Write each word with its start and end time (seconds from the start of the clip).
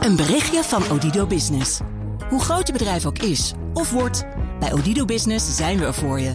Een 0.00 0.16
berichtje 0.16 0.62
van 0.62 0.82
Odido 0.90 1.26
Business. 1.26 1.80
Hoe 2.28 2.40
groot 2.40 2.66
je 2.66 2.72
bedrijf 2.72 3.06
ook 3.06 3.18
is 3.18 3.52
of 3.74 3.90
wordt, 3.90 4.24
bij 4.60 4.72
Odido 4.72 5.04
Business 5.04 5.56
zijn 5.56 5.78
we 5.78 5.84
er 5.84 5.94
voor 5.94 6.20
je. 6.20 6.32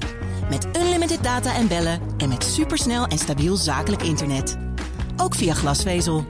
Met 0.50 0.67
unlimited 0.78 1.24
data 1.24 1.56
en 1.56 1.67
bellen 1.67 2.00
en 2.17 2.30
met 2.30 2.43
supersnel 2.43 3.06
en 3.06 3.17
stabiel 3.17 3.56
zakelijk 3.56 4.01
internet. 4.03 4.58
Ook 5.17 5.35
via 5.35 5.53
glasvezel. 5.53 6.25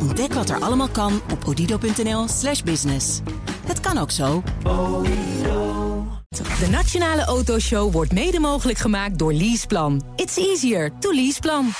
Ontdek 0.00 0.32
wat 0.32 0.48
er 0.48 0.60
allemaal 0.60 0.88
kan 0.88 1.20
op 1.32 1.44
odido.nl/slash 1.46 2.62
business. 2.62 3.20
Het 3.66 3.80
kan 3.80 3.98
ook 3.98 4.10
zo. 4.10 4.42
De 6.58 6.68
Nationale 6.70 7.24
Autoshow 7.24 7.92
wordt 7.92 8.12
mede 8.12 8.40
mogelijk 8.40 8.78
gemaakt 8.78 9.18
door 9.18 9.32
Leaseplan. 9.32 10.02
It's 10.16 10.36
easier 10.36 10.92
to 10.98 11.12
Leaseplan. 11.12 11.70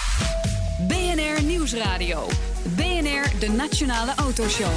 BNR 0.89 1.43
Nieuwsradio. 1.43 2.27
De 3.39 3.49
Nationale 3.49 4.13
Autoshow. 4.17 4.73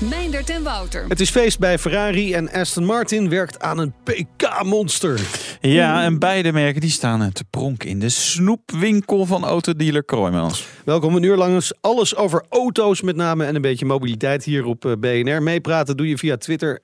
Meindert 0.00 0.50
en 0.50 0.62
Wouter. 0.62 1.04
Het 1.08 1.20
is 1.20 1.30
feest 1.30 1.58
bij 1.58 1.78
Ferrari 1.78 2.34
en 2.34 2.50
Aston 2.50 2.84
Martin 2.84 3.28
werkt 3.28 3.60
aan 3.60 3.78
een 3.78 3.94
PK-monster. 4.02 5.20
Ja, 5.60 6.02
en 6.02 6.18
beide 6.18 6.52
merken 6.52 6.80
die 6.80 6.90
staan 6.90 7.32
te 7.32 7.44
pronken 7.44 7.88
in 7.88 7.98
de 7.98 8.08
snoepwinkel 8.08 9.26
van 9.26 9.44
autodealer 9.44 10.04
Kroijmans. 10.04 10.66
Welkom 10.84 11.16
een 11.16 11.22
uur 11.22 11.36
lang 11.36 11.54
eens 11.54 11.72
alles 11.80 12.16
over 12.16 12.44
auto's 12.48 13.02
met 13.02 13.16
name 13.16 13.44
en 13.44 13.54
een 13.54 13.62
beetje 13.62 13.86
mobiliteit 13.86 14.44
hier 14.44 14.64
op 14.64 14.84
eh, 14.84 14.92
BNR. 14.98 15.42
Meepraten 15.42 15.96
doe 15.96 16.08
je 16.08 16.18
via 16.18 16.36
Twitter, 16.36 16.80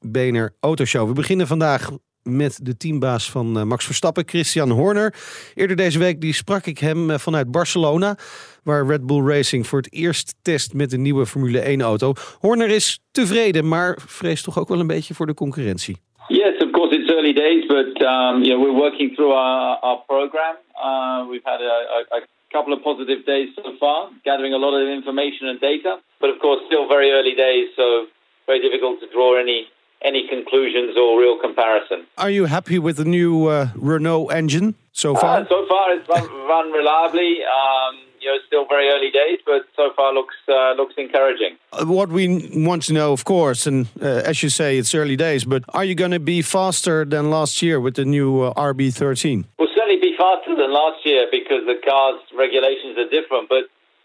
BNR 0.00 0.54
Autoshow. 0.60 1.08
We 1.08 1.14
beginnen 1.14 1.46
vandaag 1.46 1.90
met 2.22 2.58
de 2.62 2.76
teambaas 2.76 3.30
van 3.30 3.58
eh, 3.58 3.64
Max 3.64 3.84
Verstappen, 3.84 4.28
Christian 4.28 4.70
Horner. 4.70 5.14
Eerder 5.54 5.76
deze 5.76 5.98
week 5.98 6.20
die 6.20 6.32
sprak 6.32 6.66
ik 6.66 6.78
hem 6.78 7.10
eh, 7.10 7.18
vanuit 7.18 7.50
Barcelona, 7.50 8.16
waar 8.64 8.86
Red 8.86 9.06
Bull 9.06 9.26
Racing 9.26 9.66
voor 9.66 9.78
het 9.78 9.92
eerst 9.92 10.34
test 10.42 10.74
met 10.74 10.90
de 10.90 10.98
nieuwe 10.98 11.26
Formule 11.26 11.60
1 11.60 11.80
auto. 11.80 12.12
Horner 12.40 12.68
is 12.68 13.00
tevreden, 13.12 13.68
maar 13.68 13.98
vreest 14.06 14.44
toch 14.44 14.58
ook 14.58 14.68
wel 14.68 14.80
een 14.80 14.86
beetje 14.86 15.14
voor 15.14 15.26
de 15.26 15.34
concurrentie. 15.34 15.96
Yes, 16.28 16.62
of 16.62 16.70
course 16.70 16.94
it's 16.98 17.10
early 17.10 17.32
days, 17.32 17.66
but 17.66 18.02
um, 18.02 18.42
you 18.42 18.54
know 18.54 18.60
we're 18.64 18.80
working 18.86 19.14
through 19.14 19.34
our, 19.34 19.78
our 19.82 19.98
program. 20.06 20.56
Uh, 20.76 21.28
we've 21.30 21.44
had 21.44 21.60
a, 21.60 21.76
a, 21.98 22.16
a 22.18 22.20
couple 22.50 22.72
of 22.72 22.82
positive 22.82 23.24
days 23.24 23.48
so 23.54 23.74
far, 23.78 24.08
gathering 24.24 24.54
a 24.54 24.58
lot 24.58 24.74
of 24.80 24.88
information 24.88 25.48
and 25.48 25.60
data, 25.60 25.98
but 26.20 26.30
of 26.30 26.38
course 26.38 26.60
still 26.66 26.86
very 26.88 27.10
early 27.10 27.34
days, 27.34 27.68
so 27.76 28.06
very 28.46 28.60
difficult 28.60 29.00
to 29.00 29.06
draw 29.12 29.40
any 29.40 29.66
any 30.04 30.26
conclusions 30.28 30.96
or 30.96 31.20
real 31.20 31.38
comparison. 31.38 32.06
Are 32.18 32.30
you 32.30 32.46
happy 32.46 32.78
with 32.78 32.96
the 32.96 33.04
new 33.04 33.46
uh, 33.46 33.68
Renault 33.76 34.26
engine 34.28 34.74
so 34.92 35.14
far? 35.14 35.40
Uh, 35.40 35.48
so 35.48 35.66
far, 35.68 35.92
it's 35.94 36.08
run, 36.08 36.26
run 36.48 36.72
reliably. 36.72 37.38
Um, 37.44 37.94
you 38.22 38.28
know, 38.30 38.38
still 38.46 38.66
very 38.66 38.88
early 38.88 39.10
days, 39.10 39.40
but 39.44 39.62
so 39.76 39.90
far 39.96 40.14
looks 40.14 40.34
uh, 40.48 40.72
looks 40.74 40.94
encouraging. 40.96 41.56
Uh, 41.72 41.84
what 41.84 42.08
we 42.08 42.50
want 42.54 42.82
to 42.84 42.92
know, 42.92 43.12
of 43.12 43.24
course, 43.24 43.66
and 43.66 43.88
uh, 44.00 44.30
as 44.30 44.42
you 44.42 44.48
say, 44.48 44.78
it's 44.78 44.94
early 44.94 45.16
days, 45.16 45.44
but 45.44 45.64
are 45.70 45.84
you 45.84 45.94
going 45.94 46.12
to 46.12 46.20
be 46.20 46.40
faster 46.42 47.04
than 47.04 47.30
last 47.30 47.62
year 47.62 47.80
with 47.80 47.94
the 47.96 48.04
new 48.04 48.42
uh, 48.42 48.54
RB13? 48.54 49.44
We'll 49.58 49.68
certainly 49.74 50.00
be 50.00 50.14
faster 50.16 50.54
than 50.54 50.72
last 50.72 51.04
year 51.04 51.26
because 51.30 51.66
the 51.66 51.78
car's 51.84 52.20
regulations 52.36 52.96
are 52.96 53.08
different, 53.10 53.48
but 53.48 53.64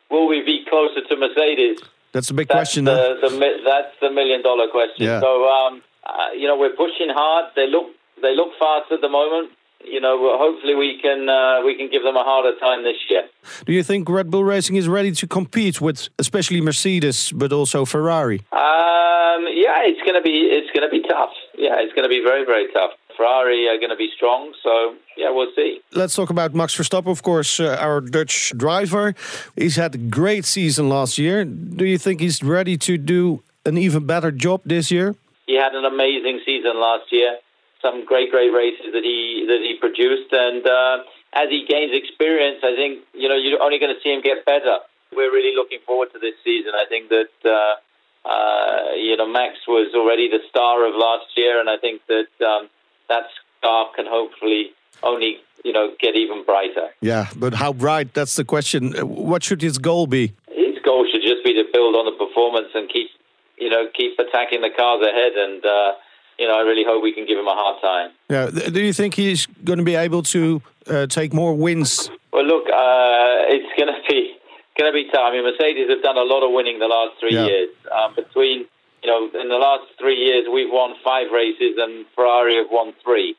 will 0.10 0.28
we 0.28 0.44
be 0.44 0.66
closer 0.68 1.02
to 1.08 1.16
Mercedes? 1.16 1.80
That's 2.14 2.30
a 2.30 2.34
big 2.34 2.48
That's 2.48 2.58
question. 2.58 2.86
the, 2.86 3.18
the, 3.22 3.30
that's 3.64 3.94
the 4.02 4.10
million 4.10 4.42
dollar 4.42 4.68
question. 4.70 5.06
Yeah. 5.06 5.20
So, 5.20 5.48
um, 5.48 5.84
uh, 6.04 6.32
you 6.36 6.48
know, 6.48 6.58
we're 6.58 6.76
pushing 6.76 7.10
hard. 7.10 7.52
They 7.56 7.68
look 7.68 7.88
they 8.22 8.36
look 8.36 8.52
fast 8.58 8.92
at 8.92 9.02
the 9.02 9.10
moment. 9.10 9.52
You 9.84 10.02
know, 10.02 10.18
hopefully 10.38 10.76
we 10.76 11.00
can 11.02 11.30
uh, 11.30 11.66
we 11.66 11.76
can 11.76 11.90
give 11.90 12.04
them 12.04 12.16
a 12.16 12.24
harder 12.24 12.58
time 12.60 12.84
this 12.84 12.98
year. 13.10 13.24
Do 13.66 13.74
you 13.74 13.84
think 13.84 14.10
Red 14.10 14.30
Bull 14.30 14.44
Racing 14.44 14.76
is 14.76 14.88
ready 14.88 15.12
to 15.12 15.28
compete 15.28 15.80
with 15.80 16.10
especially 16.20 16.62
Mercedes, 16.62 17.32
but 17.32 17.52
also 17.54 17.86
Ferrari? 17.86 18.40
Um, 18.52 19.48
yeah, 19.54 19.88
it's 19.90 20.02
gonna 20.06 20.22
be 20.22 20.50
it's 20.52 20.70
gonna 20.76 20.90
be 20.90 21.02
tough. 21.02 21.32
Yeah, 21.58 21.76
it's 21.80 21.94
gonna 21.94 22.10
be 22.10 22.22
very 22.22 22.46
very 22.46 22.68
tough. 22.74 22.92
Ferrari 23.16 23.68
are 23.68 23.80
gonna 23.80 23.96
be 23.96 24.10
strong, 24.16 24.54
so 24.64 24.96
yeah, 25.16 25.30
we'll 25.32 25.52
see. 25.56 25.82
Let's 25.94 26.16
talk 26.16 26.30
about 26.30 26.54
Max 26.54 26.76
Verstappen, 26.76 27.12
of 27.12 27.24
course, 27.24 27.60
uh, 27.60 27.78
our 27.80 28.02
Dutch 28.02 28.54
driver. 28.56 29.16
He's 29.56 29.76
had 29.76 29.96
a 29.96 29.98
great 29.98 30.46
season 30.46 30.90
last 30.90 31.18
year. 31.18 31.44
Do 31.46 31.86
you 31.86 31.98
think 31.98 32.22
he's 32.22 32.44
ready 32.44 32.78
to 32.78 32.98
do 32.98 33.42
an 33.66 33.78
even 33.78 34.06
better 34.06 34.32
job 34.32 34.62
this 34.66 34.92
year? 34.92 35.16
He 35.48 35.56
had 35.56 35.74
an 35.74 35.86
amazing 35.86 36.42
season 36.46 36.80
last 36.80 37.12
year. 37.12 37.38
Some 37.82 38.06
great, 38.06 38.32
great 38.32 38.52
races 38.52 38.94
that 38.94 39.04
he 39.04 39.46
that 39.48 39.62
he 39.62 39.78
produced, 39.80 40.34
and 40.34 40.66
uh, 40.66 40.98
as 41.34 41.50
he 41.50 41.66
gains 41.70 41.94
experience, 41.94 42.60
I 42.64 42.76
think 42.76 43.06
you 43.14 43.30
know 43.30 43.36
you're 43.36 43.62
only 43.62 43.80
going 43.80 43.94
to 43.94 44.02
see 44.02 44.10
him 44.10 44.22
get 44.22 44.46
better. 44.46 44.80
We're 45.16 45.32
really 45.32 45.56
looking 45.56 45.80
forward 45.86 46.12
to 46.14 46.20
this 46.20 46.34
season. 46.44 46.74
I 46.74 46.86
think 46.90 47.10
that 47.10 47.34
uh, 47.46 48.28
uh, 48.28 48.94
you 48.96 49.16
know 49.16 49.28
Max 49.28 49.56
was 49.68 49.94
already 49.96 50.30
the 50.30 50.40
star 50.50 50.88
of 50.88 50.96
last 50.96 51.28
year, 51.38 51.60
and 51.60 51.70
I 51.70 51.78
think 51.78 52.02
that 52.08 52.46
um, 52.46 52.70
that 53.10 53.26
star 53.60 53.92
can 53.96 54.06
hopefully 54.08 54.72
only 55.04 55.38
you 55.64 55.74
know 55.74 55.94
get 56.00 56.16
even 56.16 56.44
brighter. 56.44 56.90
Yeah, 57.02 57.28
but 57.36 57.54
how 57.54 57.74
bright? 57.74 58.14
That's 58.14 58.36
the 58.36 58.46
question. 58.46 58.94
What 59.08 59.44
should 59.44 59.62
his 59.62 59.78
goal 59.78 60.08
be? 60.08 60.34
His 60.50 60.80
goal 60.84 61.06
should 61.12 61.22
just 61.22 61.44
be 61.44 61.54
to 61.54 61.64
build 61.72 61.96
on 61.96 62.06
the 62.06 62.18
performance 62.18 62.70
and 62.74 62.90
keep 62.90 63.10
you 63.58 63.70
know 63.70 63.86
keep 63.94 64.18
attacking 64.18 64.62
the 64.62 64.72
cars 64.76 65.06
ahead 65.06 65.34
and. 65.34 65.66
Uh, 65.66 65.92
you 66.40 66.48
know, 66.48 66.56
I 66.58 66.62
really 66.62 66.84
hope 66.86 67.02
we 67.04 67.14
can 67.14 67.26
give 67.26 67.38
him 67.38 67.48
a 67.48 67.56
hard 67.56 67.82
time. 67.82 68.12
Yeah, 68.30 68.50
do 68.70 68.82
you 68.82 68.94
think 68.94 69.16
he's 69.16 69.46
going 69.64 69.80
to 69.80 69.86
be 69.86 69.96
able 69.96 70.24
to 70.24 70.62
uh, 70.88 71.08
take 71.08 71.34
more 71.34 71.54
wins? 71.56 72.10
Well, 72.32 72.46
look, 72.46 72.66
uh, 72.66 73.50
it's 73.54 73.72
going 73.78 73.94
to 73.94 74.02
be 74.08 74.34
going 74.78 74.92
to 74.92 74.94
be 74.94 75.10
tough. 75.10 75.22
I 75.26 75.32
mean, 75.32 75.44
Mercedes 75.44 75.90
have 75.90 76.04
done 76.04 76.18
a 76.18 76.22
lot 76.24 76.46
of 76.46 76.54
winning 76.54 76.78
the 76.80 76.86
last 76.88 77.20
three 77.20 77.34
Yeah. 77.34 77.48
years. 77.48 77.70
Um, 77.92 78.14
between 78.16 78.66
you 79.04 79.10
know, 79.12 79.30
in 79.40 79.48
the 79.50 79.56
last 79.58 79.86
three 80.00 80.16
years, 80.18 80.48
we've 80.52 80.72
won 80.72 80.96
five 81.04 81.32
races, 81.32 81.78
and 81.78 82.06
Ferrari 82.16 82.58
have 82.58 82.68
won 82.72 82.94
three. 83.04 83.36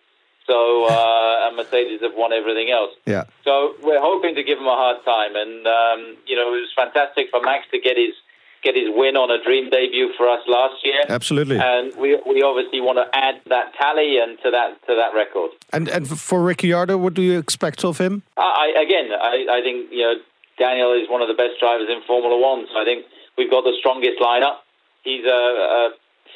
So, 0.47 0.84
uh, 0.91 1.47
and 1.47 1.56
Mercedes 1.56 2.00
have 2.00 2.15
won 2.16 2.32
everything 2.32 2.70
else. 2.70 2.91
Yeah. 3.06 3.25
So 3.44 3.75
we're 3.82 4.00
hoping 4.00 4.34
to 4.36 4.42
give 4.42 4.59
him 4.59 4.66
a 4.66 4.75
hard 4.76 5.04
time, 5.04 5.36
and 5.36 5.66
um, 5.66 6.16
you 6.26 6.36
know, 6.36 6.54
it 6.54 6.60
was 6.62 6.72
fantastic 6.75 7.28
for 7.30 7.41
Max 7.42 7.66
to 7.72 7.78
get 7.78 7.97
his 7.97 8.15
get 8.63 8.75
his 8.75 8.89
win 8.89 9.17
on 9.17 9.31
a 9.31 9.43
dream 9.43 9.71
debut 9.71 10.13
for 10.17 10.29
us 10.29 10.41
last 10.47 10.85
year. 10.85 11.03
Absolutely. 11.09 11.59
And 11.59 11.95
we 11.97 12.19
we 12.27 12.43
obviously 12.43 12.81
want 12.81 12.99
to 12.99 13.07
add 13.17 13.41
that 13.47 13.75
tally 13.79 14.19
and 14.19 14.39
to 14.43 14.51
that 14.51 14.81
to 14.87 14.95
that 14.97 15.15
record. 15.15 15.53
And 15.73 15.89
and 15.89 16.09
for 16.09 16.43
Ricciardo, 16.43 16.97
what 16.99 17.15
do 17.15 17.23
you 17.23 17.39
expect 17.39 17.85
of 17.85 17.99
him? 17.99 18.23
I, 18.37 18.75
I 18.77 18.83
again, 18.83 19.09
I, 19.13 19.59
I 19.59 19.61
think 19.63 19.93
you 19.93 20.03
know 20.03 20.15
Daniel 20.59 20.93
is 20.93 21.09
one 21.09 21.23
of 21.23 21.29
the 21.29 21.35
best 21.35 21.61
drivers 21.61 21.89
in 21.89 22.03
Formula 22.07 22.37
One. 22.39 22.67
So 22.73 22.81
I 22.81 22.85
think 22.85 23.07
we've 23.37 23.51
got 23.51 23.63
the 23.63 23.75
strongest 23.79 24.19
lineup. 24.21 24.59
He's 25.05 25.25
a, 25.25 25.31
a 25.31 25.91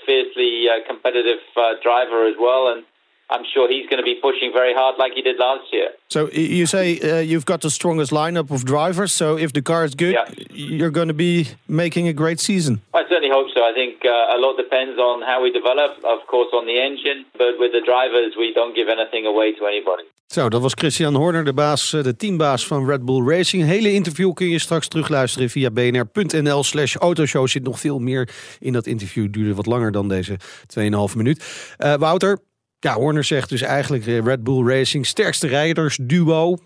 fiercely 0.07 0.67
uh, 0.71 0.87
competitive 0.87 1.43
uh, 1.57 1.75
driver 1.83 2.27
as 2.27 2.35
well, 2.39 2.73
and 2.73 2.85
I'm 3.31 3.45
sure 3.55 3.67
he's 3.69 3.87
going 3.89 3.99
to 4.05 4.09
be 4.13 4.17
pushing 4.21 4.53
very 4.53 4.75
hard 4.75 4.95
like 4.99 5.13
he 5.15 5.23
did 5.23 5.39
last 5.39 5.65
year. 5.73 5.89
So 6.09 6.29
you 6.33 6.67
say 6.67 6.99
uh, 7.01 7.21
you've 7.21 7.45
got 7.45 7.61
the 7.61 7.71
strongest 7.71 8.11
lineup 8.13 8.51
of 8.51 8.65
drivers. 8.65 9.13
So 9.13 9.39
if 9.39 9.51
the 9.53 9.63
car 9.63 9.85
is 9.85 9.95
good, 9.95 10.13
Yeah. 10.13 10.29
you're 10.79 10.91
going 10.91 11.09
to 11.09 11.15
be 11.15 11.47
making 11.67 12.09
a 12.09 12.13
great 12.13 12.41
season. 12.41 12.83
I 12.95 13.03
certainly 13.09 13.31
hope 13.31 13.49
so. 13.55 13.61
I 13.65 13.73
think 13.73 14.05
uh, 14.05 14.37
a 14.37 14.39
lot 14.39 14.57
depends 14.57 14.99
on 14.99 15.23
how 15.23 15.43
we 15.43 15.51
develop, 15.51 15.91
of 16.05 16.21
course, 16.27 16.51
on 16.53 16.65
the 16.67 16.79
engine, 16.89 17.25
but 17.39 17.53
with 17.59 17.73
the 17.73 17.81
drivers, 17.91 18.37
we 18.37 18.53
don't 18.55 18.75
give 18.75 18.89
anything 18.89 19.25
away 19.27 19.53
to 19.59 19.65
anybody. 19.67 20.05
Zo, 20.27 20.49
dat 20.49 20.61
was 20.63 20.75
Christian 20.75 21.15
Horner, 21.15 21.45
de, 21.45 21.53
baas, 21.53 21.93
eh, 21.93 22.03
de 22.03 22.17
teambaas 22.17 22.67
van 22.67 22.87
Red 22.87 23.05
Bull 23.05 23.29
Racing. 23.29 23.65
Hele 23.65 23.93
interview 23.93 24.33
kun 24.33 24.49
je 24.49 24.59
straks 24.59 24.89
terugluisteren 24.89 25.51
via 25.51 25.71
bnr.nl 25.71 26.63
slash 26.63 26.95
autoshow. 26.97 27.47
Zit 27.47 27.63
nog 27.63 27.79
veel 27.81 27.99
meer 27.99 28.29
in 28.61 28.73
dat 28.73 28.87
interview. 28.87 29.27
Duurde 29.31 29.55
wat 29.55 29.67
langer 29.67 29.93
dan 29.93 30.09
deze 30.09 30.37
2,5 30.67 31.17
minuut. 31.17 31.75
Eh, 31.79 31.95
Wouter, 31.95 32.39
ja, 32.83 32.95
Horner 32.95 33.25
zegt 33.25 33.49
dus 33.49 33.61
eigenlijk 33.63 34.07
eh, 34.07 34.19
Red 34.25 34.45
Bull 34.45 34.67
Racing 34.67 35.07
sterkste 35.07 35.47
rijdersduo. 35.47 36.57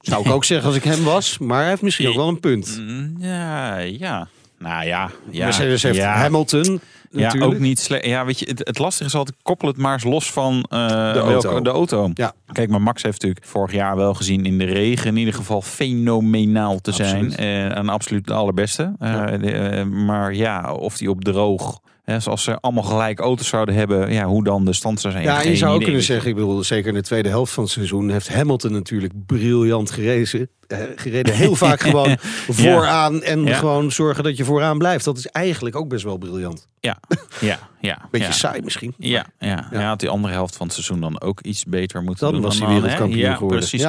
Zou 0.00 0.24
ik 0.26 0.32
ook 0.32 0.44
zeggen 0.54 0.66
als 0.68 0.76
ik 0.76 0.84
hem 0.84 1.04
was. 1.04 1.38
Maar 1.38 1.60
hij 1.60 1.68
heeft 1.68 1.82
misschien 1.82 2.08
ook 2.08 2.14
wel 2.16 2.28
een 2.28 2.40
punt. 2.40 2.76
Mm, 2.80 3.14
Ja, 3.18 3.78
ja. 3.78 4.28
Nou 4.58 4.84
ja. 4.86 5.10
ja 5.30 5.44
Mercedes 5.44 5.82
heeft 5.82 5.96
ja. 5.96 6.12
Hamilton 6.16 6.80
Ja, 7.10 7.22
natuurlijk. 7.22 7.52
ook 7.54 7.58
niet 7.58 7.78
slecht. 7.78 8.04
Ja, 8.04 8.24
weet 8.24 8.38
je, 8.38 8.46
het, 8.46 8.58
het 8.58 8.78
lastige 8.78 9.04
is 9.08 9.14
altijd 9.14 9.36
koppel 9.42 9.68
het 9.68 9.76
maar 9.76 9.92
eens 9.92 10.04
los 10.04 10.32
van 10.32 10.66
eh, 10.68 10.78
De 10.88 11.18
auto. 11.18 11.48
welke- 11.48 11.62
de 11.62 11.70
auto. 11.70 12.10
Ja. 12.14 12.32
Kijk, 12.52 12.68
maar 12.70 12.82
Max 12.82 13.02
heeft 13.02 13.20
natuurlijk 13.22 13.46
vorig 13.46 13.72
jaar 13.72 13.96
wel 13.96 14.14
gezien 14.14 14.44
in 14.44 14.58
de 14.58 14.64
regen 14.64 15.06
in 15.06 15.16
ieder 15.16 15.34
geval 15.34 15.62
fenomenaal 15.62 16.80
te 16.80 16.90
Absoluut. 16.90 17.32
zijn. 17.32 17.70
Eh, 17.70 17.76
en 17.78 17.88
absoluut 17.88 18.26
de 18.26 18.32
allerbeste. 18.34 18.92
De, 18.98 19.84
maar 19.90 20.34
ja, 20.34 20.72
of 20.72 20.96
die 20.96 21.10
op 21.10 21.24
droog. 21.24 21.80
Hè, 22.06 22.20
zoals 22.20 22.42
ze 22.42 22.60
allemaal 22.60 22.82
gelijk 22.82 23.18
auto's 23.20 23.48
zouden 23.48 23.74
hebben, 23.74 24.12
ja, 24.12 24.24
hoe 24.24 24.44
dan 24.44 24.64
de 24.64 24.72
stand 24.72 25.00
zou 25.00 25.12
zijn. 25.12 25.24
Ja, 25.24 25.40
je 25.42 25.56
zou 25.56 25.74
ook 25.74 25.82
kunnen 25.82 26.02
zeggen, 26.02 26.28
ik 26.30 26.34
bedoel, 26.34 26.64
zeker 26.64 26.88
in 26.88 26.94
de 26.94 27.02
tweede 27.02 27.28
helft 27.28 27.52
van 27.52 27.62
het 27.62 27.72
seizoen 27.72 28.10
heeft 28.10 28.28
Hamilton 28.28 28.72
natuurlijk 28.72 29.12
briljant 29.26 29.90
gereden. 29.90 30.48
Eh, 30.66 30.78
gereden 30.96 31.34
heel 31.34 31.54
vaak 31.66 31.80
gewoon 31.80 32.16
vooraan 32.48 33.22
en 33.22 33.44
Ja. 33.44 33.56
gewoon 33.56 33.92
zorgen 33.92 34.24
dat 34.24 34.36
je 34.36 34.44
vooraan 34.44 34.78
blijft. 34.78 35.04
Dat 35.04 35.18
is 35.18 35.26
eigenlijk 35.26 35.76
ook 35.76 35.88
best 35.88 36.04
wel 36.04 36.16
briljant. 36.16 36.68
Ja, 36.80 36.98
ja, 37.40 37.58
ja. 37.80 37.98
Beetje 38.10 38.26
ja. 38.26 38.32
saai 38.32 38.60
misschien. 38.62 38.94
Ja, 38.98 39.26
ja. 39.38 39.48
Ja. 39.48 39.80
ja. 39.80 39.88
had 39.88 40.00
die 40.00 40.08
andere 40.08 40.34
helft 40.34 40.56
van 40.56 40.66
het 40.66 40.74
seizoen 40.74 41.00
dan 41.00 41.20
ook 41.20 41.40
iets 41.40 41.64
beter 41.64 42.02
moeten 42.02 42.24
Dan 42.24 42.34
doen. 42.34 42.42
was 42.42 42.58
hij 42.58 42.66
dan, 42.66 42.74
wereldkampioen 42.80 43.20
ja, 43.20 43.34
geworden. 43.34 43.58
Precies. 43.58 43.88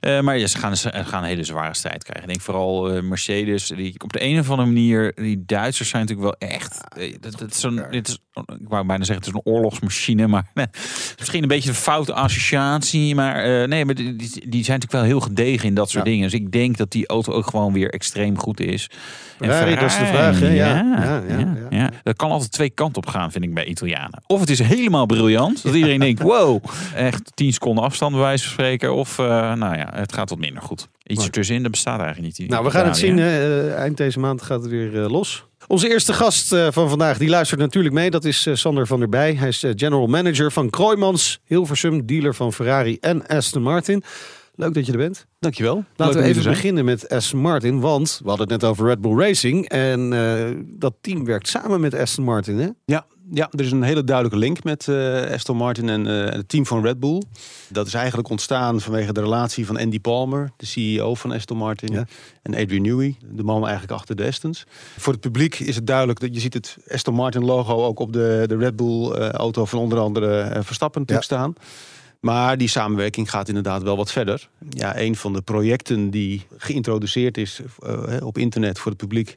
Eh, 0.00 0.20
maar 0.20 0.38
ja, 0.38 0.46
ze 0.46 0.58
gaan, 0.58 0.76
ze 0.76 0.90
gaan 1.04 1.22
een 1.22 1.28
hele 1.28 1.44
zware 1.44 1.74
strijd 1.74 2.02
krijgen. 2.04 2.22
Ik 2.22 2.28
denk 2.28 2.40
vooral 2.44 2.90
eh, 2.90 3.02
Mercedes. 3.02 3.66
Die, 3.66 3.94
op 4.02 4.12
de 4.12 4.22
een 4.24 4.38
of 4.38 4.50
andere 4.50 4.68
manier, 4.68 5.12
die 5.14 5.42
Duitsers 5.46 5.88
zijn 5.88 6.02
natuurlijk 6.06 6.38
wel 6.40 6.48
echt. 6.48 6.80
eh, 6.96 7.14
dat, 7.20 7.38
dat 7.38 7.50
is 7.50 7.66
dit 7.90 8.08
is, 8.08 8.18
ik 8.60 8.68
wou 8.68 8.86
bijna 8.86 9.04
zeggen, 9.04 9.24
het 9.24 9.34
is 9.34 9.40
een 9.44 9.52
oorlogsmachine. 9.52 10.26
Maar 10.26 10.50
misschien 11.18 11.42
een 11.42 11.48
beetje 11.48 11.68
een 11.68 11.74
foute 11.74 12.12
associatie. 12.12 13.14
Maar 13.14 13.36
eh, 13.62 13.68
nee, 13.68 13.84
maar 13.84 13.94
die, 13.94 14.16
die 14.16 14.64
zijn 14.64 14.78
natuurlijk 14.78 14.92
wel 14.92 15.02
heel 15.02 15.20
gedegen 15.20 15.68
in 15.68 15.74
dat 15.74 15.90
soort 15.90 16.04
Ja. 16.04 16.10
dingen. 16.10 16.30
Dus 16.30 16.40
ik 16.40 16.52
denk 16.52 16.76
dat 16.76 16.90
die 16.90 17.06
auto 17.08 17.32
ook 17.32 17.46
gewoon 17.46 17.72
weer 17.72 17.90
extreem 17.90 18.38
goed 18.38 18.60
is. 18.60 18.90
En 19.38 19.50
Ferrari, 19.50 19.74
dat 19.74 19.84
is 19.90 19.98
de 19.98 20.06
vraag, 20.06 20.40
hè? 20.40 20.48
Ja, 20.48 21.22
Ja, 21.28 21.54
ja. 21.70 21.90
Dat 22.02 22.16
kan 22.16 22.30
altijd 22.30 22.52
twee 22.52 22.70
kanten 22.70 23.02
op 23.02 23.08
gaan, 23.08 23.32
vind 23.32 23.44
ik, 23.44 23.54
bij 23.54 23.64
Italianen. 23.64 24.22
Of 24.26 24.40
het 24.40 24.50
is 24.50 24.58
helemaal 24.58 25.06
briljant, 25.06 25.62
dat 25.62 25.74
iedereen 25.74 26.00
denkt, 26.00 26.22
wow, 26.22 26.64
echt 26.94 27.30
10 27.34 27.52
seconden 27.52 27.84
afstand 27.84 28.12
bij 28.12 28.20
wijze 28.20 28.42
van 28.44 28.52
spreken. 28.52 28.94
Of, 28.94 29.18
eh, 29.18 29.52
nou 29.54 29.76
ja, 29.76 29.89
het 29.94 30.12
gaat 30.12 30.30
wat 30.30 30.38
minder 30.38 30.62
goed. 30.62 30.88
Iets 31.06 31.24
ertussenin, 31.24 31.62
dat 31.62 31.70
bestaat 31.70 32.00
eigenlijk 32.00 32.38
niet. 32.38 32.48
Nou, 32.48 32.64
we 32.64 32.70
gaan 32.70 32.86
het 32.86 32.96
zien. 32.96 33.18
hè. 33.18 33.68
Eh, 33.68 33.74
eind 33.74 33.96
deze 33.96 34.18
maand 34.18 34.42
gaat 34.42 34.62
het 34.62 34.70
weer 34.70 35.02
eh, 35.02 35.10
los. 35.10 35.44
Onze 35.66 35.88
eerste 35.90 36.12
gast 36.12 36.52
eh, 36.52 36.66
van 36.70 36.88
vandaag, 36.88 37.18
die 37.18 37.28
luistert 37.28 37.60
natuurlijk 37.60 37.94
mee. 37.94 38.10
Dat 38.10 38.24
is 38.24 38.46
eh, 38.46 38.54
Sander 38.54 38.86
van 38.86 38.98
der 38.98 39.08
Bij. 39.08 39.34
Hij 39.34 39.48
is 39.48 39.62
eh, 39.62 39.72
general 39.76 40.06
manager 40.06 40.52
van 40.52 40.70
Kroijmans, 40.70 41.40
Hilversum, 41.44 42.06
dealer 42.06 42.34
van 42.34 42.52
Ferrari 42.52 42.96
en 43.00 43.26
Aston 43.26 43.62
Martin. 43.62 44.02
Leuk 44.54 44.74
dat 44.74 44.86
je 44.86 44.92
er 44.92 44.98
bent. 44.98 45.26
Dankjewel. 45.38 45.84
Laten 45.96 46.14
Leuk 46.14 46.24
we 46.24 46.30
even 46.30 46.50
beginnen 46.50 46.84
met 46.84 47.08
Aston 47.08 47.40
Martin. 47.40 47.80
Want 47.80 48.20
we 48.22 48.28
hadden 48.28 48.48
het 48.50 48.60
net 48.60 48.70
over 48.70 48.86
Red 48.86 49.00
Bull 49.00 49.18
Racing. 49.18 49.68
En 49.68 50.12
eh, 50.12 50.56
dat 50.66 50.94
team 51.00 51.24
werkt 51.24 51.48
samen 51.48 51.80
met 51.80 51.94
Aston 51.94 52.24
Martin. 52.24 52.58
Hè? 52.58 52.68
Ja, 52.84 53.06
ja, 53.32 53.48
er 53.50 53.64
is 53.64 53.72
een 53.72 53.82
hele 53.82 54.04
duidelijke 54.04 54.38
link 54.40 54.64
met 54.64 54.88
eh, 54.88 55.30
Aston 55.32 55.56
Martin 55.56 55.88
en 55.88 56.06
eh, 56.06 56.34
het 56.34 56.48
team 56.48 56.66
van 56.66 56.82
Red 56.82 57.00
Bull. 57.00 57.22
Dat 57.68 57.86
is 57.86 57.94
eigenlijk 57.94 58.28
ontstaan 58.28 58.80
vanwege 58.80 59.12
de 59.12 59.20
relatie 59.20 59.66
van 59.66 59.78
Andy 59.78 60.00
Palmer, 60.00 60.50
de 60.56 60.66
CEO 60.66 61.14
van 61.14 61.32
Aston 61.32 61.56
Martin, 61.56 61.92
Ja. 61.92 62.06
en 62.42 62.54
Adrian 62.54 62.82
Newey, 62.82 63.16
de 63.30 63.42
man 63.42 63.62
eigenlijk 63.62 63.92
achter 63.92 64.16
de 64.16 64.26
Astons. 64.26 64.64
Voor 64.96 65.12
het 65.12 65.22
publiek 65.22 65.58
is 65.58 65.76
het 65.76 65.86
duidelijk 65.86 66.20
dat 66.20 66.34
je 66.34 66.40
ziet 66.40 66.54
het 66.54 66.76
Aston 66.88 67.14
Martin 67.14 67.44
logo 67.44 67.84
ook 67.84 67.98
op 67.98 68.12
de, 68.12 68.44
de 68.46 68.56
Red 68.56 68.76
Bull 68.76 69.10
auto 69.12 69.64
van 69.64 69.78
onder 69.78 69.98
andere 69.98 70.60
Verstappen 70.62 71.00
natuurlijk 71.00 71.26
staan. 71.26 71.54
Maar 72.20 72.58
die 72.58 72.68
samenwerking 72.68 73.30
gaat 73.30 73.48
inderdaad 73.48 73.82
wel 73.82 73.96
wat 73.96 74.12
verder. 74.12 74.48
Ja, 74.70 74.98
een 74.98 75.16
van 75.16 75.32
de 75.32 75.40
projecten 75.42 76.10
die 76.10 76.46
geïntroduceerd 76.56 77.38
is 77.38 77.60
eh, 77.82 78.26
op 78.26 78.38
internet 78.38 78.78
voor 78.78 78.90
het 78.90 79.00
publiek. 79.00 79.36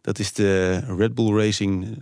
Dat 0.00 0.18
is 0.18 0.32
de 0.32 0.80
Red 0.98 1.14
Bull 1.14 1.36
Racing 1.36 1.98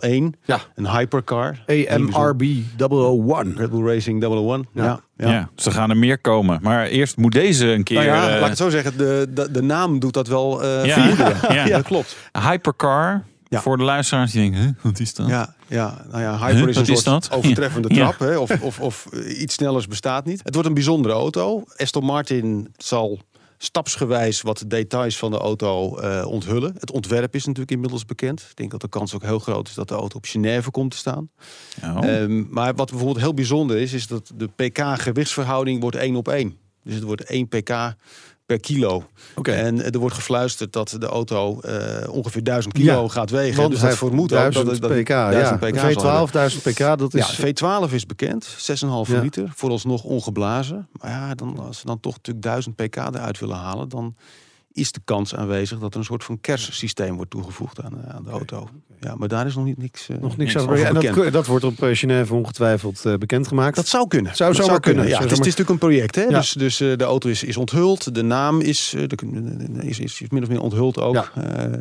001. 0.00 0.34
Ja. 0.44 0.60
Een 0.74 0.88
hypercar. 0.90 1.64
AMRB 1.66 2.42
001. 2.76 3.54
Red 3.56 3.70
Bull 3.70 3.86
Racing 3.86 4.22
001. 4.24 4.66
Ja. 4.74 4.84
Ja, 4.84 5.00
Ja. 5.16 5.30
ja. 5.32 5.50
dus 5.54 5.66
gaan 5.66 5.90
er 5.90 5.96
meer 5.96 6.18
komen. 6.18 6.58
Maar 6.62 6.86
eerst 6.86 7.16
moet 7.16 7.32
deze 7.32 7.66
een 7.66 7.82
keer... 7.84 7.96
Nou 7.96 8.08
ja, 8.08 8.22
eh, 8.24 8.28
laat 8.32 8.40
ik 8.42 8.48
het 8.48 8.56
zo 8.58 8.70
zeggen. 8.70 8.96
De, 8.98 9.26
de, 9.34 9.50
de 9.50 9.62
naam 9.62 9.98
doet 9.98 10.12
dat 10.14 10.26
wel 10.28 10.62
eh 10.62 10.84
Ja, 10.84 11.06
ja. 11.06 11.32
ja. 11.48 11.66
Ja, 11.66 11.76
dat 11.76 11.84
klopt. 11.86 12.16
Hypercar, 12.32 13.24
Ja. 13.48 13.60
voor 13.60 13.76
de 13.76 13.82
luisteraars 13.84 14.32
die 14.32 14.40
denken, 14.40 14.60
huh, 14.60 14.70
wat 14.82 14.98
is 15.00 15.14
dat? 15.14 15.28
Ja, 15.28 15.54
ja, 15.68 16.04
nou 16.10 16.22
ja, 16.22 16.38
hyper 16.38 16.56
Huh, 16.58 16.68
is 16.68 16.76
een 16.76 16.82
is 16.82 17.02
soort 17.02 17.04
dat? 17.04 17.30
overtreffende 17.38 17.94
Ja. 17.94 18.08
trap. 18.08 18.18
Hè? 18.28 18.38
Of, 18.38 18.62
of, 18.62 18.80
of 18.80 19.06
iets 19.28 19.54
snellers 19.54 19.86
bestaat 19.86 20.24
niet. 20.24 20.40
Het 20.42 20.54
wordt 20.54 20.68
een 20.68 20.74
bijzondere 20.74 21.14
auto. 21.14 21.64
Aston 21.76 22.04
Martin 22.04 22.74
zal 22.76 23.18
stapsgewijs 23.58 24.42
wat 24.42 24.64
details 24.66 25.18
van 25.18 25.30
de 25.30 25.38
auto 25.38 25.96
eh, 25.98 26.26
onthullen. 26.26 26.74
Het 26.78 26.90
ontwerp 26.90 27.34
is 27.34 27.44
natuurlijk 27.44 27.70
inmiddels 27.70 28.04
bekend. 28.04 28.40
Ik 28.40 28.56
denk 28.56 28.70
dat 28.70 28.80
de 28.80 28.88
kans 28.88 29.14
ook 29.14 29.22
heel 29.22 29.38
groot 29.38 29.68
is 29.68 29.74
dat 29.74 29.88
de 29.88 29.94
auto 29.94 30.16
op 30.16 30.24
Genève 30.24 30.70
komt 30.70 30.90
te 30.90 30.96
staan. 30.96 31.30
Oh. 31.82 31.98
Ehm, 32.04 32.44
maar 32.50 32.74
wat 32.74 32.88
bijvoorbeeld 32.90 33.20
heel 33.20 33.34
bijzonder 33.34 33.76
is, 33.76 33.92
is 33.92 34.06
dat 34.06 34.32
de 34.34 34.48
pk-gewichtsverhouding 34.56 35.80
wordt 35.80 35.96
1 35.96 36.16
op 36.16 36.28
1. 36.28 36.56
Dus 36.84 36.94
het 36.94 37.04
wordt 37.04 37.24
1 37.24 37.48
pk 37.48 37.94
per 38.48 38.60
kilo. 38.60 39.02
Oké. 39.34 39.52
En 39.52 39.92
er 39.92 39.98
wordt 39.98 40.14
gefluisterd 40.14 40.72
dat 40.72 40.96
de 40.98 41.06
auto 41.06 41.60
eh, 41.60 42.08
ongeveer 42.12 42.44
1000 42.44 42.74
kilo 42.74 43.02
Ja, 43.02 43.08
gaat 43.08 43.30
wegen. 43.30 43.56
Want 43.56 43.70
dus 43.70 43.80
hij 43.80 43.88
dat 43.88 43.98
vermoedt 43.98 44.32
ook 44.32 44.38
dat, 44.38 44.52
1000 44.52 44.70
het- 44.70 44.80
dat 44.82 45.00
pk. 45.00 45.06
1000 45.08 45.60
ja. 45.60 45.68
pk 45.70 45.74
zal 45.78 46.10
hebben. 46.12 46.28
V12, 46.28 46.32
1000 46.32 46.62
pk, 46.62 46.78
dat 46.98 47.14
is... 47.14 47.36
Ja, 47.36 47.46
V12 47.88 47.92
is 47.92 48.06
bekend, 48.06 48.46
6,5 48.46 49.12
Ja. 49.12 49.20
liter, 49.20 49.52
vooralsnog 49.54 50.02
ongeblazen. 50.04 50.88
Maar 50.92 51.10
ja, 51.10 51.34
dan, 51.34 51.58
als 51.58 51.78
ze 51.78 51.86
dan 51.86 52.00
toch 52.00 52.14
natuurlijk 52.16 52.44
1000 52.44 52.76
pk 52.76 52.96
eruit 52.96 53.38
willen 53.38 53.56
halen, 53.56 53.88
dan 53.88 54.14
is 54.78 54.92
de 54.92 55.00
kans 55.04 55.34
aanwezig 55.34 55.78
dat 55.78 55.92
er 55.92 55.98
een 55.98 56.04
soort 56.04 56.24
van 56.24 56.40
kerstsysteem 56.40 57.16
wordt 57.16 57.30
toegevoegd 57.30 57.82
aan, 57.82 58.04
eh, 58.04 58.14
aan 58.14 58.24
de 58.24 58.30
auto. 58.30 58.68
Ja, 59.00 59.14
maar 59.16 59.28
daar 59.28 59.46
is 59.46 59.54
nog 59.54 59.64
niet 59.64 59.78
niks, 59.78 60.08
eh, 60.08 60.16
nog 60.20 60.36
niks 60.36 60.56
over. 60.56 60.84
En 60.84 60.94
bekend. 60.94 61.14
dat, 61.16 61.32
dat 61.32 61.46
wordt 61.46 61.64
op 61.64 61.82
eh, 61.82 61.96
Genève 61.96 62.34
ongetwijfd 62.34 63.04
eh, 63.04 63.14
bekendgemaakt. 63.14 63.76
Dat 63.76 63.86
zou 63.86 64.08
kunnen. 64.08 64.36
Zou 64.36 64.52
dat 64.54 64.64
zomaar 64.64 64.80
kunnen. 64.80 65.04
Ja, 65.04 65.10
Zou 65.10 65.22
het, 65.22 65.30
is, 65.32 65.36
zomaar- 65.36 65.46
het 65.46 65.58
is 65.58 65.66
natuurlijk 65.66 65.70
een 65.70 66.08
project. 66.08 66.14
Hè? 66.14 66.22
Ja. 66.22 66.38
Dus, 66.38 66.52
dus 66.52 66.98
de 66.98 67.04
auto 67.04 67.28
is, 67.28 67.44
is 67.44 67.56
onthuld. 67.56 68.14
De 68.14 68.22
naam 68.22 68.60
is, 68.60 68.94
de- 69.06 69.16
is, 69.80 69.98
is, 69.98 70.20
is 70.20 70.28
min 70.30 70.42
of 70.42 70.48
meer 70.48 70.60
onthuld 70.60 71.00
ook. 71.00 71.14
Ja. 71.14 71.30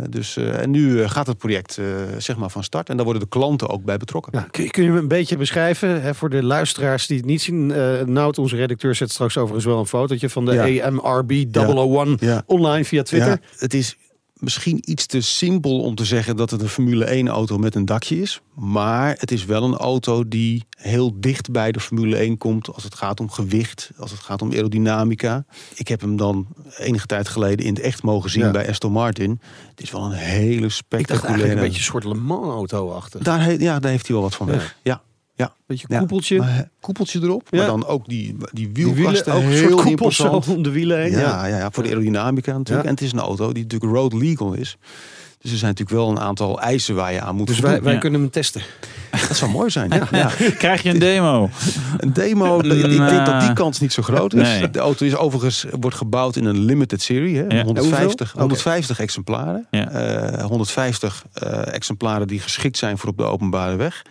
Dus, 0.10 0.38
en 0.38 0.72
nu 0.72 1.08
gaat 1.08 1.28
het 1.28 1.38
project 1.38 1.80
zeg 2.18 2.38
maar 2.38 2.50
van 2.50 2.64
start. 2.64 2.90
En 2.90 2.96
daar 2.96 3.06
worden 3.06 3.24
de 3.24 3.30
klanten 3.30 3.70
ook 3.70 3.84
bij 3.84 3.98
betrokken. 3.98 4.32
Ja, 4.36 4.48
kun, 4.52 4.64
je, 4.64 4.70
kun 4.70 4.84
je 4.84 4.90
me 4.92 5.00
een 5.00 5.08
beetje 5.08 5.38
beschrijven 5.38 6.02
hè, 6.02 6.16
voor 6.16 6.30
de 6.30 6.44
luisteraars 6.44 7.08
die 7.08 7.18
het 7.18 7.26
niet 7.26 7.42
zien? 7.42 7.66
Nout, 8.06 8.38
onze 8.38 8.56
redacteur, 8.56 8.96
zet 8.96 9.12
straks 9.12 9.38
overigens 9.38 9.66
wel 9.66 9.80
een 9.80 9.86
fotootje 9.88 10.30
van 10.30 10.46
de. 10.46 10.84
AMRB 10.84 11.32
001 11.52 12.18
Ja. 12.20 12.44
online 12.46 12.84
via 12.88 13.04
Twitter. 13.04 13.30
Ja, 13.30 13.40
het 13.58 13.74
is 13.74 13.98
misschien 14.34 14.82
iets 14.92 15.06
te 15.06 15.22
simpel 15.22 15.82
om 15.82 15.96
te 15.96 16.06
zeggen 16.06 16.36
dat 16.36 16.50
het 16.52 16.62
een 16.62 16.70
Formule 16.70 17.06
1 17.06 17.28
auto 17.28 17.58
met 17.58 17.76
een 17.76 17.86
dakje 17.86 18.22
is. 18.22 18.42
Maar 18.56 19.16
het 19.20 19.32
is 19.32 19.46
wel 19.46 19.64
een 19.64 19.76
auto 19.76 20.28
die 20.28 20.66
heel 20.78 21.14
dicht 21.20 21.52
bij 21.52 21.72
de 21.72 21.80
Formule 21.80 22.16
1 22.18 22.38
komt 22.38 22.74
als 22.74 22.84
het 22.84 22.96
gaat 22.96 23.20
om 23.20 23.30
gewicht, 23.32 23.92
als 23.98 24.12
het 24.12 24.20
gaat 24.20 24.42
om 24.42 24.52
aerodynamica. 24.52 25.46
Ik 25.76 25.88
heb 25.88 26.02
hem 26.02 26.16
dan 26.18 26.48
enige 26.78 27.06
tijd 27.06 27.28
geleden 27.28 27.66
in 27.66 27.74
het 27.74 27.84
echt 27.84 28.04
mogen 28.04 28.30
zien 28.30 28.44
Ja. 28.44 28.52
bij 28.52 28.70
Aston 28.70 28.92
Martin. 28.92 29.42
Het 29.70 29.82
is 29.82 29.92
wel 29.92 30.04
een 30.06 30.12
hele 30.12 30.54
Ik 30.56 30.62
dacht 30.62 30.74
spectaculaire... 30.74 31.28
eigenlijk 31.44 31.54
een 31.60 31.64
beetje 31.64 31.78
een 31.80 32.02
soort 32.02 32.04
Le 32.04 32.14
Mans 32.14 32.48
auto 32.48 32.92
achter. 32.92 33.24
Daar, 33.24 33.44
he- 33.44 33.52
ja, 33.60 33.80
daar 33.80 33.92
heeft 33.92 34.08
hij 34.08 34.16
wel 34.16 34.24
wat 34.26 34.36
van 34.36 34.48
weg. 34.48 34.78
Ja, 34.84 34.92
ja. 34.92 35.02
Beetje 35.68 35.86
ja. 35.90 35.98
koepeltje. 36.00 36.38
Maar, 36.38 36.48
eh, 36.58 36.60
koepeltje 36.80 37.20
erop, 37.22 37.48
Ja. 37.50 37.58
maar 37.58 37.68
dan 37.68 37.86
ook 37.86 38.08
die, 38.08 38.36
die 38.38 38.72
die 38.72 38.74
wielen, 38.74 38.94
wielkasten 38.96 39.34
ook 39.34 39.42
een 39.42 39.48
heel 39.50 39.70
soort 39.70 39.82
koepels 39.84 40.20
om 40.48 40.64
de 40.64 40.70
wielen 40.72 41.00
heen. 41.02 41.12
Ja, 41.12 41.20
Ja. 41.20 41.46
ja. 41.46 41.58
Ja, 41.58 41.72
voor 41.72 41.84
de 41.84 41.90
aerodynamica 41.90 42.52
natuurlijk. 42.58 42.84
Ja. 42.86 42.90
En 42.90 42.96
het 42.96 43.02
is 43.04 43.12
een 43.12 43.20
auto 43.20 43.52
die 43.52 43.64
natuurlijk 43.64 43.92
road 43.94 44.14
legal 44.14 44.54
is. 44.54 44.78
Dus 45.42 45.52
er 45.52 45.58
zijn 45.58 45.72
natuurlijk 45.72 45.98
wel 46.00 46.10
een 46.10 46.20
aantal 46.20 46.62
eisen 46.62 46.96
waar 46.96 47.14
je 47.14 47.22
aan 47.22 47.36
moet 47.36 47.48
Dus 47.48 47.56
voldoen. 47.56 47.74
wij, 47.74 47.84
wij 47.84 47.94
Ja. 47.94 48.00
kunnen 48.00 48.22
hem 48.22 48.30
testen. 48.30 48.62
Dat 49.28 49.38
zou 49.38 49.52
mooi 49.52 49.70
zijn. 49.70 49.90
Ja. 49.92 50.08
Ja. 50.18 50.32
Krijg 50.58 50.84
je 50.84 50.90
een 50.90 51.00
demo? 51.00 51.50
Een 51.98 52.14
demo, 52.14 52.60
ik 52.60 52.70
denk 52.98 53.26
dat 53.26 53.42
die 53.42 53.54
kans 53.54 53.80
niet 53.80 53.94
zo 53.94 54.02
groot 54.04 54.34
is. 54.34 54.42
Nee. 54.48 54.70
De 54.70 54.80
auto 54.80 55.06
is 55.06 55.16
overigens 55.16 55.66
wordt 55.80 55.96
gebouwd 55.98 56.36
in 56.36 56.46
een 56.46 56.60
limited 56.60 57.02
serie. 57.02 57.38
Hè? 57.38 57.44
Ja. 57.58 57.64
150, 57.64 58.20
Hoeveel? 58.20 58.40
150 58.40 59.00
exemplaren. 59.00 59.68
Ja. 59.72 59.90
Eh, 59.90 60.44
150 60.46 61.24
eh, 61.34 61.74
exemplaren 61.74 62.28
die 62.28 62.40
geschikt 62.40 62.78
zijn 62.78 62.98
voor 62.98 63.10
op 63.10 63.18
de 63.18 63.24
openbare 63.24 63.76
weg. 63.76 64.02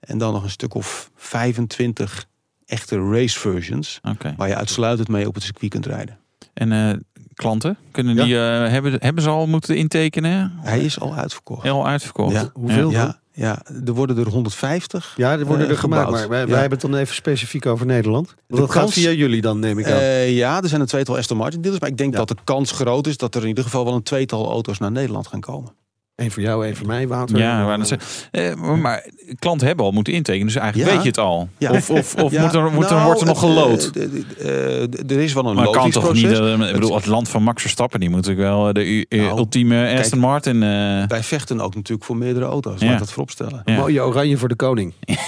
En 0.00 0.18
dan 0.18 0.32
nog 0.32 0.42
een 0.42 0.50
stuk 0.50 0.74
of 0.74 1.10
25 1.16 2.26
echte 2.66 2.96
race 3.10 3.38
versions. 3.38 4.00
Oké. 4.08 4.34
Waar 4.36 4.48
je 4.48 4.56
uitsluitend 4.56 5.08
mee 5.08 5.26
op 5.28 5.34
het 5.34 5.42
circuit 5.42 5.70
kunt 5.70 5.86
rijden. 5.86 6.18
En 6.54 6.72
eh, 6.72 6.96
klanten, 7.34 7.76
kunnen 7.90 8.16
die, 8.16 8.34
eh, 8.38 8.68
hebben, 8.70 8.96
hebben 8.98 9.22
ze 9.22 9.28
al 9.28 9.46
moeten 9.46 9.76
intekenen? 9.76 10.52
Hij 10.60 10.80
is 10.80 11.00
al 11.00 11.14
uitverkocht. 11.14 11.62
Heel 11.62 11.86
uitverkocht. 11.86 12.32
Ja. 12.32 12.50
Hoeveel? 12.52 12.90
Ja, 12.90 13.20
ja, 13.32 13.62
er 13.86 13.92
worden 13.92 14.18
er 14.18 14.28
150. 14.28 15.14
Ja, 15.16 15.32
er 15.38 15.46
worden 15.46 15.66
Eh, 15.66 15.72
er 15.72 15.78
gemaakt. 15.78 16.02
gebouwd. 16.04 16.20
Maar 16.20 16.28
wij, 16.28 16.40
Ja. 16.40 16.46
wij 16.46 16.60
hebben 16.60 16.78
het 16.78 16.90
dan 16.90 17.00
even 17.00 17.14
specifiek 17.14 17.66
over 17.66 17.86
Nederland. 17.86 18.34
Dat 18.48 18.58
gaat 18.70 18.82
kans- 18.82 18.92
via 18.92 19.10
jullie 19.10 19.40
dan, 19.40 19.58
neem 19.58 19.78
ik 19.78 19.86
aan. 19.86 19.92
Eh, 19.92 20.36
ja, 20.36 20.62
er 20.62 20.68
zijn 20.68 20.80
een 20.80 20.86
tweetal 20.86 21.16
Aston 21.16 21.36
Martin 21.36 21.60
dealers. 21.60 21.80
Maar 21.80 21.90
ik 21.90 21.96
denk 21.98 22.12
Ja. 22.12 22.18
dat 22.18 22.28
de 22.28 22.36
kans 22.44 22.70
groot 22.72 23.06
is 23.06 23.16
dat 23.16 23.34
er 23.34 23.42
in 23.42 23.48
ieder 23.48 23.64
geval 23.64 23.84
wel 23.84 23.94
een 23.94 24.02
tweetal 24.02 24.50
auto's 24.50 24.78
naar 24.78 24.92
Nederland 24.92 25.26
gaan 25.26 25.40
komen. 25.40 25.72
Eén 26.20 26.30
voor 26.30 26.42
jou, 26.42 26.64
één 26.66 26.76
voor 26.76 26.86
mij, 26.86 27.08
Wouter. 27.08 27.38
Ja, 27.38 27.64
maar, 27.64 27.78
dat 27.78 27.96
eh, 28.30 28.54
maar- 28.54 29.06
klanten 29.38 29.66
hebben 29.66 29.84
al 29.84 29.90
moeten 29.92 30.12
intekenen, 30.12 30.46
dus 30.46 30.56
eigenlijk 30.56 30.88
Ja. 30.90 30.94
weet 30.94 31.02
je 31.04 31.08
het 31.10 31.18
al. 31.18 31.48
Ja. 31.58 31.70
Of, 31.70 31.90
of, 31.90 32.14
of 32.14 32.32
Ja, 32.40 32.42
moet 32.42 32.54
er, 32.54 32.62
moet 32.72 32.84
er, 32.84 32.90
nou, 32.94 33.04
wordt 33.04 33.20
er 33.20 33.26
nog 33.26 33.42
eh, 33.42 33.48
gelood? 33.48 33.84
eh, 33.86 33.92
de- 34.40 35.04
er 35.08 35.18
is 35.20 35.32
wel 35.32 35.46
een 35.46 35.54
Maar 35.54 35.70
kan 35.70 35.90
toch 35.90 36.12
niet, 36.12 36.32
eh, 36.32 36.52
ik 36.68 36.72
bedoel, 36.72 36.94
het 36.94 37.06
land 37.06 37.28
van 37.28 37.42
Max 37.42 37.60
Verstappen, 37.62 38.00
die 38.00 38.08
moet 38.08 38.18
natuurlijk 38.26 38.48
wel 38.48 38.68
eh, 38.68 38.74
de 38.74 38.86
u- 38.86 39.04
eh, 39.08 39.20
Nou, 39.20 39.38
ultieme 39.38 39.96
Aston 39.98 40.18
Martin... 40.18 40.62
eh, 40.62 40.68
Wij 41.06 41.22
vechten 41.22 41.60
ook 41.60 41.74
natuurlijk 41.74 42.04
voor 42.06 42.16
meerdere 42.16 42.44
auto's. 42.44 42.82
Laat 42.82 42.98
dat 42.98 43.10
vooropstellen. 43.12 43.62
Mooie 43.64 44.02
oranje 44.02 44.36
voor 44.36 44.48
de 44.48 44.56
koning. 44.56 44.94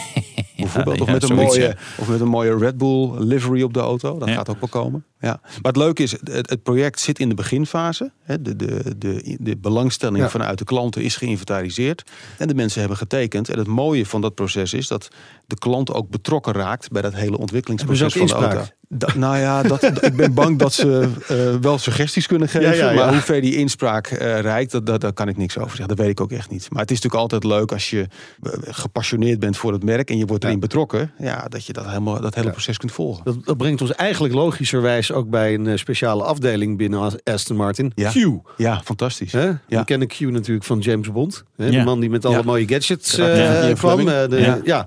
Bijvoorbeeld. 0.56 1.00
Of, 1.00 1.10
met 1.10 1.30
een 1.30 1.36
mooie, 1.36 1.76
of 1.98 2.08
met 2.08 2.20
een 2.20 2.28
mooie 2.28 2.56
Red 2.58 2.78
Bull 2.78 3.10
livery 3.18 3.62
op 3.62 3.74
de 3.74 3.80
auto. 3.80 4.18
Dat 4.18 4.30
gaat 4.30 4.48
ook 4.50 4.60
wel 4.60 4.68
komen. 4.68 5.04
Ja. 5.22 5.40
Maar 5.42 5.72
het 5.72 5.76
leuke 5.76 6.02
is, 6.02 6.10
het, 6.10 6.50
het 6.50 6.62
project 6.62 7.00
zit 7.00 7.18
in 7.18 7.28
de 7.28 7.34
beginfase. 7.34 8.10
Hè, 8.22 8.42
De, 8.42 8.56
de, 8.56 8.98
de, 8.98 9.36
de 9.40 9.56
belangstelling 9.56 10.18
Ja. 10.18 10.28
vanuit 10.30 10.58
de 10.58 10.64
klanten 10.64 11.02
is 11.02 11.16
geïnventariseerd. 11.16 12.10
En 12.38 12.48
de 12.48 12.54
mensen 12.54 12.80
hebben 12.80 12.98
getekend. 12.98 13.48
En 13.48 13.58
het 13.58 13.66
mooie 13.66 14.06
van 14.06 14.20
dat 14.20 14.34
proces 14.34 14.72
is 14.74 14.88
dat 14.88 15.08
de 15.46 15.56
klant 15.58 15.92
ook 15.92 16.08
betrokken 16.10 16.52
raakt 16.52 16.90
bij 16.90 17.02
dat 17.02 17.14
hele 17.14 17.38
ontwikkelingsproces 17.38 18.12
van 18.14 18.26
de 18.26 18.32
auto. 18.32 18.64
Da- 18.88 19.08
nou 19.16 19.36
ja, 19.38 19.62
dat, 19.62 19.82
ik 20.04 20.16
ben 20.16 20.34
bang 20.34 20.58
dat 20.58 20.72
ze 20.72 21.08
eh, 21.28 21.54
wel 21.60 21.78
suggesties 21.78 22.26
kunnen 22.26 22.48
geven. 22.48 22.68
Ja, 22.68 22.74
ja, 22.74 22.90
ja. 22.90 22.94
Maar 23.04 23.12
hoe 23.12 23.20
ver 23.22 23.40
die 23.40 23.56
inspraak 23.56 24.06
eh 24.06 24.40
reikt, 24.40 24.72
dat, 24.72 24.86
dat, 24.86 25.00
daar 25.00 25.12
kan 25.12 25.28
ik 25.28 25.36
niks 25.36 25.56
over 25.58 25.70
zeggen. 25.76 25.88
Dat 25.88 25.98
weet 25.98 26.08
ik 26.08 26.20
ook 26.20 26.32
echt 26.32 26.50
niet. 26.50 26.70
Maar 26.70 26.80
het 26.80 26.90
is 26.90 27.00
natuurlijk 27.00 27.22
altijd 27.32 27.44
leuk 27.52 27.72
als 27.72 27.90
je 27.90 28.06
eh, 28.42 28.52
gepassioneerd 28.62 29.38
bent 29.38 29.56
voor 29.56 29.72
het 29.72 29.84
merk 29.84 30.10
en 30.10 30.18
je 30.18 30.24
wordt 30.26 30.44
erin 30.44 30.60
betrokken. 30.60 31.10
Ja, 31.18 31.46
dat 31.48 31.66
je 31.66 31.72
dat, 31.72 31.86
helemaal, 31.86 32.20
dat 32.20 32.34
hele 32.34 32.46
Ja. 32.46 32.52
proces 32.52 32.76
kunt 32.76 32.92
volgen. 32.92 33.24
Dat, 33.24 33.44
dat 33.44 33.56
brengt 33.56 33.80
ons 33.80 33.92
eigenlijk 33.94 34.34
logischerwijs 34.34 35.11
ook 35.12 35.30
bij 35.30 35.54
een 35.54 35.66
eh, 35.66 35.76
speciale 35.76 36.22
afdeling 36.22 36.76
binnen 36.78 37.00
As- 37.00 37.16
Aston 37.24 37.56
Martin. 37.56 37.92
Ja. 37.94 38.10
Q. 38.10 38.14
Ja, 38.56 38.80
fantastisch. 38.84 39.32
Hè? 39.32 39.44
Ja. 39.44 39.58
We 39.68 39.84
kennen 39.84 40.08
Q 40.08 40.20
natuurlijk 40.20 40.66
van 40.66 40.78
James 40.78 41.12
Bond. 41.12 41.44
Hè? 41.56 41.70
De 41.70 41.82
man 41.84 42.00
die 42.00 42.10
met 42.10 42.24
alle 42.24 42.42
mooie 42.44 42.68
gadgets 42.68 43.16
Ja. 43.16 43.28
eh, 43.68 43.74
kwam. 43.74 43.98
Eh, 44.08 44.28
de- 44.28 44.60
Ja. 44.64 44.86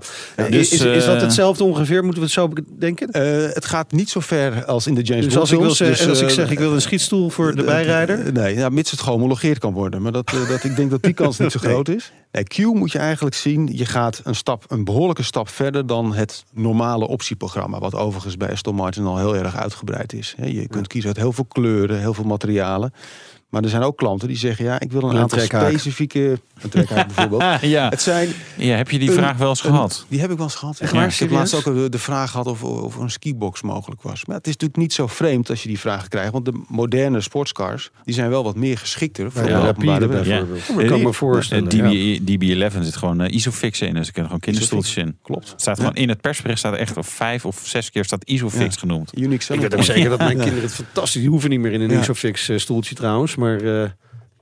Dus, 0.50 0.72
is, 0.72 0.80
is 0.80 1.04
dat 1.04 1.20
hetzelfde 1.20 1.64
ongeveer? 1.64 2.02
Moeten 2.04 2.20
we 2.20 2.24
het 2.26 2.34
zo 2.34 2.50
denken? 2.78 3.08
Het 3.52 3.64
gaat 3.64 3.92
niet 3.92 4.10
zo 4.10 4.20
ver 4.20 4.64
als 4.64 4.86
in 4.86 4.94
de 4.94 5.02
James 5.02 5.24
Dus 5.24 5.34
Bond 5.34 5.40
als 5.40 5.52
ik, 5.52 5.58
wil 5.60 5.70
zeggen, 5.74 6.08
als 6.08 6.20
ik 6.20 6.28
zeg 6.30 6.50
ik 6.50 6.58
wil 6.58 6.72
een 6.72 6.80
schietstoel 6.80 7.30
voor 7.30 7.54
de 7.56 7.64
bijrijder. 7.64 8.32
Nee, 8.32 8.54
ja, 8.56 8.68
mits 8.68 8.90
het 8.90 9.00
gehomologeerd 9.00 9.58
kan 9.58 9.72
worden. 9.72 10.02
Maar 10.02 10.12
dat, 10.12 10.30
dat, 10.48 10.64
ik 10.64 10.76
denk 10.76 10.90
dat 10.90 11.02
die 11.02 11.12
kans 11.14 11.38
niet 11.38 11.52
zo 11.52 11.58
groot 11.58 11.88
is. 11.88 12.12
Q 12.30 12.58
moet 12.58 12.92
je 12.92 12.98
eigenlijk 12.98 13.36
zien. 13.36 13.68
Je 13.72 13.86
gaat 13.86 14.20
een, 14.24 14.34
stap, 14.34 14.64
een 14.68 14.84
behoorlijke 14.84 15.22
stap 15.22 15.48
verder 15.48 15.86
dan 15.86 16.14
het 16.14 16.44
normale 16.52 17.08
optieprogramma. 17.08 17.78
Wat 17.78 17.94
overigens 17.94 18.36
bij 18.36 18.50
Aston 18.50 18.74
Martin 18.74 19.04
al 19.04 19.18
heel 19.18 19.36
erg 19.36 19.56
uitgebreid 19.56 20.12
is. 20.12 20.34
Je 20.42 20.68
kunt 20.68 20.86
kiezen 20.86 21.08
uit 21.08 21.18
heel 21.18 21.32
veel 21.32 21.44
kleuren, 21.44 21.98
heel 21.98 22.14
veel 22.14 22.24
materialen. 22.24 22.92
Maar 23.56 23.64
er 23.64 23.70
zijn 23.70 23.82
ook 23.82 23.96
klanten 23.96 24.28
die 24.28 24.36
zeggen: 24.36 24.64
ja, 24.64 24.80
ik 24.80 24.92
wil 24.92 25.02
een 25.02 25.10
Een 25.14 25.16
aantal 25.20 25.38
trekhaak. 25.38 25.68
specifieke. 25.68 26.38
Een 26.62 26.68
trekhaak 26.68 27.06
bijvoorbeeld. 27.06 27.60
ja. 27.76 27.88
Het 27.88 28.02
zijn 28.02 28.28
ja, 28.56 28.76
heb 28.76 28.90
je 28.90 28.98
die 28.98 29.08
een- 29.08 29.14
vraag 29.14 29.36
wel 29.36 29.48
eens 29.48 29.64
een- 29.64 29.70
gehad? 29.70 30.04
Die 30.08 30.20
heb 30.20 30.30
ik 30.30 30.36
wel 30.36 30.46
eens 30.46 30.54
gehad. 30.54 30.78
Echt 30.78 30.92
Ja, 30.92 30.98
waar? 30.98 31.08
ik 31.08 31.14
heb 31.18 31.30
laatst 31.30 31.54
ook 31.54 31.64
de, 31.64 31.88
de 31.88 31.98
vraag 31.98 32.30
gehad 32.30 32.46
of, 32.46 32.62
of 32.62 32.96
een 32.96 33.10
skibox 33.10 33.62
mogelijk 33.62 34.02
was. 34.02 34.24
Maar 34.26 34.36
het 34.36 34.46
is 34.46 34.52
natuurlijk 34.52 34.80
niet 34.80 34.92
zo 34.92 35.06
vreemd 35.06 35.50
als 35.50 35.62
je 35.62 35.68
die 35.68 35.78
vragen 35.78 36.08
krijgt. 36.08 36.32
Want 36.32 36.44
de 36.44 36.62
moderne 36.68 37.20
sportscars 37.20 37.90
die 38.04 38.14
zijn 38.14 38.30
wel 38.30 38.44
wat 38.44 38.56
meer 38.56 38.78
geschikter 38.78 39.32
voor 39.32 39.42
Bij 39.42 39.52
de 39.52 39.58
Rapide. 39.60 40.20
Ja. 40.24 40.38
Dat 40.76 40.86
kan 40.86 40.98
ik 40.98 41.02
me 41.04 41.12
voorstellen. 41.12 41.64
Ja. 41.76 42.18
DB, 42.18 42.72
DB11 42.72 42.82
zit 42.82 42.96
gewoon 42.96 43.20
eh, 43.20 43.34
Isofix 43.34 43.80
in, 43.80 43.94
dus 43.94 44.06
er 44.06 44.12
kunnen 44.12 44.26
gewoon 44.30 44.40
kinderstoeltjes 44.40 44.96
in. 44.96 45.16
Klopt. 45.22 45.50
Het 45.50 45.60
staat 45.60 45.78
gewoon 45.78 45.94
in 45.94 46.08
het 46.08 46.20
persbericht 46.20 46.58
staat 46.58 46.72
er 46.72 46.78
echt 46.78 46.96
of 46.96 47.08
vijf 47.08 47.44
of 47.46 47.60
zes 47.64 47.90
keer 47.90 48.04
staat 48.04 48.24
Isofix 48.24 48.74
Ja. 48.74 48.80
genoemd. 48.80 49.18
Unique 49.18 49.54
Ik 49.54 49.60
weet 49.60 49.74
ook 49.74 49.82
zeker 49.82 50.08
dat 50.10 50.18
mijn 50.18 50.36
kinderen 50.38 50.62
het 50.62 50.74
fantastisch... 50.74 51.20
Die 51.20 51.30
hoeven 51.30 51.50
niet 51.50 51.60
meer 51.60 51.72
in 51.72 51.80
een 51.80 51.90
Ja. 51.90 52.00
Isofix 52.00 52.48
eh, 52.48 52.58
stoeltje 52.58 52.94
trouwens. 52.94 53.36
Maar 53.36 53.45
eh, 53.54 53.90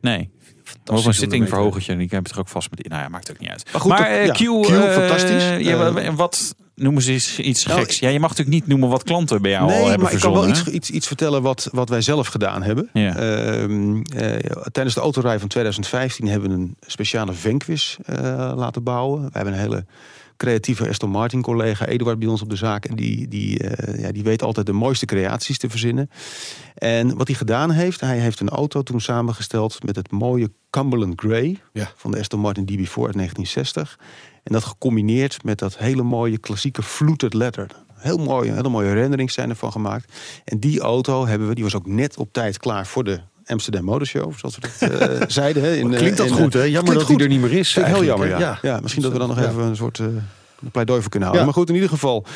Nee. 0.01 0.19
om 0.21 0.81
Of 0.85 0.91
een 0.91 0.97
ermee 0.97 1.13
zittingverhogertje. 1.13 1.93
En 1.93 1.99
die 1.99 2.09
heb 2.11 2.23
het 2.25 2.33
er 2.33 2.39
ook 2.39 2.49
vast 2.49 2.71
met. 2.71 2.89
Nou 2.89 3.03
ja, 3.03 3.09
maakt 3.09 3.31
ook 3.31 3.39
niet 3.39 3.51
uit. 3.51 3.65
Maar 3.73 3.81
goed, 3.81 3.91
dat- 3.97 4.07
eh, 4.07 4.31
Q, 4.31 4.37
Q, 4.37 4.71
eh, 4.71 4.93
fantastisch. 4.93 5.45
ja, 5.67 5.87
Eh, 5.87 5.93
wa- 5.93 6.13
wat 6.15 6.55
noemen 6.75 7.03
ze 7.03 7.13
iets, 7.15 7.39
iets 7.39 7.65
Nou, 7.67 7.81
geks? 7.81 7.99
Ja, 7.99 8.09
je 8.09 8.21
mag 8.21 8.31
natuurlijk 8.31 8.57
niet 8.57 8.67
noemen 8.67 8.89
wat 8.89 9.03
klanten 9.03 9.43
bij 9.43 9.51
jou 9.51 9.63
al 9.63 9.69
Nee, 9.69 9.79
hebben 9.85 10.01
maar 10.03 10.13
ik 10.13 10.21
kan 10.21 10.33
wel 10.33 10.49
iets, 10.49 10.65
iets, 10.67 10.91
iets 10.91 11.07
vertellen 11.07 11.43
wat, 11.43 11.69
wat 11.73 11.89
wij 11.89 12.01
zelf 12.01 12.27
gedaan 12.27 12.63
hebben. 12.63 12.89
Ja. 12.93 13.17
Ehm, 13.17 13.97
eh, 14.03 14.37
tijdens 14.73 14.95
de 14.95 15.01
autorij 15.01 15.39
van 15.39 15.49
2015 15.49 16.29
hebben 16.29 16.49
we 16.51 16.55
een 16.57 16.77
speciale 16.81 17.33
Vanquish 17.33 17.97
eh, 18.05 18.53
laten 18.57 18.83
bouwen. 18.83 19.23
We 19.23 19.31
hebben 19.33 19.53
een 19.55 19.59
hele 19.61 19.85
creatieve 20.37 20.89
Aston 20.89 21.11
Martin 21.11 21.43
collega, 21.43 21.87
Eduard, 21.87 22.19
bij 22.19 22.29
ons 22.29 22.43
op 22.43 22.51
de 22.51 22.57
zaak. 22.57 22.85
En 22.85 22.97
die, 22.97 23.29
die, 23.29 23.59
eh, 23.59 24.01
ja, 24.01 24.13
die 24.13 24.23
weet 24.23 24.43
altijd 24.43 24.67
de 24.67 24.73
mooiste 24.73 25.07
creaties 25.07 25.59
te 25.59 25.71
verzinnen. 25.71 26.11
En 26.75 27.17
wat 27.17 27.27
hij 27.27 27.37
gedaan 27.37 27.71
heeft, 27.71 28.01
hij 28.01 28.19
heeft 28.19 28.41
een 28.41 28.49
auto 28.49 28.83
toen 28.83 29.01
samengesteld 29.01 29.83
met 29.85 29.97
het 29.97 30.11
mooie 30.11 30.53
Cumberland 30.71 31.21
Grey 31.21 31.61
Ja. 31.73 31.93
van 31.97 32.11
de 32.11 32.19
Aston 32.19 32.41
Martin 32.41 32.65
DB4 32.65 33.05
uit 33.05 33.15
1960. 33.15 33.99
En 34.43 34.53
dat 34.53 34.65
gecombineerd 34.65 35.45
met 35.45 35.59
dat 35.59 35.79
hele 35.79 36.03
mooie 36.03 36.39
klassieke 36.39 36.83
fluted 36.83 37.35
leather. 37.35 37.71
Heel 37.95 38.19
mooie, 38.19 38.53
hele 38.53 38.69
mooie 38.69 38.93
renderings 38.93 39.35
zijn 39.35 39.51
ervan 39.51 39.73
gemaakt. 39.73 40.13
En 40.45 40.61
die 40.61 40.81
auto 40.81 41.27
hebben 41.27 41.49
we, 41.49 41.55
die 41.55 41.65
was 41.65 41.75
ook 41.75 41.87
net 41.87 42.17
op 42.17 42.33
tijd 42.33 42.59
klaar 42.59 42.87
voor 42.87 43.05
de 43.05 43.21
Amsterdam 43.47 43.85
Motor 43.85 44.07
Show, 44.07 44.33
zoals 44.37 44.57
we 44.57 44.61
dat 44.61 44.91
eh, 44.91 45.23
zeiden. 45.41 45.63
Hè, 45.63 45.75
in, 45.75 45.89
Wat 45.89 45.99
klinkt 45.99 46.17
dat 46.17 46.27
in, 46.27 46.33
goed, 46.33 46.53
hè? 46.53 46.63
eh, 46.63 46.71
Jammer 46.71 46.93
klinkt 46.93 47.09
dat 47.09 47.19
hij 47.19 47.27
er 47.27 47.33
niet 47.33 47.51
meer 47.51 47.59
is. 47.59 47.75
Heel 47.75 48.05
jammer, 48.05 48.29
hè? 48.29 48.37
ja. 48.37 48.59
ja. 48.63 48.81
misschien 48.81 49.03
dat 49.03 49.13
we 49.13 49.19
dan 49.19 49.29
nog 49.29 49.39
even 49.39 49.63
een 49.63 49.77
soort 49.77 49.99
eh, 49.99 50.07
een 50.07 50.71
pleidooi 50.71 51.01
voor 51.01 51.11
kunnen 51.11 51.29
houden. 51.29 51.47
Maar 51.49 51.59
goed, 51.59 51.69
in 51.69 51.75
ieder 51.75 51.91
geval, 51.91 52.27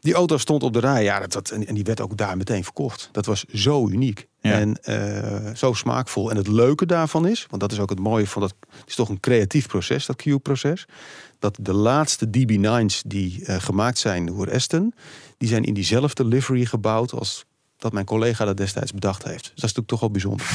die 0.00 0.14
auto 0.14 0.36
stond 0.36 0.62
op 0.62 0.72
de 0.72 0.80
rij. 0.80 1.02
Ja, 1.02 1.20
dat, 1.20 1.32
dat, 1.32 1.50
en 1.50 1.74
die 1.74 1.84
werd 1.84 2.00
ook 2.00 2.16
daar 2.16 2.36
meteen 2.36 2.64
verkocht. 2.64 3.08
Dat 3.12 3.26
was 3.26 3.44
zo 3.44 3.88
uniek. 3.88 4.26
Ja. 4.40 4.52
En 4.52 4.82
eh, 4.82 5.54
zo 5.54 5.72
smaakvol. 5.72 6.30
En 6.30 6.36
het 6.36 6.48
leuke 6.48 6.86
daarvan 6.86 7.26
is, 7.26 7.46
want 7.50 7.62
dat 7.62 7.72
is 7.72 7.78
ook 7.78 7.90
het 7.90 7.98
mooie 7.98 8.26
van 8.26 8.42
dat... 8.42 8.54
Het 8.70 8.88
is 8.88 8.94
toch 8.94 9.08
een 9.08 9.20
creatief 9.20 9.66
proces, 9.66 10.06
dat 10.06 10.16
Q-proces. 10.16 10.86
Dat 11.38 11.58
de 11.60 11.72
laatste 11.72 12.26
DB9's 12.26 13.02
die 13.06 13.44
eh, 13.44 13.56
gemaakt 13.60 13.98
zijn 13.98 14.26
door 14.26 14.52
Aston... 14.52 14.94
die 15.38 15.48
zijn 15.48 15.64
in 15.64 15.74
diezelfde 15.74 16.24
livery 16.24 16.64
gebouwd 16.64 17.12
als 17.12 17.44
dat 17.78 17.92
mijn 17.92 18.04
collega 18.04 18.44
dat 18.44 18.56
destijds 18.56 18.92
bedacht 18.92 19.24
heeft. 19.24 19.42
Dus 19.42 19.54
dat 19.54 19.70
is 19.70 19.74
natuurlijk 19.76 19.88
toch 19.88 20.00
wel 20.00 20.10
bijzonder. 20.10 20.46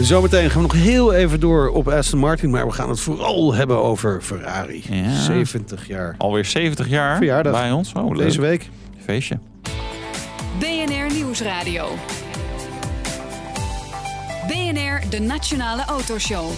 Zometeen 0.00 0.50
gaan 0.50 0.62
we 0.62 0.66
nog 0.74 0.76
heel 0.84 1.12
even 1.12 1.40
door 1.40 1.68
op 1.68 1.88
Aston 1.88 2.18
Martin. 2.18 2.50
Maar 2.50 2.66
we 2.66 2.72
gaan 2.72 2.88
het 2.88 3.00
vooral 3.00 3.54
hebben 3.54 3.82
over 3.82 4.22
Ferrari. 4.22 4.82
Ja. 4.90 5.20
70 5.20 5.86
jaar. 5.86 6.14
Alweer 6.18 6.44
70 6.44 6.88
jaar 6.88 7.16
Verjaardag. 7.16 7.52
bij 7.52 7.70
ons. 7.72 7.92
Oh, 7.92 8.10
leuk. 8.10 8.18
Deze 8.26 8.40
week. 8.40 8.68
Feestje. 9.04 9.38
BNR 10.58 11.12
Nieuwsradio. 11.14 11.88
BNR, 14.46 15.02
de 15.10 15.20
Nationale 15.20 15.84
Autoshow. 15.84 16.50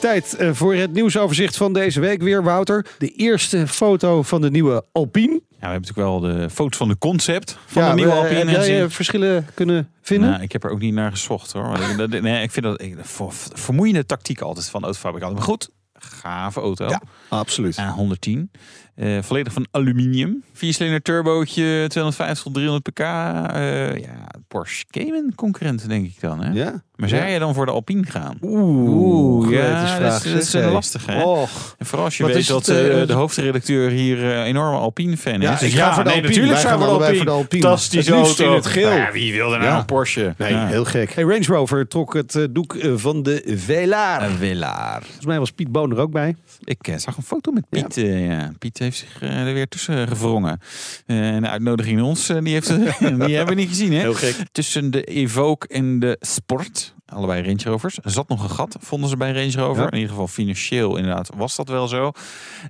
Tijd 0.00 0.34
eh, 0.36 0.50
voor 0.52 0.74
het 0.74 0.92
nieuwsoverzicht 0.92 1.56
van 1.56 1.72
deze 1.72 2.00
week 2.00 2.22
weer, 2.22 2.42
Wouter. 2.42 2.86
De 2.98 3.08
eerste 3.08 3.66
foto 3.68 4.22
van 4.22 4.40
de 4.40 4.50
nieuwe 4.50 4.84
Alpine. 4.92 5.40
Ja, 5.64 5.70
we 5.70 5.76
hebben 5.76 5.94
natuurlijk 5.94 6.22
wel 6.36 6.38
de 6.42 6.50
foto's 6.50 6.76
van 6.78 6.88
de 6.88 6.98
concept 6.98 7.58
van 7.66 7.82
Ja, 7.82 7.88
de 7.88 7.94
nieuwe 7.94 8.12
Alpine. 8.12 8.50
Heb 8.50 8.64
jij 8.66 8.82
eh, 8.82 8.88
verschillen 8.90 9.46
kunnen 9.54 9.88
vinden? 10.02 10.30
Nou, 10.30 10.42
ik 10.42 10.52
heb 10.52 10.64
er 10.64 10.70
ook 10.70 10.80
niet 10.80 10.94
naar 10.94 11.10
gezocht 11.10 11.52
hoor. 11.52 11.78
Nee, 12.08 12.42
ik 12.42 12.50
vind 12.50 12.66
dat 12.66 12.80
ik, 12.82 12.96
ver- 13.02 13.32
vermoeiende 13.52 14.06
tactiek 14.06 14.40
altijd 14.40 14.68
van 14.68 14.82
autofabrikanten. 14.82 15.36
Maar 15.38 15.46
goed, 15.46 15.70
gave 15.94 16.60
auto. 16.60 16.88
Ja, 16.88 17.00
absoluut. 17.28 17.78
A 17.78 17.90
110. 17.90 18.50
Eh, 18.94 19.18
volledig 19.22 19.52
van 19.52 19.66
aluminium. 19.70 20.42
Viercilinder 20.52 21.02
turbootje, 21.02 21.84
250 21.88 22.42
tot 22.44 22.54
300 22.54 22.84
pk. 22.84 22.98
Eh, 23.00 23.96
ja, 23.96 24.26
Porsche 24.48 24.84
Cayman 24.90 25.32
concurrenten 25.34 25.88
denk 25.88 26.04
ik 26.06 26.20
dan. 26.20 26.42
Hè? 26.44 26.50
Ja? 26.52 26.82
Maar 26.96 27.08
zou 27.08 27.22
Ja. 27.22 27.28
jij 27.28 27.38
dan 27.38 27.54
voor 27.54 27.66
de 27.66 27.72
Alpine 27.72 28.06
gaan? 28.06 28.38
Oeh, 28.42 29.50
ja, 29.50 29.98
dat 29.98 30.24
is, 30.24 30.32
dat 30.32 30.42
is 30.42 30.52
een 30.52 30.70
lastige. 30.70 31.10
Hè? 31.10 31.22
Och. 31.22 31.74
En 31.78 31.86
vooral 31.86 32.04
als 32.04 32.16
je 32.16 32.22
Wat 32.22 32.32
weet 32.32 32.46
dat 32.48 32.66
het, 32.66 32.76
eh, 33.00 33.06
de 33.06 33.12
hoofdredacteur 33.12 33.90
hier 33.90 34.24
een 34.24 34.42
enorme 34.44 34.76
Alpine-fan 34.78 35.40
Ja, 35.40 35.52
is. 35.52 35.58
Dus 35.60 35.68
ik 35.72 35.78
ga 35.78 35.94
voor 35.94 36.04
de 36.04 36.08
nee, 36.10 36.18
Alpine. 36.18 36.34
natuurlijk 36.40 36.60
zijn 36.60 36.78
we 36.78 36.84
Alpine. 36.84 37.16
voor 37.16 37.24
de 37.24 37.30
Alpine. 37.30 37.62
Fantastische 37.62 38.12
Het 38.14 38.20
liefst 38.24 38.38
in 38.40 38.44
auto. 38.46 38.58
het 38.62 38.72
geel. 38.72 38.88
Nou 38.88 39.00
ja, 39.00 39.12
wie 39.12 39.32
wil 39.32 39.52
er 39.52 39.58
nou 39.58 39.70
Ja. 39.70 39.78
een 39.78 39.84
Porsche? 39.84 40.34
Nee, 40.38 40.52
Ja. 40.52 40.66
heel 40.66 40.84
gek. 40.84 41.12
Hey, 41.14 41.24
Range 41.24 41.44
Rover 41.46 41.88
trok 41.88 42.14
het 42.14 42.46
doek 42.50 42.76
van 42.94 43.22
de 43.22 43.42
Velar. 43.46 44.22
Een 44.22 44.36
Velar. 44.36 45.02
Volgens 45.02 45.26
mij 45.26 45.38
was 45.38 45.50
Piet 45.50 45.72
Boon 45.72 45.90
er 45.90 45.98
ook 45.98 46.10
bij. 46.12 46.36
Ik 46.64 46.92
zag 46.96 47.16
een 47.16 47.22
foto 47.22 47.52
met 47.52 47.64
Piet. 47.68 47.94
ja. 47.94 48.52
Piet 48.58 48.80
heeft 48.84 48.98
zich 48.98 49.22
eh, 49.22 49.46
er 49.46 49.54
weer 49.54 49.68
tussen 49.68 50.08
gevrongen. 50.08 50.60
Eh, 51.06 51.34
en 51.34 51.42
de 51.42 51.48
uitnodiging 51.48 51.98
in 51.98 52.04
ons, 52.04 52.28
eh, 52.28 52.38
die, 52.42 52.52
heeft, 52.52 52.68
die 53.26 53.36
hebben 53.36 53.54
we 53.54 53.60
niet 53.60 53.68
gezien. 53.68 53.92
Hè? 53.92 53.98
Heel 53.98 54.14
gek. 54.14 54.36
Tussen 54.52 54.90
de 54.90 55.04
Evoque 55.04 55.68
en 55.68 55.98
de 55.98 56.16
Sport, 56.20 56.94
allebei 57.06 57.42
Range 57.42 57.62
Rovers, 57.64 57.98
zat 58.02 58.28
nog 58.28 58.42
een 58.42 58.50
gat, 58.50 58.76
vonden 58.80 59.08
ze 59.08 59.16
bij 59.16 59.32
Range 59.32 59.66
Rover. 59.66 59.82
Ja. 59.82 59.90
In 59.90 59.94
ieder 59.94 60.10
geval 60.10 60.28
financieel 60.28 60.96
inderdaad 60.96 61.30
was 61.36 61.56
dat 61.56 61.68
wel 61.68 61.88
zo. 61.88 62.12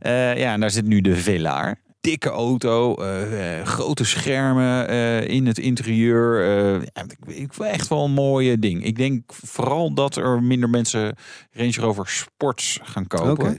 Ja, 0.02 0.52
en 0.52 0.60
daar 0.60 0.70
zit 0.70 0.86
nu 0.86 1.00
de 1.00 1.16
Velar. 1.16 1.78
Dikke 2.04 2.28
auto, 2.28 2.94
eh, 2.94 3.58
eh, 3.60 3.66
grote 3.66 4.04
schermen 4.04 4.88
eh, 4.88 5.28
in 5.28 5.46
het 5.46 5.58
interieur. 5.58 6.44
ik, 6.82 7.16
ik 7.26 7.52
echt 7.58 7.88
wel 7.88 8.04
een 8.04 8.10
mooie 8.10 8.58
ding. 8.58 8.84
Ik 8.84 8.96
denk 8.96 9.32
vooral 9.32 9.94
dat 9.94 10.16
er 10.16 10.42
minder 10.42 10.70
mensen 10.70 11.16
Range 11.52 11.72
Rover 11.72 12.08
Sports 12.08 12.78
gaan 12.82 13.06
kopen. 13.06 13.58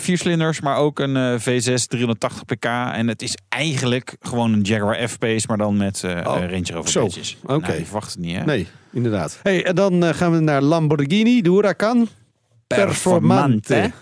Vier 0.00 0.18
cilinders, 0.18 0.60
maar 0.60 0.76
ook 0.76 0.98
een 0.98 1.16
eh, 1.16 1.40
V6 1.40 1.86
380 1.86 2.44
pk. 2.44 2.64
En 2.64 3.08
het 3.08 3.22
is 3.22 3.36
eigenlijk 3.48 4.16
gewoon 4.20 4.52
een 4.52 4.60
Jaguar 4.62 5.08
F-Pace, 5.08 5.46
maar 5.48 5.58
dan 5.58 5.76
met 5.76 6.02
Oh, 6.04 6.22
Range 6.24 6.72
Rover 6.72 6.90
zo. 6.90 7.02
badges. 7.02 7.36
Oké. 7.42 7.66
Nou, 7.66 7.78
je 7.78 7.84
verwacht 7.84 8.10
het 8.12 8.18
niet, 8.18 8.36
hè? 8.36 8.44
Nee, 8.44 8.66
inderdaad. 8.92 9.40
Hey, 9.42 9.64
en 9.64 9.74
dan 9.74 10.14
gaan 10.14 10.32
we 10.32 10.38
naar 10.38 10.62
Lamborghini, 10.62 11.42
de 11.42 11.50
Huracan. 11.50 12.08
Performante. 12.66 13.92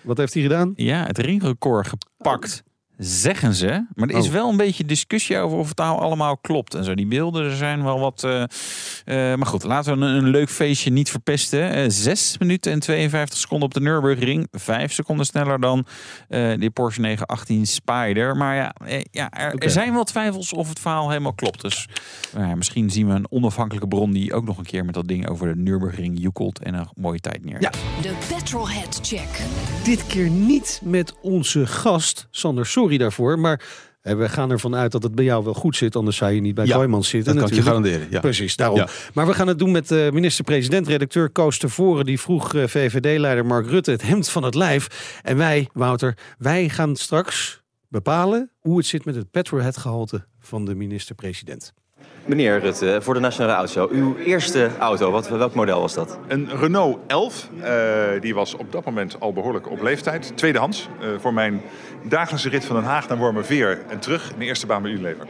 Wat 0.00 0.16
heeft 0.16 0.34
hij 0.34 0.42
gedaan? 0.42 0.72
Ja, 0.76 1.04
het 1.06 1.18
ringrecord 1.18 1.88
gepakt. 1.88 2.62
Zeggen 2.98 3.54
ze. 3.54 3.86
Maar 3.94 4.08
er 4.08 4.16
is 4.16 4.26
Oh. 4.26 4.32
wel 4.32 4.50
een 4.50 4.56
beetje 4.56 4.84
discussie 4.84 5.38
over 5.38 5.58
of 5.58 5.68
het 5.68 5.76
nou 5.78 6.00
allemaal 6.00 6.36
klopt. 6.36 6.74
En 6.74 6.84
zo. 6.84 6.94
Die 6.94 7.06
beelden 7.06 7.44
er 7.44 7.56
zijn 7.56 7.82
wel 7.82 8.00
wat. 8.00 8.24
eh, 8.24 8.42
eh, 8.42 9.38
maar 9.38 9.46
goed, 9.46 9.64
laten 9.64 9.98
we 9.98 10.04
een, 10.06 10.14
een 10.16 10.28
leuk 10.28 10.50
feestje 10.50 10.90
niet 10.90 11.10
verpesten. 11.10 11.72
Eh 11.72 11.84
6 11.88 12.38
minuten 12.38 12.72
en 12.72 12.80
52 12.80 13.38
seconden 13.38 13.66
op 13.66 13.74
de 13.74 13.80
Nürburgring. 13.80 14.48
Vijf 14.52 14.92
seconden 14.92 15.26
sneller 15.26 15.60
dan 15.60 15.86
eh 16.28 16.52
die 16.58 16.70
Porsche 16.70 17.00
918 17.00 17.66
Spider. 17.66 18.36
Maar 18.36 18.54
ja, 18.56 18.72
eh, 18.86 19.00
ja 19.10 19.30
er, 19.30 19.54
er 19.58 19.70
zijn 19.70 19.92
wel 19.92 20.04
twijfels 20.04 20.52
of 20.52 20.68
het 20.68 20.78
verhaal 20.80 21.08
helemaal 21.08 21.32
klopt. 21.34 21.60
Dus 21.60 21.88
nou 22.34 22.48
ja, 22.48 22.54
misschien 22.54 22.90
zien 22.90 23.06
we 23.08 23.12
een 23.14 23.30
onafhankelijke 23.30 23.88
bron 23.88 24.10
die 24.12 24.34
ook 24.34 24.44
nog 24.44 24.58
een 24.58 24.64
keer 24.64 24.84
met 24.84 24.94
dat 24.94 25.08
ding 25.08 25.28
over 25.28 25.54
de 25.54 25.60
Nürburgring 25.60 26.20
joekelt 26.20 26.58
en 26.62 26.74
een 26.74 26.88
mooie 26.96 27.20
tijd 27.20 27.44
neer. 27.44 27.60
Ja. 27.60 27.70
De 28.02 28.14
Petrolhead 28.28 28.98
Check. 29.02 29.28
Dit 29.84 30.06
keer 30.06 30.28
niet 30.28 30.80
met 30.84 31.14
onze 31.20 31.66
gast, 31.66 32.26
Sander. 32.30 32.66
Sorry 32.84 32.98
daarvoor, 32.98 33.38
maar 33.38 33.60
eh, 34.00 34.16
we 34.16 34.28
gaan 34.28 34.50
ervan 34.50 34.74
uit 34.74 34.92
dat 34.92 35.02
het 35.02 35.14
bij 35.14 35.24
jou 35.24 35.44
wel 35.44 35.54
goed 35.54 35.76
zit. 35.76 35.96
Anders 35.96 36.16
zou 36.16 36.32
je 36.32 36.40
niet 36.40 36.54
bij 36.54 36.66
Ja, 36.66 36.74
Kooijmans 36.74 37.08
zitten. 37.08 37.36
Dat 37.36 37.48
kan 37.48 37.56
je 37.56 37.62
garanderen. 37.62 38.06
Ja. 38.10 38.20
Precies, 38.20 38.56
daarom. 38.56 38.78
Ja. 38.78 38.88
Maar 39.14 39.26
we 39.26 39.34
gaan 39.34 39.46
het 39.46 39.58
doen 39.58 39.70
met 39.70 39.88
de 39.88 40.10
minister-president, 40.12 40.88
redacteur 40.88 41.30
Koos 41.30 41.58
Tevoren. 41.58 42.04
Die 42.04 42.20
vroeg 42.20 42.54
eh, 42.54 42.66
VVD-leider 42.66 43.46
Mark 43.46 43.66
Rutte 43.66 43.90
het 43.90 44.02
hemd 44.02 44.28
van 44.28 44.42
het 44.42 44.54
lijf. 44.54 45.18
En 45.22 45.36
wij, 45.36 45.68
Wouter, 45.72 46.16
wij 46.38 46.68
gaan 46.68 46.96
straks 46.96 47.62
bepalen 47.88 48.50
hoe 48.58 48.76
het 48.76 48.86
zit 48.86 49.04
met 49.04 49.14
het 49.14 49.30
petrolheadgehalte 49.30 50.26
van 50.40 50.64
de 50.64 50.74
minister-president. 50.74 51.72
Meneer 52.26 52.60
Rutte, 52.60 52.98
voor 53.02 53.14
de 53.14 53.20
Nationale 53.20 53.52
Autoshow, 53.52 53.90
uw 53.90 54.16
eerste 54.16 54.70
auto, 54.78 55.10
wat, 55.10 55.28
welk 55.28 55.54
model 55.54 55.80
was 55.80 55.94
dat? 55.94 56.18
Een 56.28 56.50
Renault 56.60 56.98
11, 57.06 57.48
uh, 57.56 58.20
die 58.20 58.34
was 58.34 58.56
op 58.56 58.72
dat 58.72 58.84
moment 58.84 59.20
al 59.20 59.32
behoorlijk 59.32 59.70
op 59.70 59.82
leeftijd. 59.82 60.32
Tweedehands, 60.34 60.88
uh, 61.00 61.08
voor 61.18 61.34
mijn 61.34 61.62
dagelijkse 62.02 62.48
rit 62.48 62.64
van 62.64 62.76
Den 62.76 62.84
Haag 62.84 63.08
naar 63.08 63.18
Wormerveer 63.18 63.82
en 63.88 63.98
terug. 63.98 64.30
Mijn 64.36 64.48
eerste 64.48 64.66
baan 64.66 64.82
bij 64.82 64.90
Unilever. 64.90 65.26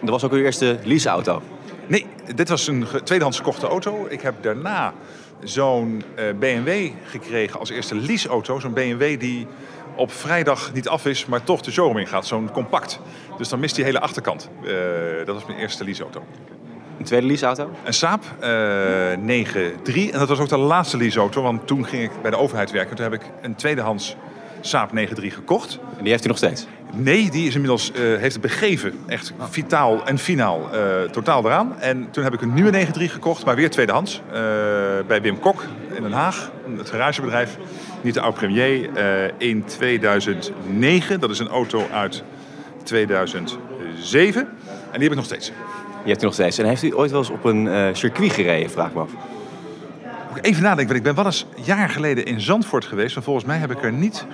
Dat 0.00 0.10
was 0.10 0.24
ook 0.24 0.32
uw 0.32 0.44
eerste 0.44 0.78
leaseauto? 0.84 1.42
Nee, 1.86 2.06
dit 2.34 2.48
was 2.48 2.66
een 2.66 2.86
tweedehands 3.04 3.38
gekochte 3.38 3.66
auto. 3.66 4.06
Ik 4.08 4.20
heb 4.20 4.34
daarna 4.40 4.92
zo'n 5.42 6.02
uh, 6.18 6.24
BMW 6.38 6.90
gekregen 7.04 7.60
als 7.60 7.70
eerste 7.70 7.94
leaseauto. 7.94 8.58
Zo'n 8.58 8.72
BMW 8.72 9.20
die 9.20 9.46
op 9.98 10.12
vrijdag 10.12 10.72
niet 10.72 10.88
af 10.88 11.06
is, 11.06 11.26
maar 11.26 11.44
toch 11.44 11.60
de 11.60 11.70
showroom 11.70 11.98
in 11.98 12.06
gaat. 12.06 12.26
Zo'n 12.26 12.50
compact. 12.52 13.00
Dus 13.38 13.48
dan 13.48 13.58
mist 13.58 13.74
die 13.74 13.84
hele 13.84 14.00
achterkant. 14.00 14.50
Uh, 14.62 14.70
dat 15.24 15.34
was 15.34 15.46
mijn 15.46 15.58
eerste 15.58 15.84
leaseauto. 15.84 16.24
Een 16.98 17.04
tweede 17.04 17.26
leaseauto? 17.26 17.70
Een 17.84 17.94
Saab 17.94 18.24
uh, 18.40 19.44
9.3. 19.44 20.12
En 20.12 20.18
dat 20.18 20.28
was 20.28 20.38
ook 20.38 20.48
de 20.48 20.56
laatste 20.56 20.96
leaseauto, 20.96 21.42
want 21.42 21.66
toen 21.66 21.86
ging 21.86 22.02
ik 22.02 22.10
bij 22.22 22.30
de 22.30 22.36
overheid 22.36 22.70
werken. 22.70 22.96
Toen 22.96 23.04
heb 23.04 23.22
ik 23.22 23.30
een 23.42 23.54
tweedehands 23.54 24.16
Saab 24.60 24.90
9.3 24.96 25.04
gekocht. 25.14 25.78
En 25.96 26.02
die 26.02 26.12
heeft 26.12 26.24
u 26.24 26.28
nog 26.28 26.36
steeds? 26.36 26.66
Nee, 26.92 27.30
die 27.30 27.46
is 27.46 27.54
inmiddels, 27.54 27.90
uh, 27.90 27.96
heeft 27.96 28.32
het 28.32 28.40
begeven. 28.40 28.92
Echt 29.06 29.32
vitaal 29.50 30.06
en 30.06 30.18
finaal 30.18 30.68
uh, 30.74 31.10
totaal 31.10 31.44
eraan. 31.44 31.80
En 31.80 32.10
toen 32.10 32.24
heb 32.24 32.34
ik 32.34 32.40
een 32.40 32.54
nieuwe 32.54 32.86
9.3 32.86 32.90
gekocht, 32.92 33.44
maar 33.44 33.56
weer 33.56 33.70
tweedehands. 33.70 34.22
Uh, 34.26 34.34
bij 35.06 35.22
Wim 35.22 35.38
Kok 35.38 35.64
in 35.94 36.02
Den 36.02 36.12
Haag, 36.12 36.50
het 36.76 36.90
garagebedrijf. 36.90 37.56
Niet 38.00 38.14
de 38.14 38.20
oud 38.20 38.34
premier. 38.34 38.90
in 39.38 39.64
2009, 39.64 41.20
dat 41.20 41.30
is 41.30 41.38
een 41.38 41.48
auto 41.48 41.86
uit 41.92 42.22
2007. 42.82 44.40
En 44.42 44.48
die 44.92 45.02
heb 45.02 45.02
ik 45.02 45.14
nog 45.14 45.24
steeds. 45.24 45.46
Die 45.46 46.06
heeft 46.06 46.22
u 46.22 46.24
nog 46.24 46.34
steeds. 46.34 46.58
En 46.58 46.66
heeft 46.66 46.82
u 46.82 46.96
ooit 46.96 47.10
wel 47.10 47.20
eens 47.20 47.30
op 47.30 47.44
een 47.44 47.96
circuit 47.96 48.32
gereden, 48.32 48.70
vraag 48.70 48.92
me 48.92 49.00
af? 49.00 49.10
Even 50.40 50.62
nadenken, 50.62 50.86
want 50.86 50.98
ik 50.98 51.02
ben 51.02 51.14
wel 51.14 51.24
eens 51.24 51.46
jaar 51.64 51.88
geleden 51.88 52.24
in 52.24 52.40
Zandvoort 52.40 52.84
geweest. 52.84 53.14
Maar 53.14 53.24
volgens 53.24 53.44
mij 53.44 53.58
heb 53.58 53.70
ik 53.70 53.82
er 53.82 53.92
niet 53.92 54.26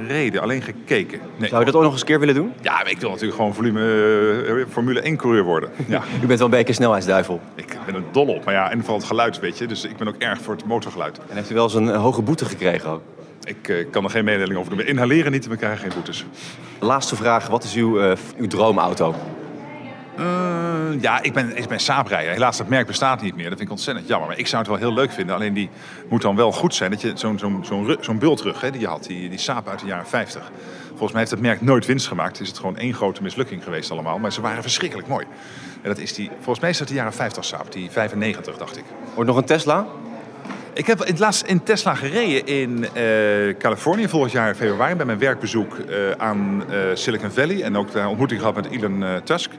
gereden, 0.00 0.40
alleen 0.40 0.62
gekeken. 0.62 1.20
Nee. 1.36 1.48
Zou 1.48 1.60
je 1.60 1.66
dat 1.66 1.74
ook 1.74 1.82
nog 1.82 1.92
eens 1.92 2.00
een 2.00 2.06
keer 2.06 2.18
willen 2.18 2.34
doen? 2.34 2.52
Ja, 2.60 2.84
ik 2.84 3.00
wil 3.00 3.10
natuurlijk 3.10 3.36
gewoon 3.36 3.54
volume, 3.54 3.80
uh, 4.46 4.64
Formule 4.70 5.00
1 5.00 5.16
coureur 5.16 5.44
worden. 5.44 5.70
Ja. 5.88 6.02
u 6.22 6.26
bent 6.26 6.38
wel 6.38 6.48
een 6.48 6.54
beetje 6.54 6.72
snelheidsduivel. 6.72 7.40
Ik 7.54 7.78
ben 7.86 7.94
er 7.94 8.02
dol 8.12 8.26
op, 8.26 8.44
maar 8.44 8.54
ja, 8.54 8.70
en 8.70 8.78
vooral 8.78 8.96
het 8.96 9.06
geluid, 9.06 9.40
weet 9.40 9.58
je. 9.58 9.66
Dus 9.66 9.84
ik 9.84 9.96
ben 9.96 10.08
ook 10.08 10.16
erg 10.18 10.40
voor 10.40 10.54
het 10.54 10.64
motorgeluid. 10.64 11.20
En 11.28 11.36
heeft 11.36 11.50
u 11.50 11.54
wel 11.54 11.64
eens 11.64 11.74
een 11.74 11.88
hoge 11.88 12.22
boete 12.22 12.44
gekregen 12.44 12.90
ook? 12.90 13.02
Ik 13.44 13.68
uh, 13.68 13.86
kan 13.90 14.04
er 14.04 14.10
geen 14.10 14.24
mededeling 14.24 14.58
over 14.58 14.70
doen. 14.70 14.78
We 14.78 14.86
inhaleren 14.90 15.32
niet 15.32 15.44
en 15.44 15.50
we 15.50 15.56
krijgen 15.56 15.78
geen 15.78 15.92
boetes. 15.94 16.26
Laatste 16.78 17.16
vraag, 17.16 17.46
wat 17.46 17.64
is 17.64 17.74
uw, 17.74 18.00
uh, 18.00 18.12
uw 18.36 18.46
droomauto? 18.46 19.14
Uh, 20.18 21.00
ja, 21.00 21.22
ik 21.22 21.32
ben, 21.32 21.56
ik 21.56 21.68
ben 21.68 21.80
saaprijder. 21.80 22.32
Helaas, 22.32 22.56
dat 22.56 22.68
merk 22.68 22.86
bestaat 22.86 23.22
niet 23.22 23.34
meer. 23.34 23.48
Dat 23.48 23.58
vind 23.58 23.68
ik 23.68 23.70
ontzettend 23.70 24.08
jammer. 24.08 24.28
Maar 24.28 24.38
ik 24.38 24.46
zou 24.46 24.62
het 24.62 24.70
wel 24.70 24.80
heel 24.80 24.92
leuk 24.92 25.12
vinden. 25.12 25.34
Alleen 25.34 25.54
die 25.54 25.70
moet 26.08 26.22
dan 26.22 26.36
wel 26.36 26.52
goed 26.52 26.74
zijn. 26.74 26.90
Dat 26.90 27.00
je 27.00 27.12
zo'n 27.14 27.38
zo'n 27.38 27.64
zo'n 27.64 27.96
zo'n 28.00 28.18
bultrug 28.18 28.60
hè, 28.60 28.70
die 28.70 28.80
je 28.80 28.86
had, 28.86 29.04
die, 29.04 29.28
die 29.28 29.38
saap 29.38 29.68
uit 29.68 29.80
de 29.80 29.86
jaren 29.86 30.06
50. 30.06 30.50
Volgens 30.88 31.10
mij 31.12 31.20
heeft 31.20 31.30
het 31.30 31.40
merk 31.40 31.60
nooit 31.60 31.86
winst 31.86 32.06
gemaakt. 32.06 32.40
Is 32.40 32.48
het 32.48 32.58
gewoon 32.58 32.76
één 32.76 32.94
grote 32.94 33.22
mislukking 33.22 33.64
geweest 33.64 33.90
allemaal. 33.90 34.18
Maar 34.18 34.32
ze 34.32 34.40
waren 34.40 34.62
verschrikkelijk 34.62 35.08
mooi. 35.08 35.26
En 35.82 35.88
dat 35.88 35.98
is 35.98 36.14
die, 36.14 36.30
volgens 36.34 36.60
mij 36.60 36.70
is 36.70 36.78
dat 36.78 36.88
de 36.88 36.94
jaren 36.94 37.12
50 37.12 37.44
saap. 37.44 37.72
Die 37.72 37.90
95, 37.90 38.56
dacht 38.56 38.76
ik. 38.76 38.84
Wordt 39.14 39.30
nog 39.30 39.38
een 39.38 39.44
Tesla? 39.44 39.86
Ik 40.74 40.86
heb 40.86 41.04
in 41.04 41.18
laatst 41.18 41.46
in 41.46 41.62
Tesla 41.62 41.94
gereden 41.94 42.46
in 42.46 42.86
uh, 42.96 43.54
Californië 43.58 44.08
vorig 44.08 44.32
jaar 44.32 44.48
in 44.48 44.54
februari 44.54 44.94
bij 44.94 45.06
mijn 45.06 45.18
werkbezoek 45.18 45.76
uh, 45.76 46.10
aan 46.16 46.64
uh, 46.70 46.76
Silicon 46.94 47.30
Valley. 47.30 47.62
En 47.62 47.76
ook 47.76 47.90
de 47.90 48.06
ontmoeting 48.08 48.40
gehad 48.40 48.54
met 48.54 48.70
Elon 48.70 49.04
Tusk. 49.24 49.50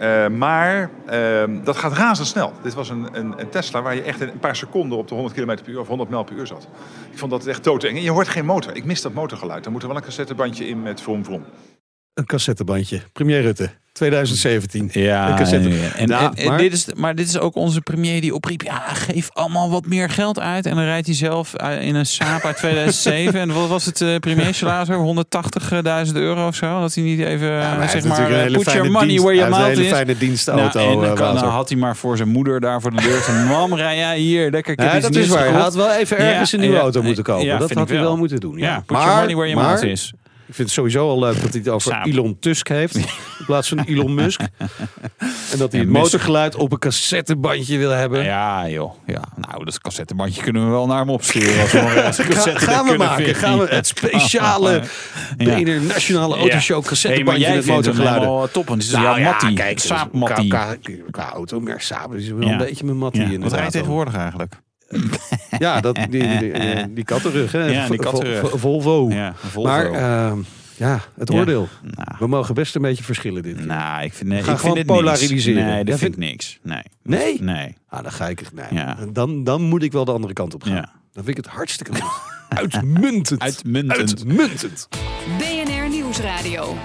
Uh, 0.00 0.28
maar 0.28 0.90
uh, 1.10 1.64
dat 1.64 1.76
gaat 1.76 1.92
razendsnel. 1.92 2.52
Dit 2.62 2.74
was 2.74 2.88
een, 2.88 3.08
een, 3.12 3.40
een, 3.40 3.48
Tesla 3.48 3.82
waar 3.82 3.94
je 3.94 4.02
echt 4.02 4.20
in 4.20 4.28
een 4.28 4.38
paar 4.38 4.56
seconden 4.56 4.98
op 4.98 5.08
de 5.08 5.14
100 5.14 5.34
km 5.34 5.46
per 5.46 5.68
uur 5.68 5.80
of 5.80 5.88
100 5.88 6.10
mijl 6.10 6.24
per 6.24 6.36
uur 6.36 6.46
zat. 6.46 6.68
Ik 7.10 7.18
vond 7.18 7.30
dat 7.30 7.46
echt 7.46 7.64
doodeng. 7.64 7.96
En 7.96 8.02
je 8.02 8.10
hoort 8.10 8.28
geen 8.28 8.44
motor. 8.44 8.76
Ik 8.76 8.84
mis 8.84 9.02
dat 9.02 9.12
motorgeluid. 9.12 9.66
Er 9.66 9.72
moet 9.72 9.82
er 9.82 9.88
wel 9.88 9.96
een 9.96 10.02
cassettebandje 10.02 10.68
in 10.68 10.82
met 10.82 11.00
vroom 11.00 11.24
vroom. 11.24 11.44
Een 12.14 12.26
cassettebandje. 12.26 13.02
Premier 13.12 13.40
Rutte. 13.40 13.70
2017. 13.92 14.88
Ja. 14.92 15.38
En, 15.96 16.08
maar- 16.08 16.58
dit 16.58 16.72
is, 16.72 16.86
maar 16.96 17.14
dit 17.14 17.28
is 17.28 17.38
ook 17.38 17.54
onze 17.56 17.80
premier 17.80 18.20
die 18.20 18.34
opriep, 18.34 18.62
ja, 18.62 18.78
geef 18.78 19.28
allemaal 19.32 19.70
wat 19.70 19.86
meer 19.86 20.10
geld 20.10 20.40
uit. 20.40 20.66
En 20.66 20.74
dan 20.74 20.84
rijdt 20.84 21.06
hij 21.06 21.14
zelf 21.16 21.54
eh, 21.54 21.82
in 21.82 21.94
een 21.94 22.06
Saab 22.06 22.44
uit 22.44 22.56
2007. 22.56 23.40
en 23.40 23.52
wat 23.52 23.68
was 23.68 23.84
het 23.84 24.00
uh, 24.00 24.16
premier 24.16 24.54
salaris? 24.54 24.88
180.000 26.08 26.12
euro 26.14 26.46
of 26.46 26.54
zo? 26.54 26.80
Dat 26.80 26.94
hij 26.94 27.04
niet 27.04 27.20
even, 27.20 27.48
Ja, 27.48 27.80
eh, 27.80 27.88
zeg 27.88 28.04
maar, 28.04 28.46
put 28.52 28.64
your 28.72 28.90
money 28.90 29.08
dienst- 29.08 29.22
where 29.24 29.36
your 29.38 29.50
mouth 29.50 29.64
een 29.64 29.70
hele 29.70 29.84
is. 29.84 29.90
fijne 29.92 30.16
dienstauto, 30.18 30.78
Nou, 30.78 30.92
en 31.00 31.06
dan, 31.06 31.14
kan- 31.14 31.34
dan 31.34 31.44
had 31.48 31.68
hij 31.68 31.78
maar 31.78 31.96
voor 31.96 32.16
zijn 32.16 32.28
moeder 32.28 32.60
daar 32.60 32.80
voor 32.80 32.90
de 32.90 33.02
deur 33.02 33.20
staan. 33.20 33.46
Mam, 33.46 33.74
rij 33.74 33.96
jij 33.96 34.18
hier, 34.18 34.50
lekker. 34.50 34.82
Ja, 34.82 35.00
dat 35.00 35.14
is 35.14 35.28
waar. 35.28 35.38
Hij 35.38 35.46
gekocht." 35.46 35.64
had 35.64 35.74
wel 35.74 35.92
even 35.92 36.16
ergens 36.18 36.50
Ja, 36.50 36.56
een 36.56 36.62
nieuwe 36.62 36.76
ja, 36.76 36.82
auto 36.82 37.02
moeten 37.02 37.24
kopen. 37.24 37.58
dat 37.58 37.72
had 37.72 37.88
hij 37.88 38.00
wel 38.00 38.16
moeten 38.16 38.40
doen. 38.40 38.58
Ja. 38.58 38.66
Ja, 38.66 38.80
put 38.86 38.96
your 38.96 39.14
money 39.20 39.34
where 39.34 39.50
your 39.50 39.64
mouth 39.66 39.82
is. 39.82 40.12
Ik 40.50 40.56
vind 40.56 40.68
het 40.68 40.76
sowieso 40.76 41.08
al 41.08 41.18
leuk 41.18 41.40
dat 41.42 41.50
hij 41.52 41.60
het 41.64 41.68
over 41.68 41.92
Saab. 41.92 42.06
Elon 42.06 42.38
Tusk 42.38 42.68
heeft. 42.68 42.94
In 43.38 43.44
plaats 43.46 43.68
van 43.68 43.80
Elon 43.80 44.14
Musk. 44.14 44.40
En 44.40 45.58
dat 45.58 45.72
hij 45.72 45.80
En 45.80 45.86
het 45.86 45.88
motorgeluid 45.88 46.54
op 46.54 46.72
een 46.72 46.78
cassettebandje 46.78 47.78
wil 47.78 47.90
hebben. 47.90 48.24
Ja, 48.24 48.68
joh. 48.68 48.92
Ja, 49.06 49.22
nou, 49.36 49.64
dat 49.64 49.80
cassettebandje 49.80 50.42
kunnen 50.42 50.64
we 50.64 50.70
wel 50.70 50.86
naar 50.86 50.98
hem 50.98 51.10
opsturen. 51.10 51.60
Als 51.60 51.72
we 51.72 51.78
Ga- 52.34 52.58
gaan 52.58 52.82
we 52.84 52.88
kunnen 52.88 53.06
maken. 53.08 53.24
vinden. 53.24 53.34
Gaan 53.42 53.58
we 53.58 53.66
het 53.74 53.86
speciale 53.86 54.82
Ja. 55.36 55.58
BNR 55.58 55.80
Nationale 55.82 56.36
Autoshow 56.36 56.78
Hey, 56.80 56.88
cassettebandje 56.88 57.42
jij 57.42 57.54
met 57.54 57.64
hem 57.66 57.74
motorgeluiden. 57.74 58.22
helemaal 58.22 58.48
top, 58.50 58.68
want 58.68 58.82
het 58.82 58.90
is 58.92 58.96
Nou 58.98 59.20
ja, 59.20 59.30
Mattie. 59.30 59.54
kijk, 59.54 59.78
Saab 59.78 60.12
dus 60.12 60.20
Mattie. 60.20 60.48
Qua, 61.10 61.30
auto, 61.32 61.60
maar 61.60 61.80
Saab 61.80 62.14
is 62.14 62.28
wel 62.28 62.40
Ja. 62.42 62.50
een 62.52 62.58
beetje 62.58 62.84
mijn 62.84 62.96
Mattie 62.98 63.30
Ja. 63.30 63.38
Wat 63.38 63.52
rijdt 63.52 63.72
tegenwoordig 63.72 64.14
eigenlijk? 64.14 64.54
Ja, 65.58 65.80
dat, 65.80 65.94
die, 65.94 66.08
die, 66.08 66.38
die, 66.38 66.92
die 66.92 67.04
kattenrug. 67.04 67.52
Hè? 67.52 67.64
Ja, 67.66 67.86
die 67.88 67.96
Vol- 67.96 67.96
kattenrug. 67.96 68.48
Vol- 68.50 68.58
Volvo. 68.58 69.08
Ja, 69.10 69.34
Volvo. 69.36 69.68
Maar 69.68 69.84
ehm, 69.92 70.38
ja, 70.76 71.00
het 71.18 71.32
Ja. 71.32 71.38
oordeel. 71.38 71.68
Nou. 71.82 72.08
We 72.18 72.26
mogen 72.26 72.54
best 72.54 72.74
een 72.74 72.82
beetje 72.82 73.04
verschillen 73.04 73.42
dit 73.42 73.56
keer. 73.56 73.66
Nou, 73.66 74.02
ik 74.04 74.12
vind, 74.14 74.28
nee, 74.28 74.42
Ga 74.42 74.52
ik 74.52 74.58
gewoon 74.58 74.74
vind 74.76 74.86
dit 74.86 74.96
polariseren. 74.96 75.54
Niks. 75.64 75.74
Nee, 75.74 75.84
dat 75.84 75.98
vind 75.98 76.12
ik 76.12 76.18
niks. 76.18 76.58
Nee. 76.62 76.82
Nee? 77.02 77.42
Nee. 77.42 77.76
Ah, 77.88 78.02
dan 78.02 78.12
ga 78.12 78.28
ik. 78.28 78.42
Nee. 78.52 78.64
Ja. 78.70 78.96
Dan, 79.12 79.44
dan 79.44 79.62
moet 79.62 79.82
ik 79.82 79.92
wel 79.92 80.04
de 80.04 80.12
andere 80.12 80.32
kant 80.32 80.54
op 80.54 80.62
gaan. 80.62 80.74
Ja. 80.74 80.92
Dan 81.12 81.24
vind 81.24 81.38
ik 81.38 81.44
het 81.44 81.54
hartstikke 81.54 81.92
leuk. 81.92 82.02
Uitmuntend. 82.60 83.40
Uitmuntend. 83.42 83.98
Uitmuntend. 83.98 84.88
BNR 85.38 85.88
Nieuwsradio. 85.90 86.76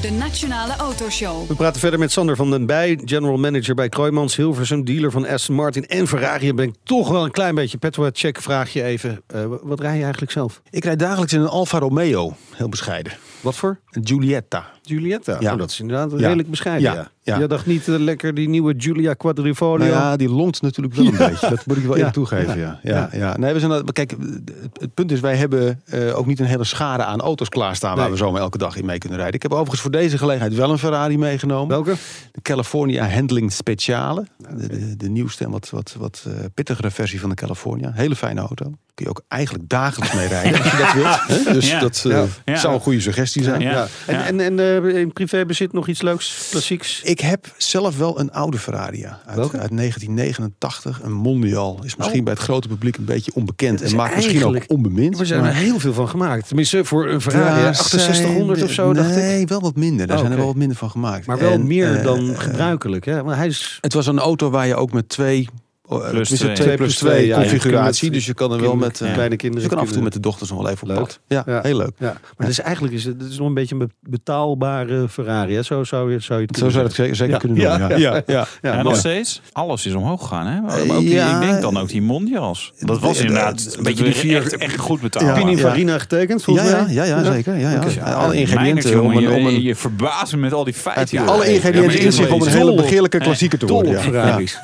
De 0.00 0.10
Nationale 0.10 0.76
Autoshow. 0.76 1.48
We 1.48 1.54
praten 1.54 1.80
verder 1.80 1.98
met 1.98 2.12
Sander 2.12 2.36
van 2.36 2.50
den 2.50 2.66
Bij, 2.66 3.00
general 3.04 3.36
manager 3.36 3.74
bij 3.74 3.88
Kroijmans, 3.88 4.36
Hilversum, 4.36 4.84
dealer 4.84 5.10
van 5.10 5.26
Aston 5.26 5.54
Martin 5.54 5.86
en 5.86 6.08
Ferrari. 6.08 6.54
Ben 6.54 6.68
ik 6.68 6.74
toch 6.82 7.08
wel 7.08 7.24
een 7.24 7.30
klein 7.30 7.54
beetje 7.54 7.78
petrolhead 7.78 8.18
check. 8.18 8.40
Vraag 8.40 8.72
je 8.72 8.82
even, 8.82 9.22
eh, 9.26 9.44
wat 9.62 9.80
rij 9.80 9.96
je 9.96 10.02
eigenlijk 10.02 10.32
zelf? 10.32 10.60
Ik 10.70 10.84
rijd 10.84 10.98
dagelijks 10.98 11.32
in 11.32 11.40
een 11.40 11.48
Alfa 11.48 11.78
Romeo. 11.78 12.36
Heel 12.54 12.68
bescheiden. 12.68 13.12
Wat 13.40 13.56
voor? 13.56 13.78
Een 13.90 14.06
Giulietta. 14.06 14.70
Giulietta. 14.88 15.36
Ja. 15.40 15.52
Oh, 15.52 15.58
dat 15.58 15.70
is 15.70 15.80
inderdaad 15.80 16.10
Ja. 16.10 16.16
redelijk 16.16 16.50
bescheiden. 16.50 16.92
Ja. 16.92 17.10
Ja. 17.22 17.38
Je 17.38 17.46
dacht 17.46 17.66
niet 17.66 17.88
eh, 17.88 17.94
lekker 17.98 18.34
die 18.34 18.48
nieuwe 18.48 18.74
Giulia 18.76 19.14
Quadrifoglio. 19.14 19.76
Nou 19.90 19.90
ja, 20.00 20.16
die 20.16 20.28
longt 20.28 20.62
natuurlijk 20.62 20.94
wel 20.94 21.06
een 21.06 21.16
beetje. 21.16 21.48
Dat 21.48 21.66
moet 21.66 21.76
ik 21.76 21.84
wel 21.84 21.96
even 21.96 22.12
toegeven. 22.12 22.58
Ja. 22.58 22.80
Ja, 22.82 23.08
ja. 23.12 23.36
Nee, 23.36 23.52
we 23.52 23.58
zijn, 23.58 23.70
dat- 23.70 23.92
kijk, 23.92 24.10
het, 24.10 24.52
het 24.80 24.94
punt 24.94 25.12
is, 25.12 25.20
wij 25.20 25.36
hebben 25.36 25.82
eh, 25.84 26.18
ook 26.18 26.26
niet 26.26 26.40
een 26.40 26.46
hele 26.46 26.64
schade 26.64 27.04
aan 27.04 27.20
auto's 27.20 27.48
klaarstaan... 27.48 27.96
waar 27.96 28.10
we 28.10 28.16
zomaar 28.16 28.40
elke 28.40 28.58
dag 28.58 28.76
in 28.76 28.84
mee 28.86 28.98
kunnen 28.98 29.18
rijden. 29.18 29.36
Ik 29.36 29.42
heb 29.42 29.52
overigens 29.52 29.80
voor 29.80 29.90
deze 29.90 30.18
gelegenheid 30.18 30.54
wel 30.54 30.70
een 30.70 30.78
Ferrari 30.78 31.18
meegenomen. 31.18 31.68
Welke? 31.68 31.94
De 32.32 32.40
California 32.42 33.08
Handling 33.08 33.52
Speciale. 33.52 34.24
De, 34.56 34.66
de, 34.68 34.96
de 34.96 35.08
nieuwste 35.08 35.44
en 35.44 35.50
wat, 35.50 35.70
wat, 35.70 35.94
wat 35.98 36.24
eh, 36.26 36.32
pittigere 36.54 36.90
versie 36.90 37.20
van 37.20 37.28
de 37.28 37.34
California. 37.36 37.92
Hele 37.94 38.16
fijne 38.16 38.40
auto. 38.40 38.64
Kun 38.94 39.06
je 39.06 39.08
ook 39.10 39.22
eigenlijk 39.28 39.68
dagelijks 39.68 40.14
mee 40.14 40.26
rijden 40.28 40.62
als 40.62 40.70
je 40.70 40.76
dat 40.76 40.92
wilt. 40.92 41.44
Dus 41.54 41.70
Ja. 41.70 41.80
dat 41.80 42.04
eh, 42.08 42.22
Ja. 42.44 42.56
Zou 42.56 42.74
een 42.74 42.80
goede 42.80 43.00
suggestie 43.00 43.42
zijn. 43.42 43.60
Ja. 43.60 43.70
Ja. 43.70 43.86
En, 44.06 44.24
en, 44.24 44.40
en 44.58 44.74
eh, 44.74 44.77
in 44.84 45.12
privébezit 45.12 45.72
nog 45.72 45.88
iets 45.88 46.02
leuks, 46.02 46.48
klassieks? 46.50 47.02
Ik 47.02 47.20
heb 47.20 47.54
zelf 47.56 47.98
wel 47.98 48.20
een 48.20 48.32
oude 48.32 48.58
Ferrari 48.58 48.98
ja, 48.98 49.20
uit, 49.26 49.38
uit 49.38 49.76
1989. 49.76 51.00
Een 51.02 51.12
Mondial. 51.12 51.80
Is 51.84 51.96
misschien 51.96 52.18
Oh. 52.18 52.24
bij 52.24 52.32
het 52.34 52.42
grote 52.42 52.68
publiek 52.68 52.96
een 52.96 53.04
beetje 53.04 53.30
onbekend. 53.34 53.82
En 53.82 53.96
maakt 53.96 54.14
misschien 54.14 54.44
ook 54.44 54.64
onbemind. 54.66 55.20
Er 55.20 55.26
zijn 55.26 55.44
er 55.44 55.54
heel 55.54 55.78
veel 55.78 55.92
van 55.92 56.08
gemaakt. 56.08 56.46
Tenminste, 56.46 56.84
voor 56.84 57.08
een 57.08 57.20
Ferrari 57.20 57.62
Daar 57.62 57.74
6800 57.74 58.58
zijn- 58.58 58.68
of 58.70 58.74
zo, 58.74 58.92
dacht 58.92 59.10
ik. 59.16 59.22
Nee, 59.22 59.46
wel 59.46 59.60
wat 59.60 59.76
minder. 59.76 60.06
Daar 60.06 60.16
Oh, 60.16 60.20
zijn 60.22 60.32
er 60.32 60.38
wel 60.38 60.48
wat 60.48 60.56
minder 60.56 60.76
van 60.76 60.90
gemaakt. 60.90 61.26
Maar 61.26 61.38
wel 61.38 61.52
En, 61.52 61.66
meer 61.66 61.96
eh, 61.96 62.02
dan 62.04 62.30
eh, 62.30 62.38
gebruikelijk. 62.38 63.04
Hè? 63.04 63.22
Maar 63.22 63.36
hij 63.36 63.46
is... 63.46 63.78
Het 63.80 63.92
was 63.92 64.06
een 64.06 64.18
auto 64.18 64.50
waar 64.50 64.66
je 64.66 64.74
ook 64.76 64.92
met 64.92 65.08
twee 65.08 65.48
Plus 65.88 66.08
tenminste, 66.10 66.36
twee. 66.36 66.54
2 66.66 66.76
plus 66.76 66.96
2 66.96 67.10
Twee, 67.12 67.26
ja, 67.26 67.36
configuratie. 67.40 68.10
dus 68.10 68.26
je 68.26 68.34
kan 68.34 68.52
er 68.52 68.60
wel 68.60 68.76
met... 68.76 69.00
eh, 69.00 69.12
kleine 69.12 69.36
kinderen. 69.36 69.62
je 69.64 69.68
kan 69.70 69.78
af 69.78 69.86
en 69.86 69.92
toe 69.92 70.02
met 70.02 70.12
de 70.12 70.20
dochters 70.20 70.50
nog 70.50 70.62
wel 70.62 70.70
even 70.70 70.82
op 70.82 70.88
Leuk. 70.88 70.98
pad. 70.98 71.20
Ja, 71.28 71.42
Ja. 71.46 71.60
heel 71.62 71.76
leuk. 71.76 71.90
Ja, 71.98 72.06
maar 72.06 72.22
het 72.36 72.48
is 72.48 72.60
eigenlijk 72.60 72.94
is 72.94 73.04
het, 73.04 73.20
het 73.22 73.30
is 73.30 73.38
nog 73.38 73.46
een 73.46 73.54
beetje 73.54 73.74
een 73.74 73.80
be- 74.00 74.10
betaalbare 74.10 75.08
Ferrari. 75.08 75.54
Hè? 75.54 75.62
Zo 75.62 75.84
zou 75.84 76.12
je, 76.12 76.18
zou 76.20 76.40
je 76.40 76.46
het 76.46 76.56
Zo 76.58 76.68
zou 76.68 76.82
je 76.82 76.86
het 76.88 76.94
zeggen. 76.96 77.16
zeker, 77.16 77.16
zeker 77.16 77.32
Ja. 77.32 77.38
kunnen 77.38 77.58
doen. 77.58 77.98
Ja. 77.98 77.98
Ja, 77.98 78.14
ja, 78.16 78.22
ja. 78.26 78.46
Ja, 78.46 78.46
Ja, 78.62 78.72
mooi. 78.72 78.82
nog 78.82 78.96
steeds. 78.96 79.40
Alles 79.52 79.86
is 79.86 79.94
omhoog 79.94 80.20
gegaan. 80.20 80.46
Hè? 80.46 80.60
Maar 80.60 80.78
Eh, 80.78 80.94
ook 80.96 81.00
die, 81.00 81.08
ja. 81.10 81.40
ik 81.40 81.48
denk 81.48 81.60
dan 81.62 81.76
ook 81.78 81.88
die 81.88 82.02
Mondials. 82.02 82.72
Dat 82.80 82.98
was 83.00 83.16
Eh, 83.18 83.24
inderdaad 83.24 83.60
eh, 83.70 83.76
een 83.76 83.82
beetje 83.82 84.04
die 84.04 84.14
vier 84.14 84.36
echt, 84.42 84.56
echt 84.56 84.78
goed 84.78 85.00
betaald. 85.00 85.24
Ja. 85.24 85.34
Pininfarina 85.34 85.98
getekend, 85.98 86.38
Ja, 86.38 86.44
volgens 86.44 86.70
ja, 86.70 86.82
mij. 86.84 86.94
ja, 86.94 87.04
ja, 87.04 87.24
zeker. 87.24 87.56
Ja, 87.56 87.70
ja. 87.70 88.12
Alle 88.12 88.34
ingrediënten 88.34 89.00
om 89.02 89.10
een, 89.10 89.16
om 89.16 89.20
je, 89.22 89.28
een, 89.56 89.62
je 89.62 89.74
verbaast 89.74 90.32
me 90.32 90.38
met 90.38 90.52
al 90.52 90.64
die 90.64 90.74
feiten. 90.74 91.26
alle 91.26 91.52
ingrediënten 91.52 92.00
in 92.00 92.12
zich 92.12 92.30
om 92.30 92.42
een 92.42 92.48
hele 92.48 92.74
begeerlijke 92.74 93.18
klassieker 93.18 93.58
te 93.58 93.66
worden. 93.66 93.96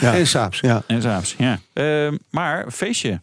Ja. 0.00 0.14
En 0.14 0.26
Saabs. 0.26 0.60
Ja. 0.66 0.82
En 0.86 1.02
Saabs, 1.02 1.34
ja. 1.38 1.60
Ehm, 1.72 2.16
maar 2.30 2.70
feestje. 2.72 3.20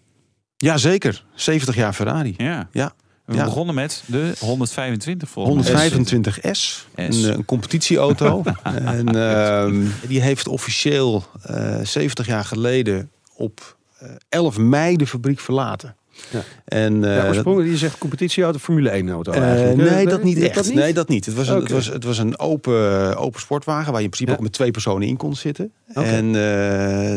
ja, 0.57 0.77
zeker. 0.77 1.25
70 1.35 1.75
jaar 1.75 1.93
Ferrari. 1.93 2.33
Ja. 2.37 2.69
Ja. 2.71 2.93
We 3.25 3.35
Ja. 3.35 3.43
begonnen 3.43 3.75
met 3.75 4.03
de 4.05 4.33
125 4.39 5.29
volgens 5.29 5.71
mij. 5.71 5.89
125S, 5.89 6.87
een, 6.95 7.11
eh, 7.11 7.23
een 7.23 7.45
competitieauto. 7.45 8.43
en 8.63 9.07
ehm, 9.15 9.85
die 10.07 10.21
heeft 10.21 10.47
officieel 10.47 11.23
eh 11.41 11.79
70 11.83 12.25
jaar 12.25 12.45
geleden 12.45 13.11
op 13.35 13.77
eh, 13.97 14.09
11 14.29 14.57
mei 14.57 14.95
de 14.97 15.07
fabriek 15.07 15.39
verlaten. 15.39 15.95
Ja. 16.29 16.39
En, 16.65 17.03
eh, 17.03 17.09
Ja, 17.15 17.17
dat- 17.21 17.27
oorspronkelijk, 17.27 17.71
je 17.71 17.77
zegt 17.77 17.97
competitieauto, 17.97 18.57
Formule 18.59 18.89
1 18.97 19.09
auto 19.09 19.31
Eh, 19.31 19.41
eigenlijk. 19.43 19.77
nee, 19.77 19.87
Eh, 20.05 20.09
dat 20.09 20.23
niet 20.23 20.39
echt. 20.41 20.55
Dat 20.55 20.65
niet? 20.65 20.73
Nee, 20.75 20.93
dat 20.93 21.07
niet. 21.07 21.25
Het 21.25 21.35
was 21.35 21.47
een, 21.47 21.59
het 21.59 21.71
was, 21.71 21.85
het 21.87 22.03
was 22.03 22.17
een 22.17 22.39
open, 22.39 23.15
open 23.17 23.39
sportwagen 23.41 23.85
waar 23.91 23.99
je 23.99 24.03
in 24.05 24.09
principe 24.09 24.31
Ja. 24.31 24.37
ook 24.37 24.43
met 24.43 24.51
twee 24.53 24.71
personen 24.71 25.07
in 25.07 25.17
kon 25.17 25.35
zitten. 25.35 25.71
En 25.93 26.25
eh, 26.27 26.33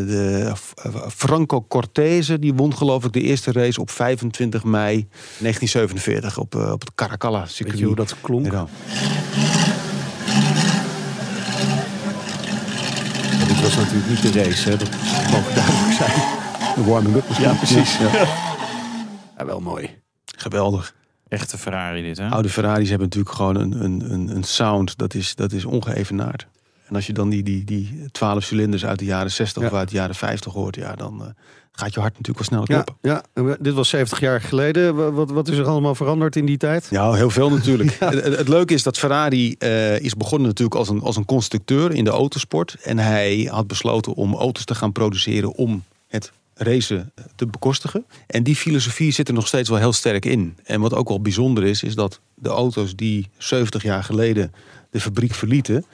de 0.06 0.52
Franco 1.16 1.64
Cortese 1.68 2.38
die 2.38 2.54
won 2.54 2.76
geloof 2.76 3.04
ik 3.04 3.12
de 3.12 3.20
eerste 3.20 3.52
race 3.52 3.80
op 3.80 3.90
25 3.90 4.64
mei 4.64 5.06
1947 5.38 6.38
op, 6.38 6.54
eh, 6.54 6.72
op 6.72 6.80
het 6.80 6.90
Caracalla 6.94 7.40
Weet 7.40 7.50
circuit. 7.50 7.78
je 7.78 7.84
hoe 7.84 7.96
dat 7.96 8.14
klonk? 8.20 8.52
Ja. 8.52 8.66
Dit 13.48 13.60
was 13.62 13.76
natuurlijk 13.76 14.08
niet 14.08 14.32
de 14.32 14.42
race, 14.42 14.68
hè? 14.70 14.76
dat 14.76 14.88
mogen 15.30 15.54
duidelijk 15.54 15.92
zijn. 15.98 16.12
De 16.74 16.84
warming-up 16.84 17.24
misschien. 17.28 17.48
Ja, 17.48 17.54
precies. 17.54 17.98
Ja. 17.98 18.10
Ja, 19.36 19.44
wel 19.44 19.60
mooi. 19.60 19.90
Geweldig. 20.36 20.94
Echte 21.28 21.58
Ferrari 21.58 22.02
dit, 22.02 22.18
hè? 22.18 22.28
Oude 22.28 22.48
Ferraris 22.48 22.88
hebben 22.88 23.08
natuurlijk 23.08 23.36
gewoon 23.36 23.56
een, 23.56 23.84
een, 23.84 24.12
een, 24.12 24.36
een 24.36 24.44
sound 24.44 24.98
dat 24.98 25.14
is, 25.14 25.34
dat 25.34 25.52
is 25.52 25.64
ongeëvenaard. 25.64 26.46
En 26.88 26.94
als 26.94 27.06
je 27.06 27.12
dan 27.12 27.28
die, 27.28 27.42
die, 27.42 27.64
die 27.64 28.04
12 28.12 28.44
cilinders 28.44 28.84
uit 28.86 28.98
de 28.98 29.04
jaren 29.04 29.30
60 29.30 29.62
Ja. 29.62 29.68
of 29.68 29.74
uit 29.74 29.88
de 29.88 29.94
jaren 29.94 30.14
50 30.14 30.52
hoort, 30.52 30.76
ja, 30.76 30.94
dan 30.94 31.22
eh, 31.22 31.28
gaat 31.72 31.94
je 31.94 32.00
hart 32.00 32.16
natuurlijk 32.18 32.50
wel 32.50 32.58
snel 32.64 32.76
Ja, 32.78 32.82
kloppen. 32.82 33.10
ja, 33.10 33.42
we- 33.44 33.56
dit 33.60 33.74
was 33.74 33.88
70 33.88 34.20
jaar 34.20 34.40
geleden. 34.40 34.94
Wa- 34.94 35.10
Wat, 35.10 35.30
wat 35.30 35.48
is 35.48 35.58
er 35.58 35.66
allemaal 35.66 35.94
veranderd 35.94 36.36
in 36.36 36.46
die 36.46 36.56
tijd? 36.56 36.86
Ja, 36.90 37.12
heel 37.12 37.30
veel 37.30 37.50
natuurlijk. 37.50 37.92
Het 38.38 38.48
leuke 38.48 38.74
is 38.74 38.82
dat 38.82 38.98
Ferrari 38.98 39.52
eh, 39.58 39.98
is 40.00 40.14
begonnen 40.14 40.46
natuurlijk 40.48 40.76
als 40.76 40.88
een, 40.88 41.00
als 41.00 41.16
een 41.16 41.24
constructeur 41.24 41.92
in 41.92 42.04
de 42.04 42.10
autosport. 42.10 42.76
En 42.82 42.98
hij 42.98 43.48
had 43.50 43.66
besloten 43.66 44.12
om 44.14 44.34
auto's 44.34 44.64
te 44.64 44.74
gaan 44.74 44.92
produceren 44.92 45.52
om 45.54 45.84
het 46.06 46.32
racen 46.56 47.12
te 47.34 47.46
bekostigen. 47.46 48.06
En 48.26 48.42
die 48.42 48.56
filosofie 48.56 49.12
zit 49.12 49.28
er 49.28 49.34
nog 49.34 49.46
steeds 49.46 49.68
wel 49.68 49.78
heel 49.78 49.92
sterk 49.92 50.24
in. 50.24 50.56
En 50.64 50.80
wat 50.80 50.94
ook 50.94 51.08
wel 51.08 51.20
bijzonder 51.20 51.64
is, 51.64 51.82
is 51.82 51.94
dat 51.94 52.20
de 52.34 52.48
auto's 52.48 52.96
die 52.96 53.28
70 53.36 53.82
jaar 53.82 54.04
geleden 54.04 54.52
de 54.90 55.00
fabriek 55.00 55.34
verlieten... 55.34 55.84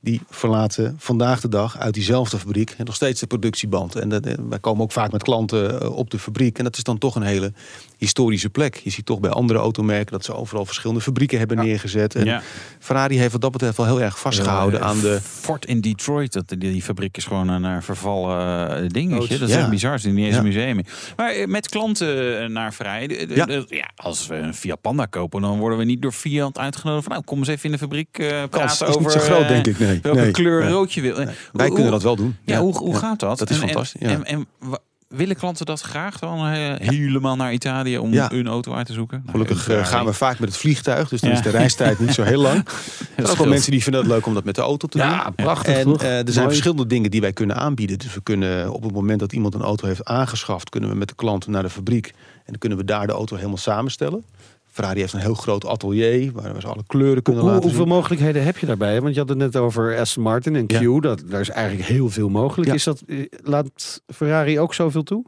die 0.00 0.20
verlaten 0.30 0.94
vandaag 0.98 1.40
de 1.40 1.48
dag 1.48 1.78
uit 1.78 1.94
diezelfde 1.94 2.38
fabriek 2.38 2.74
en 2.76 2.84
nog 2.84 2.94
steeds 2.94 3.20
de 3.20 3.26
productieband. 3.26 3.94
En 3.94 4.08
dat, 4.08 4.26
eh, 4.26 4.34
wij 4.48 4.58
komen 4.58 4.82
ook 4.82 4.92
vaak 4.92 5.12
met 5.12 5.22
klanten 5.22 5.80
eh, 5.80 5.96
op 5.96 6.10
de 6.10 6.18
fabriek. 6.18 6.58
En 6.58 6.64
dat 6.64 6.76
is 6.76 6.82
dan 6.82 6.98
toch 6.98 7.14
een 7.14 7.22
hele 7.22 7.52
historische 8.00 8.50
plek. 8.50 8.74
Je 8.76 8.90
ziet 8.90 9.06
toch 9.06 9.20
bij 9.20 9.30
andere 9.30 9.58
automerken 9.58 10.12
dat 10.12 10.24
ze 10.24 10.34
overal 10.34 10.64
verschillende 10.66 11.00
fabrieken 11.00 11.38
hebben 11.38 11.56
neergezet. 11.56 12.14
En 12.14 12.24
Ja. 12.24 12.42
Ferrari 12.78 13.18
heeft 13.18 13.32
wat 13.32 13.40
dat 13.40 13.50
betreft 13.52 13.76
wel 13.76 13.86
heel 13.86 14.00
erg 14.02 14.18
vastgehouden 14.18 14.80
Eh, 14.80 14.86
aan 14.86 15.00
de... 15.00 15.18
Ford 15.22 15.66
in 15.66 15.80
Detroit, 15.80 16.32
dat, 16.32 16.54
die, 16.58 16.82
fabriek 16.82 17.16
is 17.16 17.24
gewoon 17.24 17.48
een 17.48 17.64
eh, 17.64 17.76
vervallen 17.82 18.76
eh, 18.82 18.88
dingetje. 18.88 19.38
Dat 19.38 19.48
is 19.48 19.54
echt 19.54 19.70
bizar, 19.70 19.90
er 19.92 19.96
is 19.98 20.04
niet 20.04 20.18
eens 20.26 20.36
een 20.36 20.42
museum. 20.44 20.80
Maar 21.16 21.30
eh, 21.30 21.46
met 21.46 21.68
klanten 21.68 22.52
naar 22.52 22.72
Ferrari, 22.72 23.26
Ja. 23.34 23.90
als 23.96 24.26
we 24.26 24.34
een 24.34 24.54
Fiat 24.54 24.80
Panda 24.80 25.06
kopen, 25.06 25.40
dan 25.40 25.58
worden 25.58 25.78
we 25.78 25.84
niet 25.84 26.02
door 26.02 26.12
Fiat 26.12 26.58
uitgenodigd 26.58 27.04
van 27.04 27.12
nou, 27.12 27.24
kom 27.24 27.38
eens 27.38 27.48
even 27.48 27.64
in 27.64 27.70
de 27.72 27.78
fabriek 27.78 28.18
eh 28.18 28.42
praten 28.50 28.86
over 28.86 29.00
niet 29.00 29.10
zo 29.12 29.18
groot, 29.20 29.48
denk 29.48 29.66
ik. 29.66 29.78
Nee, 29.78 29.98
welke 30.02 30.20
nee. 30.20 30.30
kleur 30.30 30.62
Ja. 30.62 30.68
rood 30.68 30.92
je 30.92 31.00
wil. 31.00 31.14
Wij 31.14 31.26
hoe- 31.52 31.74
kunnen 31.74 31.90
dat 31.92 32.02
wel 32.02 32.16
doen. 32.16 32.36
Ja, 32.44 32.60
hoe, 32.60 32.76
hoe 32.76 32.96
gaat 32.96 33.20
dat? 33.20 33.38
Dat 33.38 33.50
is 33.50 33.56
En- 33.60 33.62
fantastisch, 33.68 34.00
ja. 34.00 34.08
En, 34.08 34.24
en, 34.24 34.46
willen 35.16 35.36
klanten 35.36 35.66
dat 35.66 35.80
graag 35.80 36.18
dan 36.18 36.46
eh, 36.46 36.88
helemaal 36.88 37.36
naar 37.36 37.52
Italië 37.52 37.98
om 37.98 38.12
Ja. 38.12 38.32
een 38.32 38.46
auto 38.46 38.74
uit 38.74 38.86
te 38.86 38.92
zoeken? 38.92 39.18
Nou, 39.24 39.30
Gelukkig 39.30 39.68
eh, 39.68 39.84
gaan 39.86 40.04
we 40.04 40.12
vaak 40.12 40.38
met 40.38 40.48
het 40.48 40.58
vliegtuig, 40.58 41.08
dus 41.08 41.20
dan 41.20 41.30
Ja. 41.30 41.36
is 41.36 41.42
de 41.42 41.50
reistijd 41.50 41.98
niet 41.98 42.14
zo 42.14 42.22
heel 42.22 42.40
lang. 42.40 42.56
Er 42.68 43.26
zijn 43.26 43.28
ook 43.28 43.36
wel 43.36 43.46
mensen 43.46 43.70
die 43.70 43.82
vinden 43.82 44.00
het 44.00 44.10
leuk 44.10 44.26
om 44.26 44.34
dat 44.34 44.44
met 44.44 44.54
de 44.54 44.60
auto 44.60 44.86
te 44.88 44.98
doen. 44.98 45.06
Ja, 45.06 45.30
prachtig 45.36 45.76
En 45.76 45.86
eh, 45.98 46.18
er 46.18 46.22
zijn 46.24 46.34
Mooi. 46.34 46.48
verschillende 46.48 46.86
dingen 46.86 47.10
die 47.10 47.20
wij 47.20 47.32
kunnen 47.32 47.56
aanbieden. 47.56 47.98
Dus 47.98 48.14
we 48.14 48.20
kunnen 48.22 48.72
op 48.72 48.82
het 48.82 48.92
moment 48.92 49.20
dat 49.20 49.32
iemand 49.32 49.54
een 49.54 49.62
auto 49.62 49.86
heeft 49.86 50.04
aangeschaft, 50.04 50.68
kunnen 50.68 50.90
we 50.90 50.96
met 50.96 51.08
de 51.08 51.14
klant 51.14 51.46
naar 51.46 51.62
de 51.62 51.70
fabriek. 51.70 52.06
En 52.06 52.46
dan 52.46 52.58
kunnen 52.58 52.78
we 52.78 52.84
daar 52.84 53.06
de 53.06 53.12
auto 53.12 53.36
helemaal 53.36 53.56
samenstellen. 53.56 54.24
Ferrari 54.70 55.00
heeft 55.00 55.12
een 55.12 55.20
heel 55.20 55.34
groot 55.34 55.66
atelier 55.66 56.32
waar 56.32 56.54
we 56.54 56.60
ze 56.60 56.66
alle 56.66 56.84
kleuren 56.86 57.22
kunnen 57.22 57.42
Hoe, 57.42 57.50
laten 57.50 57.68
hoeveel 57.68 57.86
zien. 57.86 57.94
mogelijkheden 57.94 58.44
heb 58.44 58.58
je 58.58 58.66
daarbij? 58.66 59.00
Want 59.00 59.14
je 59.14 59.20
had 59.20 59.28
het 59.28 59.38
net 59.38 59.56
over 59.56 59.98
Aston 59.98 60.22
Martin 60.22 60.56
en 60.56 60.66
Q. 60.66 60.70
Ja. 60.70 61.00
Dat, 61.00 61.22
daar 61.26 61.40
is 61.40 61.48
eigenlijk 61.50 61.88
heel 61.88 62.10
veel 62.10 62.28
mogelijk. 62.28 62.68
Ja. 62.68 62.74
Is 62.74 62.84
dat, 62.84 63.02
eh, 63.06 63.24
laat 63.42 64.02
Ferrari 64.06 64.60
ook 64.60 64.74
zoveel 64.74 65.02
toe? 65.02 65.24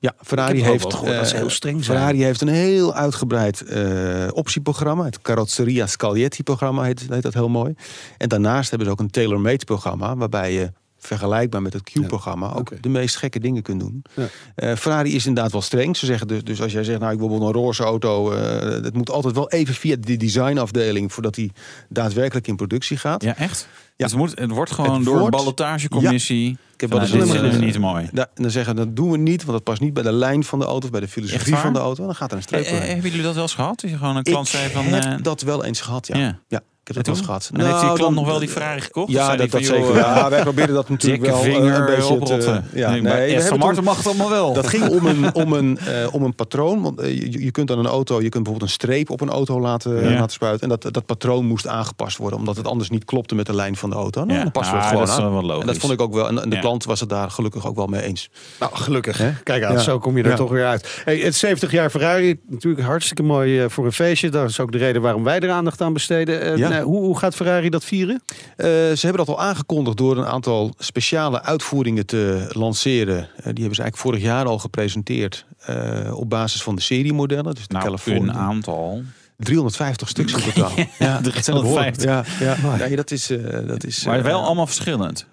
Ja, 0.00 0.14
Ferrari 0.20 0.56
heb 0.56 0.66
ook 0.66 0.72
heeft, 0.72 0.94
gehoord 0.94 1.14
dat 1.14 1.32
eh, 1.32 1.38
heel 1.38 1.50
streng 1.50 1.84
zijn. 1.84 1.98
Ferrari 1.98 2.22
heeft 2.22 2.40
een 2.40 2.48
heel 2.48 2.94
uitgebreid 2.94 3.62
eh, 3.62 4.28
optieprogramma. 4.32 5.04
Het 5.04 5.22
Carrozzeria 5.22 5.86
Scaglietti 5.86 6.42
programma 6.42 6.82
heet, 6.82 7.06
heet 7.08 7.22
dat 7.22 7.34
heel 7.34 7.48
mooi. 7.48 7.74
En 8.18 8.28
daarnaast 8.28 8.68
hebben 8.68 8.86
ze 8.86 8.92
ook 8.92 9.00
een 9.00 9.10
tailor-made 9.10 9.64
programma... 9.64 10.16
waarbij 10.16 10.52
je 10.52 10.72
vergelijkbaar 10.98 11.62
met 11.62 11.72
het 11.72 11.82
Q-programma... 11.82 12.52
ook 12.54 12.82
de 12.82 12.88
meest 12.88 13.16
gekke 13.16 13.40
dingen 13.40 13.62
kunt 13.62 13.80
doen. 13.80 14.02
Ja. 14.14 14.26
Eh, 14.54 14.76
Ferrari 14.76 15.14
is 15.14 15.26
inderdaad 15.26 15.52
wel 15.52 15.62
streng. 15.62 15.96
Ze 15.96 16.06
zeggen 16.06 16.28
dus, 16.28 16.44
dus 16.44 16.62
als 16.62 16.72
jij 16.72 16.84
zegt, 16.84 17.00
nou 17.00 17.12
ik 17.12 17.18
wil 17.18 17.30
wel 17.30 17.42
een 17.46 17.52
roze 17.52 17.82
auto... 17.82 18.32
eh 18.32 18.82
het 18.82 18.94
moet 18.94 19.10
altijd 19.10 19.34
wel 19.34 19.50
even 19.50 19.74
via 19.74 19.96
de 20.00 20.16
designafdeling... 20.16 21.12
voordat 21.12 21.34
die 21.34 21.52
daadwerkelijk 21.88 22.46
in 22.46 22.56
productie 22.56 22.96
gaat. 22.96 23.22
Ja, 23.22 23.36
echt? 23.36 23.68
Ja. 23.96 24.04
Dus 24.04 24.10
het, 24.12 24.20
moet, 24.20 24.38
het 24.38 24.50
wordt 24.50 24.70
gewoon 24.70 24.94
Het 24.94 25.04
door 25.04 25.18
wordt- 25.18 25.34
een 25.34 25.40
ballotagecommissie. 25.40 26.50
Ik 26.74 26.80
heb 26.80 26.90
wel 26.90 26.98
nou, 27.00 27.12
eens 27.12 27.32
dit 27.32 27.42
is 27.42 27.54
eh, 27.54 27.60
niet 27.60 27.78
mooi. 27.78 28.08
Da- 28.12 28.30
en 28.34 28.42
dan 28.42 28.50
zeggen 28.50 28.76
dat 28.76 28.96
doen 28.96 29.10
we 29.10 29.16
niet, 29.16 29.40
want 29.44 29.52
dat 29.52 29.62
past 29.62 29.80
niet 29.80 29.92
bij 29.94 30.02
de 30.02 30.12
lijn 30.12 30.44
van 30.44 30.58
de 30.58 30.64
auto... 30.64 30.84
of 30.86 30.92
bij 30.92 31.00
de 31.00 31.08
filosofie 31.08 31.56
van 31.56 31.72
de 31.72 31.78
auto. 31.78 32.00
En 32.00 32.06
dan 32.06 32.14
gaat 32.16 32.30
er 32.30 32.36
een 32.36 32.42
streep 32.42 32.60
Eh, 32.60 32.66
eh, 32.66 32.72
doorheen. 32.72 32.92
hebben 32.92 33.10
jullie 33.10 33.24
dat 33.24 33.34
wel 33.34 33.42
eens 33.42 33.54
gehad? 33.54 33.80
Dat 33.80 33.90
je 33.90 33.96
gewoon 33.96 34.16
een 34.16 34.22
klant 34.22 34.46
ik 34.46 34.52
zei 34.52 34.70
van... 34.70 34.84
heb 34.84 35.04
eh, 35.04 35.14
dat 35.22 35.40
wel 35.40 35.64
eens 35.64 35.80
gehad, 35.80 36.06
ja. 36.06 36.38
ja. 36.48 36.60
Heb 36.88 36.96
En 36.96 37.02
dat 37.02 37.06
wel 37.18 37.24
toen? 37.26 37.34
eens 37.34 37.50
gehad. 37.50 37.62
En 37.62 37.66
heeft 37.66 37.78
die 37.80 37.86
Nou, 37.86 37.98
klant 37.98 38.14
dan- 38.14 38.24
nog 38.24 38.32
wel 38.32 38.40
die 38.40 38.48
Ferrari 38.48 38.80
gekocht? 38.80 39.08
Of 39.08 39.14
Ja, 39.14 39.24
zei 39.24 39.36
dat, 39.36 39.50
dat 39.50 39.64
zeker. 39.64 39.86
joh, 39.86 39.94
Ja, 39.96 40.30
wij 40.30 40.42
proberen 40.42 40.74
dat 40.74 40.88
natuurlijk 40.88 41.24
wel 41.24 41.34
eh, 41.34 41.40
vinger 41.42 41.74
een 41.74 41.86
beetje 41.86 42.12
oprotten. 42.14 42.40
te- 42.72 42.78
Ja, 42.78 42.90
Nee, 42.90 43.00
nee, 43.00 43.12
we 43.36 43.42
hebben 43.42 43.74
toen- 43.74 43.84
mag 43.84 43.96
het 43.96 44.06
allemaal 44.06 44.30
wel. 44.30 44.52
Dat 44.52 44.66
ging 44.66 44.88
om 44.88 45.06
een, 45.06 45.34
om 45.34 45.52
een, 45.52 45.78
eh, 46.02 46.14
om 46.14 46.22
een 46.22 46.34
patroon. 46.34 46.82
Want 46.82 47.00
eh, 47.00 47.08
je, 47.20 47.44
je 47.44 47.50
kunt 47.50 47.70
aan 47.70 47.78
een 47.78 47.86
auto, 47.86 48.14
je 48.14 48.28
kunt 48.28 48.32
bijvoorbeeld 48.42 48.62
een 48.62 48.68
streep 48.76 49.10
op 49.10 49.20
een 49.20 49.30
auto 49.30 49.60
laten, 49.60 50.02
Ja. 50.04 50.10
laten 50.18 50.30
spuiten. 50.30 50.60
En 50.70 50.78
dat, 50.80 50.94
dat 50.94 51.06
patroon 51.06 51.44
moest 51.46 51.66
aangepast 51.66 52.16
worden, 52.16 52.38
omdat 52.38 52.56
het 52.56 52.66
anders 52.66 52.90
niet 52.90 53.04
klopte 53.04 53.34
met 53.34 53.46
de 53.46 53.54
lijn 53.54 53.76
van 53.76 53.90
de 53.90 53.96
auto. 53.96 54.20
Nou, 54.24 54.32
Ja. 54.36 54.42
dan 54.42 54.52
passen 54.52 54.74
we 54.74 54.80
Ah, 54.80 54.84
het 54.84 54.92
gewoon 54.98 55.06
dat 55.16 55.18
is 55.18 55.24
wel 55.32 55.42
logisch. 55.42 55.60
En 55.60 55.66
dat 55.66 55.76
vond 55.76 55.92
ik 55.92 56.00
ook 56.00 56.14
wel. 56.14 56.28
En, 56.28 56.42
en 56.42 56.48
de 56.48 56.54
Ja. 56.56 56.60
klant 56.62 56.84
was 56.84 57.00
het 57.00 57.08
daar 57.08 57.30
gelukkig 57.30 57.66
ook 57.66 57.76
wel 57.76 57.86
mee 57.86 58.02
eens. 58.02 58.30
Nou, 58.60 58.74
gelukkig. 58.76 59.18
Hè? 59.18 59.30
Kijk 59.42 59.64
aan, 59.64 59.72
Ja. 59.72 59.78
zo 59.78 59.98
kom 59.98 60.16
je 60.16 60.22
er 60.22 60.30
Ja. 60.30 60.36
toch 60.36 60.50
weer 60.50 60.66
uit. 60.66 61.00
Hey, 61.04 61.18
het 61.18 61.34
70 61.34 61.70
jaar 61.70 61.90
Ferrari, 61.90 62.38
natuurlijk 62.48 62.82
hartstikke 62.86 63.22
mooi 63.22 63.60
eh, 63.60 63.68
voor 63.68 63.84
een 63.84 63.92
feestje. 63.92 64.28
Dat 64.28 64.48
is 64.48 64.60
ook 64.60 64.72
de 64.72 64.78
reden 64.78 65.02
waarom 65.02 65.24
wij 65.24 65.40
er 65.40 65.50
aandacht 65.50 65.80
aan 65.80 65.92
besteden. 65.92 66.58
Eh, 66.78 66.84
Ja. 66.84 66.88
hoe, 66.90 67.00
hoe 67.04 67.18
gaat 67.18 67.34
Ferrari 67.34 67.68
dat 67.68 67.84
vieren? 67.84 68.22
Eh, 68.56 68.66
ze 68.66 68.98
hebben 69.00 69.26
dat 69.26 69.36
al 69.36 69.40
aangekondigd 69.42 69.96
door 69.96 70.16
een 70.16 70.26
aantal 70.26 70.74
speciale 70.78 71.42
uitvoeringen 71.42 72.06
te 72.06 72.46
lanceren. 72.52 73.18
Eh, 73.18 73.26
die 73.34 73.42
hebben 73.42 73.54
ze 73.54 73.82
eigenlijk 73.82 73.96
vorig 73.96 74.20
jaar 74.22 74.46
al 74.46 74.58
gepresenteerd. 74.58 75.46
eh, 75.58 76.12
op 76.18 76.30
basis 76.30 76.62
van 76.62 76.74
de 76.76 76.82
seriemodellen. 76.82 77.54
Dus 77.54 77.66
de 77.66 77.72
Nou, 77.72 77.84
California. 77.84 78.32
een 78.32 78.38
aantal. 78.38 79.02
350 79.36 80.08
stuks 80.08 80.32
in 80.32 80.52
totaal. 80.52 80.72
ja, 80.98 81.20
350. 81.22 82.04
Ja, 82.04 82.24
ja. 82.40 82.76
Nee, 82.76 82.96
dat 82.96 83.10
is. 83.10 83.30
eh, 83.30 83.66
dat 83.66 83.84
is 83.84 84.04
Maar 84.04 84.22
wel 84.22 84.42
allemaal 84.44 84.66
verschillend. 84.66 85.26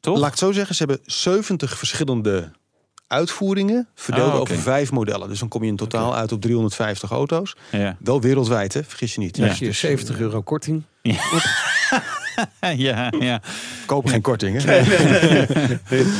Toch? 0.00 0.14
Laat 0.16 0.24
ik 0.24 0.30
het 0.30 0.38
zo 0.38 0.52
zeggen, 0.52 0.74
ze 0.74 0.84
hebben 0.84 1.04
70 1.06 1.78
verschillende 1.78 2.50
uitvoeringen 3.12 3.88
verdeeld 3.94 4.26
Oh, 4.28 4.32
oké. 4.40 4.40
over 4.40 4.58
vijf 4.62 4.92
modellen. 4.92 5.28
Dus 5.28 5.38
dan 5.38 5.48
kom 5.48 5.62
je 5.62 5.68
in 5.68 5.76
totaal 5.76 6.14
uit 6.16 6.32
op 6.32 6.40
350 6.40 7.10
auto's. 7.10 7.56
Ja. 7.70 7.96
Wel 8.00 8.20
wereldwijd, 8.20 8.74
hè? 8.74 8.84
vergis 8.84 9.14
je 9.14 9.20
niet. 9.20 9.36
Ja. 9.36 9.46
Dus, 9.48 9.58
je 9.58 9.72
70 9.72 10.18
euro 10.18 10.42
korting. 10.42 10.82
ja, 11.02 11.14
ja. 12.76 13.10
Kopen 13.86 14.10
geen 14.10 14.20
korting, 14.20 14.62
hè? 14.62 14.82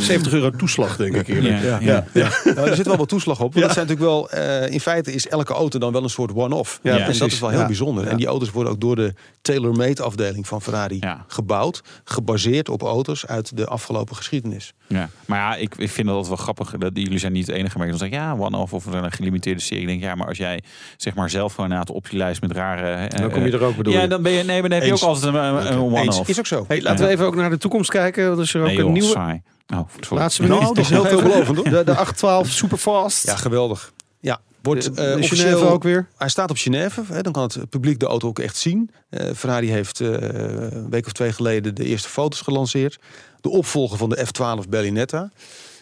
70 0.02 0.32
euro 0.38 0.50
toeslag, 0.50 0.96
denk 0.96 1.14
ik 1.16 1.28
eerlijk. 1.28 1.62
Ja, 1.62 1.78
Ja, 1.80 2.04
ja. 2.12 2.30
Nou, 2.54 2.68
er 2.68 2.76
zit 2.76 2.86
wel 2.86 2.96
wat 2.96 3.08
toeslag 3.08 3.40
op. 3.40 3.52
Want 3.54 3.64
dat 3.66 3.74
zijn 3.74 3.86
natuurlijk 3.86 4.12
wel, 4.14 4.30
eh, 4.30 4.72
in 4.72 4.80
feite 4.80 5.12
is 5.12 5.28
elke 5.28 5.52
auto 5.52 5.78
dan 5.78 5.92
wel 5.92 6.02
een 6.02 6.10
soort 6.10 6.34
one-off. 6.34 6.80
Ja, 6.82 6.98
en 6.98 7.18
dat 7.18 7.30
is 7.32 7.38
wel 7.40 7.48
heel 7.50 7.58
Ja. 7.60 7.66
bijzonder. 7.66 8.06
En 8.06 8.16
die 8.16 8.26
auto's 8.26 8.50
worden 8.50 8.72
ook 8.72 8.80
door 8.80 8.96
de 8.96 9.14
tailor-made 9.42 10.02
afdeling 10.02 10.46
van 10.46 10.62
Ferrari 10.62 10.96
Ja. 11.00 11.24
gebouwd. 11.28 11.82
Gebaseerd 12.04 12.68
op 12.68 12.82
auto's 12.82 13.26
uit 13.26 13.56
de 13.56 13.66
afgelopen 13.66 14.16
geschiedenis. 14.16 14.72
Ja, 14.86 15.08
maar 15.26 15.38
ja, 15.38 15.54
ik, 15.56 15.74
ik 15.76 15.90
vind 15.90 16.08
dat 16.08 16.28
wel 16.28 16.36
grappig. 16.36 16.70
Dat 16.78 16.90
jullie 16.94 17.18
zijn 17.18 17.32
niet 17.32 17.46
het 17.46 17.56
enige 17.56 17.76
merk. 17.78 17.90
Dan 17.90 17.98
zeg 17.98 18.08
ik, 18.08 18.14
ja, 18.14 18.34
one-off 18.38 18.72
of 18.72 18.86
een 18.86 19.12
gelimiteerde 19.12 19.60
serie. 19.60 19.82
Ik 19.82 19.88
denk, 19.88 20.02
ja, 20.02 20.14
maar 20.14 20.26
als 20.26 20.38
jij 20.38 20.62
zeg 20.96 21.14
maar 21.14 21.30
zelf 21.30 21.54
gewoon 21.54 21.70
na 21.70 21.82
de 21.84 21.92
optielijst 21.92 22.40
met 22.40 22.52
rare... 22.52 22.92
eh, 23.08 23.20
Dan 23.20 23.30
kom 23.30 23.44
je 23.46 23.52
er 23.52 23.62
ook, 23.64 23.76
bedoel 23.76 23.92
Ja, 23.92 24.00
je? 24.02 24.08
dan 24.08 24.22
ben 24.22 24.32
je, 24.32 24.42
nee, 24.44 24.60
maar 24.60 24.68
dan 24.70 24.78
heb 24.78 24.86
je 24.86 24.92
Eens. 24.92 25.02
ook 25.02 25.08
altijd 25.08 25.34
een, 25.34 25.40
een, 25.44 25.72
een 25.94 26.01
Eens. 26.02 26.28
Is 26.28 26.38
ook 26.38 26.46
zo. 26.46 26.64
Hey, 26.68 26.82
laten 26.82 27.04
we 27.06 27.10
even 27.10 27.26
ook 27.26 27.34
naar 27.34 27.50
de 27.50 27.58
toekomst 27.58 27.90
kijken. 27.90 28.24
want 28.26 28.36
Er 28.38 28.44
is 28.44 28.54
er 28.54 28.60
ook 28.60 28.66
Nee, 28.66 28.78
een 28.78 28.92
nieuwe. 28.92 29.08
saai. 29.08 29.42
Oh, 29.74 29.88
sorry. 30.00 30.22
Laatste 30.22 30.42
minuut. 30.42 30.60
Nou, 30.60 30.74
dat 30.74 30.84
is 30.84 30.90
heel 30.90 31.04
veelbelovend, 31.04 31.56
hoor. 31.56 31.64
De, 31.78 31.84
de 31.84 31.90
812 31.96 32.48
Superfast. 32.48 33.26
Ja, 33.26 33.36
geweldig. 33.36 33.92
Ja, 34.20 34.40
wordt 34.62 34.88
eh 34.88 34.94
de 34.94 35.14
officieel 35.18 35.48
Genève 35.58 35.72
ook 35.72 35.82
weer. 35.82 36.08
Hij 36.16 36.28
staat 36.28 36.50
op 36.50 36.56
Genève. 36.56 37.02
Hè, 37.12 37.20
dan 37.22 37.32
kan 37.32 37.42
het 37.42 37.70
publiek 37.70 37.98
de 37.98 38.06
auto 38.06 38.28
ook 38.28 38.38
echt 38.38 38.56
zien. 38.56 38.90
Eh, 39.10 39.30
Ferrari 39.36 39.70
heeft 39.70 40.00
eh, 40.00 40.08
een 40.12 40.90
week 40.90 41.06
of 41.06 41.12
twee 41.12 41.32
geleden 41.32 41.74
de 41.74 41.84
eerste 41.84 42.08
foto's 42.08 42.40
gelanceerd. 42.40 42.98
De 43.40 43.48
opvolger 43.48 43.98
van 43.98 44.08
de 44.08 44.26
F12 44.26 44.68
Berlinetta. 44.68 45.30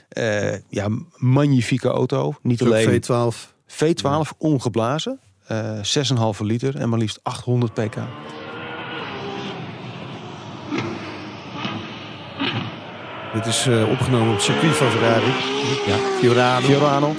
Eh, 0.09 0.53
ja, 0.69 0.89
magnifieke 1.17 1.89
auto. 1.89 2.35
Niet 2.43 2.63
alleen 2.63 3.03
V12. 3.03 3.37
V12 3.67 4.37
ongeblazen. 4.39 5.19
eh 5.47 5.79
6,5 5.83 6.39
liter 6.41 6.77
en 6.77 6.89
maar 6.89 6.99
liefst 6.99 7.19
800 7.23 7.75
pk. 7.75 7.97
Dit 13.35 13.47
is 13.47 13.67
eh, 13.67 13.91
opgenomen 13.91 14.29
op 14.29 14.35
het 14.35 14.43
circuit 14.43 14.77
van 14.77 14.91
Ferrari. 14.91 15.33
Ja. 15.87 15.97
Fiorano. 16.19 16.67
Fiorano. 16.67 17.15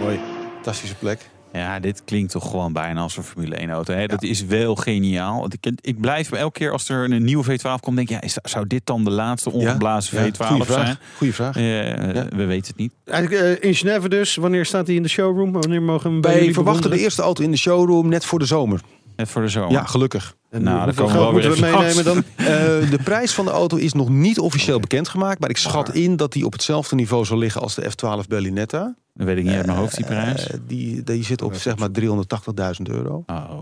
Mooi. 0.00 0.20
Fantastische 0.54 0.94
plek. 0.94 1.30
Ja, 1.52 1.80
dit 1.80 2.02
klinkt 2.04 2.32
toch 2.32 2.50
gewoon 2.50 2.72
bijna 2.72 3.00
als 3.00 3.16
een 3.16 3.22
Formule 3.22 3.54
1 3.56 3.70
auto. 3.70 3.94
Hè? 3.94 4.06
Dat 4.06 4.22
is 4.22 4.44
wel 4.44 4.74
geniaal. 4.74 5.48
Ik, 5.60 5.72
ik 5.80 6.00
blijf 6.00 6.32
elke 6.32 6.58
keer 6.58 6.72
als 6.72 6.88
er 6.88 7.10
een 7.10 7.24
nieuwe 7.24 7.44
V12 7.44 7.80
komt, 7.80 7.96
denk 7.96 8.08
ik, 8.08 8.14
ja, 8.14 8.20
is, 8.20 8.36
zou 8.42 8.66
dit 8.66 8.80
dan 8.84 9.04
de 9.04 9.10
laatste 9.10 9.50
ongeblazen 9.50 10.24
Ja, 10.24 10.30
V12 10.30 10.46
goeie 10.46 10.64
vraag. 10.64 10.84
zijn? 10.84 10.96
Goeie 11.16 11.34
vraag. 11.34 11.54
Ja. 11.58 12.26
We 12.36 12.44
weten 12.44 12.66
het 12.66 12.76
niet. 12.76 12.92
Eigenlijk 13.04 13.42
eh, 13.42 13.68
in 13.68 13.74
Genève 13.74 14.08
dus. 14.08 14.36
Wanneer 14.36 14.64
staat 14.66 14.86
hij 14.86 14.96
in 14.96 15.02
de 15.02 15.08
showroom? 15.08 15.52
Wanneer 15.52 15.82
mogen 15.82 16.02
we 16.04 16.10
hem 16.10 16.20
bij 16.20 16.40
Wij 16.40 16.52
verwachten 16.52 16.90
de 16.90 16.98
eerste 16.98 17.22
auto 17.22 17.42
in 17.44 17.50
de 17.50 17.56
showroom 17.56 18.08
net 18.08 18.24
voor 18.24 18.38
de 18.38 18.46
zomer. 18.46 18.80
Net 19.22 19.30
voor 19.30 19.42
de 19.42 19.48
zomer. 19.48 19.70
Ja, 19.70 19.84
gelukkig. 19.84 20.36
En 20.50 20.62
Nou, 20.62 20.84
dan 20.84 20.94
komen 20.94 21.12
we 21.12 21.18
wel 21.18 21.32
moeten 21.32 21.50
we 21.50 21.60
meenemen 21.60 22.04
dan? 22.04 22.22
Eh, 22.36 22.46
de 22.90 22.98
prijs 23.04 23.32
van 23.34 23.44
de 23.44 23.50
auto 23.50 23.76
is 23.76 23.92
nog 23.92 24.08
niet 24.08 24.38
officieel 24.38 24.80
bekendgemaakt. 24.80 25.40
Maar 25.40 25.50
ik 25.50 25.56
schat 25.56 25.94
in 25.94 26.16
dat 26.16 26.32
die 26.32 26.44
op 26.44 26.52
hetzelfde 26.52 26.96
niveau 26.96 27.24
zal 27.24 27.38
liggen 27.38 27.60
als 27.60 27.74
de 27.74 27.90
F12 27.90 28.28
Berlinetta. 28.28 28.94
Dat 29.14 29.26
weet 29.26 29.36
ik 29.36 29.44
niet 29.44 29.52
uit 29.52 29.66
mijn 29.66 29.78
hoofd, 29.78 29.96
die 29.96 30.04
prijs. 30.04 30.46
Eh, 30.46 30.58
die, 30.66 31.02
die 31.02 31.24
zit 31.24 31.42
op 31.42 31.54
zeg 31.54 31.78
maar 31.78 31.88
380.000 31.90 32.88
euro. 32.88 33.22
Oh. 33.26 33.58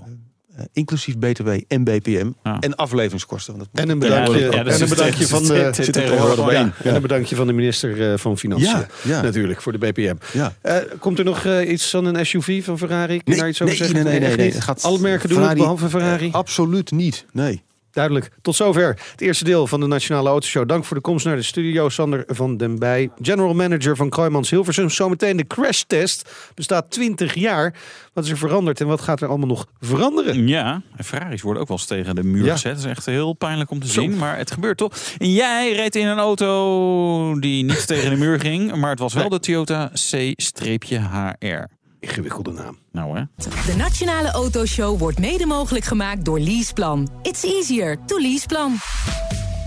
Eh, 0.61 0.67
inclusief 0.73 1.19
BTW 1.19 1.49
en 1.69 1.85
BPM. 1.85 2.31
Ah. 2.43 2.57
En 2.61 2.75
afleveringskosten. 2.77 3.57
Want 3.57 3.69
dat 3.73 3.85
En 3.85 3.91
een 3.91 3.99
bedankje, 3.99 4.39
Ja, 4.41 4.51
en 4.65 4.83
een 4.83 4.89
bedankje 4.89 5.27
van 5.27 5.43
de, 5.43 5.71
zit- 5.73 5.97
en 5.97 6.73
een 6.95 7.03
bedankje 7.03 7.37
van 7.37 7.47
de 7.47 7.53
minister 7.53 8.13
eh, 8.13 8.19
van 8.19 8.39
Financiën. 8.39 8.69
Ja, 8.69 8.87
ja. 9.03 9.23
Natuurlijk, 9.23 9.63
voor 9.63 9.73
de 9.73 9.79
BPM. 9.79 10.15
Ja. 10.33 10.53
Eh, 10.63 10.77
komt 10.99 11.19
er 11.19 11.25
nog 11.25 11.47
iets 11.47 11.91
van 11.91 12.05
een 12.05 12.27
SUV 12.27 12.65
van 12.65 12.79
Ferrari? 12.79 13.23
Kun 13.23 13.35
je 13.35 13.41
daar 13.41 13.49
iets 13.49 13.63
over 13.63 13.79
nee, 13.79 13.87
zeggen? 13.87 14.05
nee, 14.05 14.19
nee, 14.21 14.29
nee, 14.29 14.37
nee. 14.37 14.53
Het 14.53 14.63
gaat 14.63 14.83
Alle 14.83 14.99
merken 14.99 15.29
doen 15.29 15.39
het, 15.39 15.47
Ferrari- 15.47 15.61
behalve 15.61 15.89
Ferrari? 15.89 16.29
Absoluut 16.33 16.91
niet. 16.91 17.25
Nee. 17.33 17.63
Duidelijk. 17.93 18.31
Tot 18.43 18.55
zover 18.57 18.87
het 19.11 19.21
eerste 19.21 19.45
deel 19.45 19.67
van 19.67 19.81
de 19.81 19.87
Nationale 19.87 20.29
Autoshow. 20.29 20.69
Dank 20.69 20.85
voor 20.85 20.97
de 20.97 21.03
komst 21.03 21.25
naar 21.27 21.37
de 21.37 21.43
studio, 21.43 21.89
Sander 21.89 22.25
van 22.27 22.57
den 22.57 22.79
Bij. 22.79 23.11
General 23.21 23.55
Manager 23.55 23.97
van 23.97 24.09
Kroijmans 24.09 24.51
Hilversum. 24.51 24.91
Zometeen 24.91 25.37
de 25.37 25.47
crashtest. 25.47 26.31
Bestaat 26.55 26.91
20 26.91 27.35
jaar. 27.35 27.75
Wat 28.13 28.25
is 28.25 28.31
er 28.31 28.37
veranderd 28.39 28.81
en 28.81 28.87
wat 28.87 29.01
gaat 29.01 29.21
er 29.21 29.29
allemaal 29.29 29.47
nog 29.49 29.67
veranderen? 29.81 30.49
Ja, 30.49 30.83
en 30.97 31.05
Ferraris 31.05 31.43
worden 31.43 31.63
ook 31.63 31.69
wel 31.69 31.77
eens 31.77 31.87
tegen 31.87 32.15
de 32.15 32.23
muur 32.25 32.45
Ja. 32.45 32.53
gezet. 32.53 32.75
Dat 32.75 32.85
is 32.85 32.91
echt 32.91 33.07
heel 33.07 33.33
pijnlijk 33.33 33.71
om 33.71 33.81
te 33.81 33.87
Zo. 33.87 34.01
zien, 34.01 34.17
maar 34.17 34.37
het 34.37 34.51
gebeurt 34.51 34.77
toch. 34.77 34.93
En 35.19 35.33
jij 35.33 35.73
reed 35.73 35.97
in 35.97 36.07
een 36.07 36.19
auto 36.19 37.39
die 37.41 37.65
niet 37.65 37.87
tegen 37.93 38.11
de 38.11 38.17
muur 38.17 38.41
ging, 38.41 38.75
maar 38.75 38.91
het 38.91 38.99
was 38.99 39.15
wel 39.15 39.29
de 39.29 39.41
Toyota 39.41 39.91
C-HR. 40.11 41.79
Ingewikkelde 42.01 42.53
naam. 42.53 42.79
Nou 42.93 43.19
hè. 43.19 43.25
De 43.67 43.75
Nationale 43.77 44.31
Autoshow 44.31 44.99
wordt 44.99 45.19
mede 45.19 45.47
mogelijk 45.47 45.85
gemaakt 45.85 46.25
door 46.25 46.41
Leaseplan. 46.41 47.09
It's 47.23 47.43
easier 47.43 47.99
to 48.07 48.19
Leaseplan. 48.19 48.77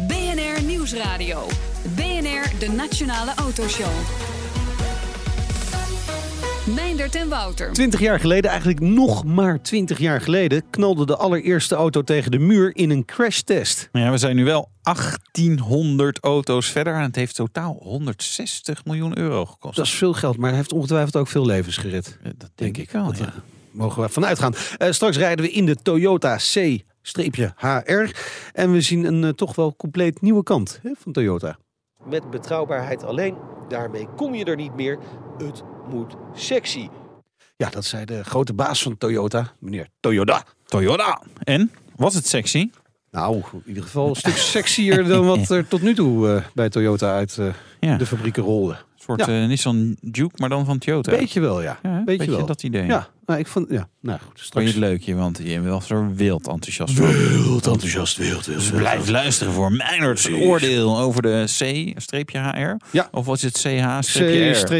BNR 0.08 0.64
Nieuwsradio. 0.64 1.48
BNR, 1.96 2.60
de 2.60 2.70
Nationale 2.76 3.34
Autoshow. 3.36 4.33
Meindert 6.68 7.16
en 7.16 7.30
Wouter. 7.30 7.74
20 7.74 8.00
jaar 8.00 8.20
geleden, 8.20 8.50
eigenlijk 8.50 8.80
nog 8.80 9.26
maar 9.26 9.62
20 9.62 10.00
jaar 10.00 10.22
geleden, 10.22 10.64
knalde 10.70 11.06
de 11.06 11.16
allereerste 11.16 11.76
auto 11.76 12.02
tegen 12.02 12.32
de 12.32 12.40
muur 12.40 12.76
in 12.76 12.90
een 12.90 13.06
crashtest. 13.06 13.90
Ja, 13.92 14.12
we 14.12 14.18
zijn 14.18 14.36
nu 14.36 14.46
wel 14.46 14.70
1800 14.82 16.20
auto's 16.20 16.72
verder 16.72 16.94
en 16.94 17.02
het 17.02 17.16
heeft 17.16 17.36
totaal 17.36 17.78
160 17.82 18.86
miljoen 18.86 19.18
euro 19.18 19.46
gekost. 19.46 19.76
Dat 19.76 19.86
is 19.86 19.92
veel 19.94 20.14
geld, 20.14 20.38
maar 20.38 20.50
hij 20.50 20.58
heeft 20.58 20.74
ongetwijfeld 20.74 21.16
ook 21.16 21.28
veel 21.28 21.46
levens 21.46 21.78
gered. 21.78 22.18
Dat 22.38 22.50
denk 22.56 22.78
ik 22.78 22.92
wel, 22.92 23.06
Dat, 23.06 23.18
ja. 23.18 23.26
eh, 23.26 23.32
mogen 23.72 24.02
we 24.02 24.10
vanuit 24.10 24.40
gaan. 24.40 24.54
Eh, 24.78 24.92
straks 24.92 25.18
rijden 25.18 25.46
we 25.46 25.52
in 25.52 25.66
de 25.66 25.76
Toyota 25.76 26.36
C-HR. 26.36 28.12
En 28.54 28.72
we 28.72 28.82
zien 28.82 29.06
een 29.06 29.24
eh, 29.24 29.30
toch 29.30 29.56
wel 29.56 29.76
compleet 29.76 30.22
nieuwe 30.22 30.44
kant 30.44 30.80
hè, 30.84 30.92
van 30.98 31.12
Toyota. 31.12 31.58
Met 32.10 32.30
betrouwbaarheid 32.30 33.04
alleen, 33.04 33.36
daarmee 33.70 34.08
kom 34.16 34.34
je 34.36 34.46
er 34.46 34.56
niet 34.56 34.76
meer. 34.76 34.98
Het 35.38 35.64
moet 35.90 36.14
sexy. 36.36 36.88
Ja, 37.56 37.70
dat 37.70 37.86
zei 37.86 38.06
de 38.06 38.24
grote 38.24 38.54
baas 38.54 38.84
van 38.84 38.98
Toyota, 38.98 39.54
meneer 39.60 39.88
Toyota. 40.00 40.44
Toyota. 40.66 41.22
En? 41.44 41.72
Was 41.96 42.14
het 42.14 42.28
sexy? 42.28 42.70
Nou, 43.12 43.36
in 43.54 43.62
ieder 43.66 43.84
geval 43.84 44.10
een 44.10 44.16
stuk 44.16 44.36
sexier 44.38 45.04
dan 45.08 45.26
wat 45.36 45.50
er 45.50 45.68
tot 45.68 45.82
nu 45.82 45.96
toe 45.96 46.30
eh, 46.36 46.44
bij 46.54 46.70
Toyota 46.70 47.14
uit 47.16 47.38
eh, 47.38 47.54
Ja. 47.80 47.98
de 47.98 48.06
fabrieken 48.06 48.44
rolde. 48.44 48.76
Een 49.08 49.16
soort 49.18 49.30
Ja. 49.30 49.42
eh, 49.42 49.48
Nissan 49.48 49.98
Juke, 50.12 50.36
maar 50.38 50.50
dan 50.50 50.66
van 50.66 50.78
Toyota. 50.78 51.12
Beetje 51.12 51.40
wel, 51.40 51.62
ja. 51.62 51.80
Beetje 51.82 52.04
Beetje 52.06 52.32
wel. 52.32 52.46
dat 52.46 52.64
idee. 52.64 52.86
Ja, 52.86 53.08
nou, 53.26 53.40
ik 53.40 53.48
vond, 53.48 53.70
ja, 53.70 53.88
nou 54.02 54.18
goed, 54.20 54.28
Vond 54.28 54.40
je 54.40 54.44
straks. 54.46 54.68
het 54.68 54.76
leukje, 54.76 55.16
want 55.16 55.40
je 55.44 55.62
was 55.62 55.90
er 55.90 56.16
wild 56.16 56.48
enthousiast 56.48 56.94
voor. 56.94 57.08
Wild 57.08 57.68
enthousiast, 57.68 58.18
wild, 58.18 58.46
wild, 58.46 58.60
Dus 58.60 58.70
blijf 58.72 59.10
luisteren 59.10 59.54
voor 59.54 59.72
Meinert's 59.72 60.30
oordeel 60.30 61.00
over 61.00 61.22
de 61.22 61.46
C-HR. 61.58 62.76
Ja. 62.92 63.08
Of 63.12 63.26
was 63.26 63.42
het 63.42 63.58
CH-R? 63.58 64.00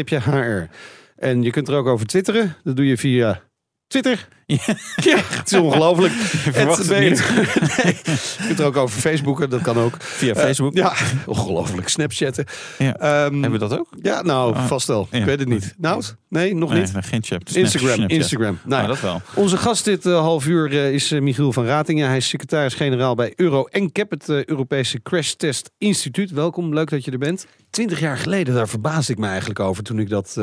C-HR. 0.04 0.68
En 1.16 1.42
je 1.42 1.50
kunt 1.50 1.68
er 1.68 1.74
ook 1.74 1.86
over 1.86 2.06
twitteren. 2.06 2.56
Dat 2.64 2.76
doe 2.76 2.86
je 2.86 2.96
via 2.98 3.40
Twitter. 3.86 4.28
Ja. 4.46 4.56
Ja, 4.96 5.16
het 5.16 5.52
is 5.52 5.58
ongelooflijk. 5.58 6.12
verwacht 6.12 6.78
het 6.78 6.88
Ben- 6.88 7.02
niet. 7.02 7.24
nee, 7.84 7.96
je 8.04 8.44
kunt 8.46 8.58
er 8.58 8.64
ook 8.66 8.76
over 8.76 9.00
Facebooken, 9.00 9.50
dat 9.50 9.60
kan 9.60 9.76
ook. 9.78 9.94
Via 9.98 10.34
Eh, 10.34 10.42
Facebook. 10.42 10.74
ja, 10.74 10.92
ongelooflijk. 11.26 11.88
Snapchatten. 11.88 12.44
Ja. 12.78 12.96
Ehm, 12.96 13.32
Hebben 13.32 13.50
we 13.50 13.58
dat 13.58 13.78
ook? 13.78 13.88
ja, 14.02 14.22
nou, 14.22 14.54
Ah, 14.54 14.66
vast 14.66 14.86
wel. 14.86 15.08
ja. 15.10 15.18
Ik 15.18 15.24
weet 15.24 15.38
het 15.38 15.48
niet. 15.48 15.74
Nou, 15.78 16.02
nee, 16.28 16.54
nog 16.54 16.70
Nee, 16.70 16.80
niet. 16.80 16.92
nee, 16.92 17.02
geen 17.02 17.22
chat. 17.24 17.40
Snap- 17.44 17.62
Instagram, 17.62 17.94
Snapchat. 17.94 18.18
Instagram. 18.18 18.58
Nou, 18.64 18.82
Nou, 18.82 18.86
dat 18.86 19.00
wel. 19.00 19.20
Onze 19.34 19.56
gast 19.56 19.84
dit 19.84 20.06
eh, 20.06 20.18
half 20.20 20.46
uur 20.46 20.70
eh, 20.72 20.92
is 20.92 21.10
Michiel 21.10 21.52
van 21.52 21.64
Ratingen. 21.64 22.06
Hij 22.08 22.16
is 22.16 22.28
secretaris-generaal 22.28 23.14
bij 23.14 23.32
Euro 23.36 23.66
NCAP, 23.70 24.10
het 24.10 24.28
Europese 24.28 25.02
Crash 25.02 25.32
Test 25.32 25.70
Instituut. 25.78 26.30
Welkom, 26.30 26.74
leuk 26.74 26.90
dat 26.90 27.04
je 27.04 27.10
er 27.10 27.18
bent. 27.18 27.46
Twintig 27.70 28.00
jaar 28.00 28.18
geleden, 28.18 28.54
daar 28.54 28.68
verbaasde 28.68 29.12
ik 29.12 29.18
me 29.18 29.26
eigenlijk 29.26 29.60
over 29.60 29.82
toen 29.82 29.98
ik 29.98 30.08
dat 30.08 30.34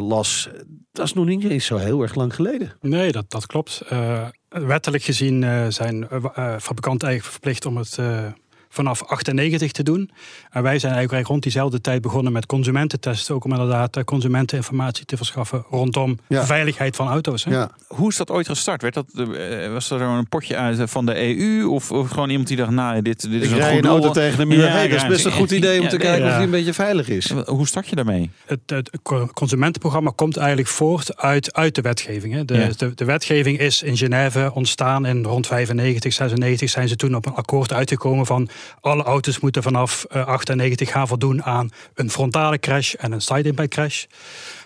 las. 0.00 0.48
Dat 0.92 1.06
is 1.06 1.12
nog 1.12 1.26
niet 1.26 1.44
eens 1.44 1.66
zo 1.66 1.76
heel 1.76 2.02
erg 2.02 2.14
lang 2.14 2.34
geleden. 2.34 2.72
Nee, 2.80 3.12
dat, 3.12 3.24
dat 3.34 3.46
klopt. 3.46 3.80
Eh, 3.88 4.26
wettelijk 4.48 5.02
gezien 5.02 5.42
eh, 5.42 5.66
zijn 5.68 6.08
eh, 6.08 6.56
fabrikanten 6.58 7.08
eigenlijk 7.08 7.24
verplicht 7.36 7.66
om 7.66 7.76
het 7.76 7.98
vanaf 8.74 9.02
98 9.02 9.72
te 9.72 9.82
doen. 9.82 10.10
En 10.50 10.62
wij 10.62 10.78
zijn 10.78 10.92
eigenlijk 10.94 11.26
rond 11.28 11.42
diezelfde 11.42 11.80
tijd 11.80 12.02
begonnen 12.02 12.32
met 12.32 12.46
consumententesten. 12.46 13.34
Ook 13.34 13.44
om 13.44 13.50
inderdaad 13.52 13.96
eh, 13.96 14.04
consumenteninformatie 14.04 15.04
te 15.04 15.16
verschaffen 15.16 15.64
rondom 15.70 16.18
Ja. 16.28 16.46
veiligheid 16.46 16.96
van 16.96 17.08
auto's. 17.08 17.44
Hè? 17.44 17.50
Ja. 17.50 17.70
Hoe 17.86 18.08
is 18.10 18.16
dat 18.16 18.30
ooit 18.30 18.46
gestart? 18.46 18.82
Werd 18.82 18.94
dat, 18.94 19.06
eh, 19.16 19.72
was 19.72 19.90
er 19.90 20.00
een 20.00 20.28
potje 20.28 20.56
uit 20.56 20.78
eh, 20.78 20.86
van 20.86 21.06
de 21.06 21.14
EU? 21.38 21.66
Of, 21.66 21.92
of 21.92 22.10
gewoon 22.10 22.28
iemand 22.30 22.48
die 22.48 22.56
dacht, 22.56 22.70
nou, 22.70 23.02
dit, 23.02 23.20
dit 23.30 23.42
is 23.42 23.50
Ik 23.50 23.56
een 23.56 23.62
goed 23.62 23.78
een 23.78 23.86
auto 23.86 24.02
doel? 24.04 24.12
tegen 24.12 24.38
de 24.38 24.44
muur. 24.44 24.58
Ja, 24.64 24.68
hey, 24.70 24.88
dat 24.88 25.02
is 25.02 25.06
best 25.08 25.24
een 25.24 25.32
goed 25.32 25.50
idee 25.50 25.78
om 25.78 25.84
ja, 25.84 25.90
te 25.90 25.96
kijken 25.96 26.26
of 26.28 26.34
die 26.34 26.44
een 26.44 26.50
beetje 26.50 26.72
veilig 26.74 27.08
is. 27.08 27.30
Hoe 27.46 27.66
start 27.66 27.88
je 27.88 27.94
daarmee? 27.96 28.30
Het, 28.46 28.60
het 28.66 28.90
co- 29.02 29.26
consumentenprogramma 29.34 30.12
komt 30.14 30.36
eigenlijk 30.36 30.68
voort 30.68 31.16
uit, 31.16 31.54
uit 31.54 31.74
de 31.74 31.80
wetgeving. 31.80 32.34
Hè. 32.34 32.44
De, 32.44 32.54
Ja. 32.54 32.68
de, 32.76 32.94
de 32.94 33.04
wetgeving 33.04 33.58
is 33.58 33.82
in 33.82 33.96
Genève 33.96 34.50
ontstaan 34.54 35.06
in 35.06 35.24
rond 35.24 35.46
95, 35.46 36.12
96 36.12 36.70
zijn 36.70 36.88
ze 36.88 36.96
toen 36.96 37.14
op 37.14 37.26
een 37.26 37.34
akkoord 37.34 37.72
uitgekomen 37.72 38.26
van 38.26 38.48
alle 38.80 39.02
auto's 39.02 39.40
moeten 39.40 39.62
vanaf 39.62 40.04
eh, 40.04 40.26
98 40.26 40.90
gaan 40.90 41.08
voldoen 41.08 41.42
aan 41.42 41.70
een 41.94 42.10
frontale 42.10 42.58
crash 42.58 42.94
en 42.94 43.12
een 43.12 43.20
side 43.20 43.48
impact 43.48 43.70
crash. 43.70 44.04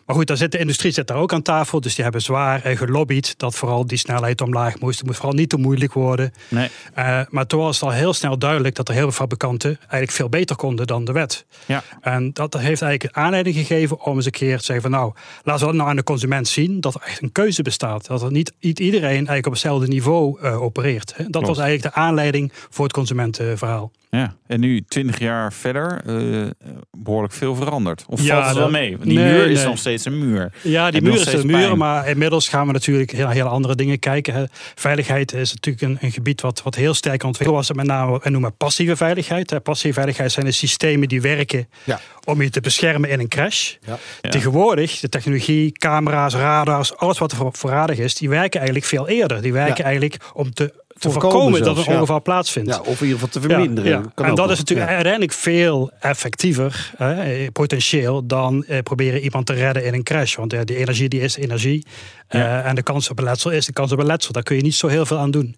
Maar 0.09 0.17
goed, 0.17 0.27
daar 0.27 0.37
zit 0.37 0.53
de 0.53 0.59
industrie 0.59 0.93
zit 0.93 1.07
daar 1.07 1.17
ook 1.17 1.33
aan 1.33 1.43
tafel. 1.43 1.81
Dus 1.81 1.95
die 1.95 2.03
hebben 2.05 2.23
zwaar 2.23 2.67
uh, 2.71 2.77
gelobbyd 2.77 3.35
dat 3.39 3.55
vooral 3.55 3.87
die 3.87 3.99
snelheid 3.99 4.41
omlaag 4.41 4.79
moest. 4.81 4.99
Het 4.99 5.07
moest 5.07 5.19
vooral 5.19 5.37
niet 5.37 5.49
te 5.49 5.57
moeilijk 5.57 5.93
worden. 5.93 6.33
Nee. 6.49 6.69
Uh, 6.99 7.21
maar 7.29 7.47
toen 7.47 7.61
was 7.61 7.81
het 7.81 7.89
al 7.89 7.95
heel 7.95 8.13
snel 8.15 8.39
duidelijk 8.39 8.75
dat 8.75 8.89
er 8.89 8.95
heel 8.95 9.03
veel 9.03 9.13
fabrikanten 9.13 9.77
eigenlijk 9.81 10.11
veel 10.11 10.29
beter 10.29 10.57
konden 10.57 10.87
dan 10.87 11.05
de 11.05 11.13
wet. 11.13 11.47
Ja. 11.67 11.83
En 12.01 12.31
dat 12.33 12.59
heeft 12.59 12.83
eigenlijk 12.83 13.17
aanleiding 13.17 13.57
gegeven 13.57 14.05
om 14.05 14.17
eens 14.17 14.25
een 14.25 14.31
keer 14.31 14.59
te 14.59 14.65
zeggen 14.65 14.91
van 14.91 15.01
nou, 15.01 15.13
laten 15.43 15.67
we 15.67 15.73
nou 15.73 15.89
aan 15.89 15.97
de 15.97 16.03
consument 16.03 16.49
zien 16.49 16.81
dat 16.81 16.95
er 16.95 17.03
echt 17.05 17.23
een 17.23 17.33
keuze 17.33 17.63
bestaat. 17.63 18.07
Dat 18.07 18.23
er 18.23 18.31
niet 18.33 18.53
iedereen 18.59 19.11
eigenlijk 19.11 19.47
op 19.47 19.53
hetzelfde 19.53 19.87
niveau 19.87 20.41
uh, 20.43 20.63
opereert. 20.63 21.17
Hè. 21.17 21.23
Dat 21.23 21.33
Klopt. 21.33 21.47
was 21.47 21.59
eigenlijk 21.59 21.95
de 21.95 22.01
aanleiding 22.01 22.53
voor 22.71 22.85
het 22.85 22.95
consumentenverhaal. 22.95 23.91
Ja, 24.11 24.35
en 24.47 24.61
nu, 24.61 24.83
twintig 24.83 25.19
jaar 25.19 25.53
verder, 25.53 26.03
uh, 26.07 26.47
behoorlijk 26.99 27.33
veel 27.33 27.55
veranderd. 27.55 28.05
Of 28.09 28.23
Ja, 28.23 28.35
valt 28.35 28.45
het 28.47 28.55
wel 28.55 28.63
dat- 28.63 28.73
mee? 28.73 28.99
Die 28.99 29.19
nee, 29.19 29.33
muur 29.33 29.51
is 29.51 29.59
nee. 29.59 29.67
nog 29.67 29.79
steeds 29.79 29.98
een 30.05 30.19
muur. 30.19 30.53
Ja, 30.63 30.91
die 30.91 31.03
muur 31.03 31.15
is 31.15 31.33
een 31.33 31.47
muur, 31.47 31.67
pijn. 31.67 31.79
maar 31.79 32.09
inmiddels 32.09 32.49
gaan 32.49 32.67
we 32.67 32.73
natuurlijk 32.73 33.11
heel, 33.11 33.29
heel 33.29 33.47
andere 33.47 33.75
dingen 33.75 33.99
kijken. 33.99 34.35
hè. 34.35 34.45
Veiligheid 34.75 35.33
is 35.33 35.55
natuurlijk 35.55 35.85
een, 35.85 35.99
een 36.01 36.13
gebied 36.13 36.41
wat, 36.41 36.63
wat 36.63 36.75
heel 36.75 36.95
sterk 36.95 37.23
ontwikkeld 37.23 37.57
was. 37.67 37.77
Met 37.77 37.87
name, 37.87 38.21
we 38.23 38.31
noemen 38.31 38.57
passieve 38.57 38.97
veiligheid. 38.97 39.51
hè. 39.51 39.61
Passieve 39.61 39.95
veiligheid 39.95 40.33
zijn 40.33 40.47
de 40.47 40.53
systemen 40.53 41.09
die 41.09 41.21
werken 41.21 41.69
Ja. 41.85 42.01
om 42.25 42.43
je 42.43 42.51
te 42.51 42.61
beschermen 42.61 43.11
in 43.11 43.21
een 43.21 43.29
crash. 43.29 43.75
Ja. 43.87 43.99
Ja. 44.23 44.31
Tegenwoordig, 44.31 45.01
de 45.01 45.09
technologie, 45.09 45.73
camera's, 45.73 46.35
radars, 46.35 46.97
alles 46.97 47.19
wat 47.19 47.31
er 47.31 47.37
voor, 47.37 47.51
voorradig 47.53 47.99
is, 47.99 48.15
die 48.15 48.29
werken 48.29 48.59
eigenlijk 48.61 48.89
veel 48.89 49.09
eerder. 49.09 49.43
Die 49.43 49.53
werken 49.53 49.77
Ja. 49.77 49.85
eigenlijk 49.85 50.17
om 50.33 50.55
te, 50.55 50.78
te 50.99 51.11
Voorkomen 51.11 51.39
voorkomen 51.39 51.63
dat 51.63 51.87
een 51.87 51.95
ongeval 51.95 52.23
plaatsvindt. 52.23 52.71
Ja, 52.71 52.79
of 52.79 52.87
in 52.87 53.07
ieder 53.07 53.09
geval 53.09 53.29
te 53.29 53.41
verminderen. 53.41 54.13
En 54.15 54.35
dat 54.35 54.51
is 54.51 54.59
natuurlijk 54.59 54.89
uiteindelijk 54.89 55.33
veel 55.33 55.91
effectiever, 56.01 56.93
hè, 56.97 57.51
potentieel, 57.53 58.27
dan 58.27 58.65
eh, 58.65 58.79
proberen 58.79 59.21
iemand 59.21 59.47
te 59.47 59.53
redden 59.53 59.85
in 59.85 59.95
een 59.95 60.03
crash. 60.03 60.37
Want 60.37 60.53
ja, 60.53 60.65
die 60.65 60.77
energie 60.77 61.09
die 61.09 61.21
is 61.21 61.37
energie. 61.37 61.87
Eh, 62.29 62.67
en 62.67 62.75
de 62.75 62.83
kans 62.83 63.11
op 63.11 63.19
een 63.19 63.25
letsel 63.25 63.51
is 63.51 63.67
de 63.67 63.73
kans 63.73 63.93
op 63.93 63.99
een 63.99 64.07
letsel. 64.07 64.33
Daar 64.33 64.43
kun 64.43 64.57
je 64.57 64.63
niet 64.63 64.75
zo 64.75 64.87
heel 64.87 65.07
veel 65.07 65.19
aan 65.19 65.31
doen. 65.31 65.57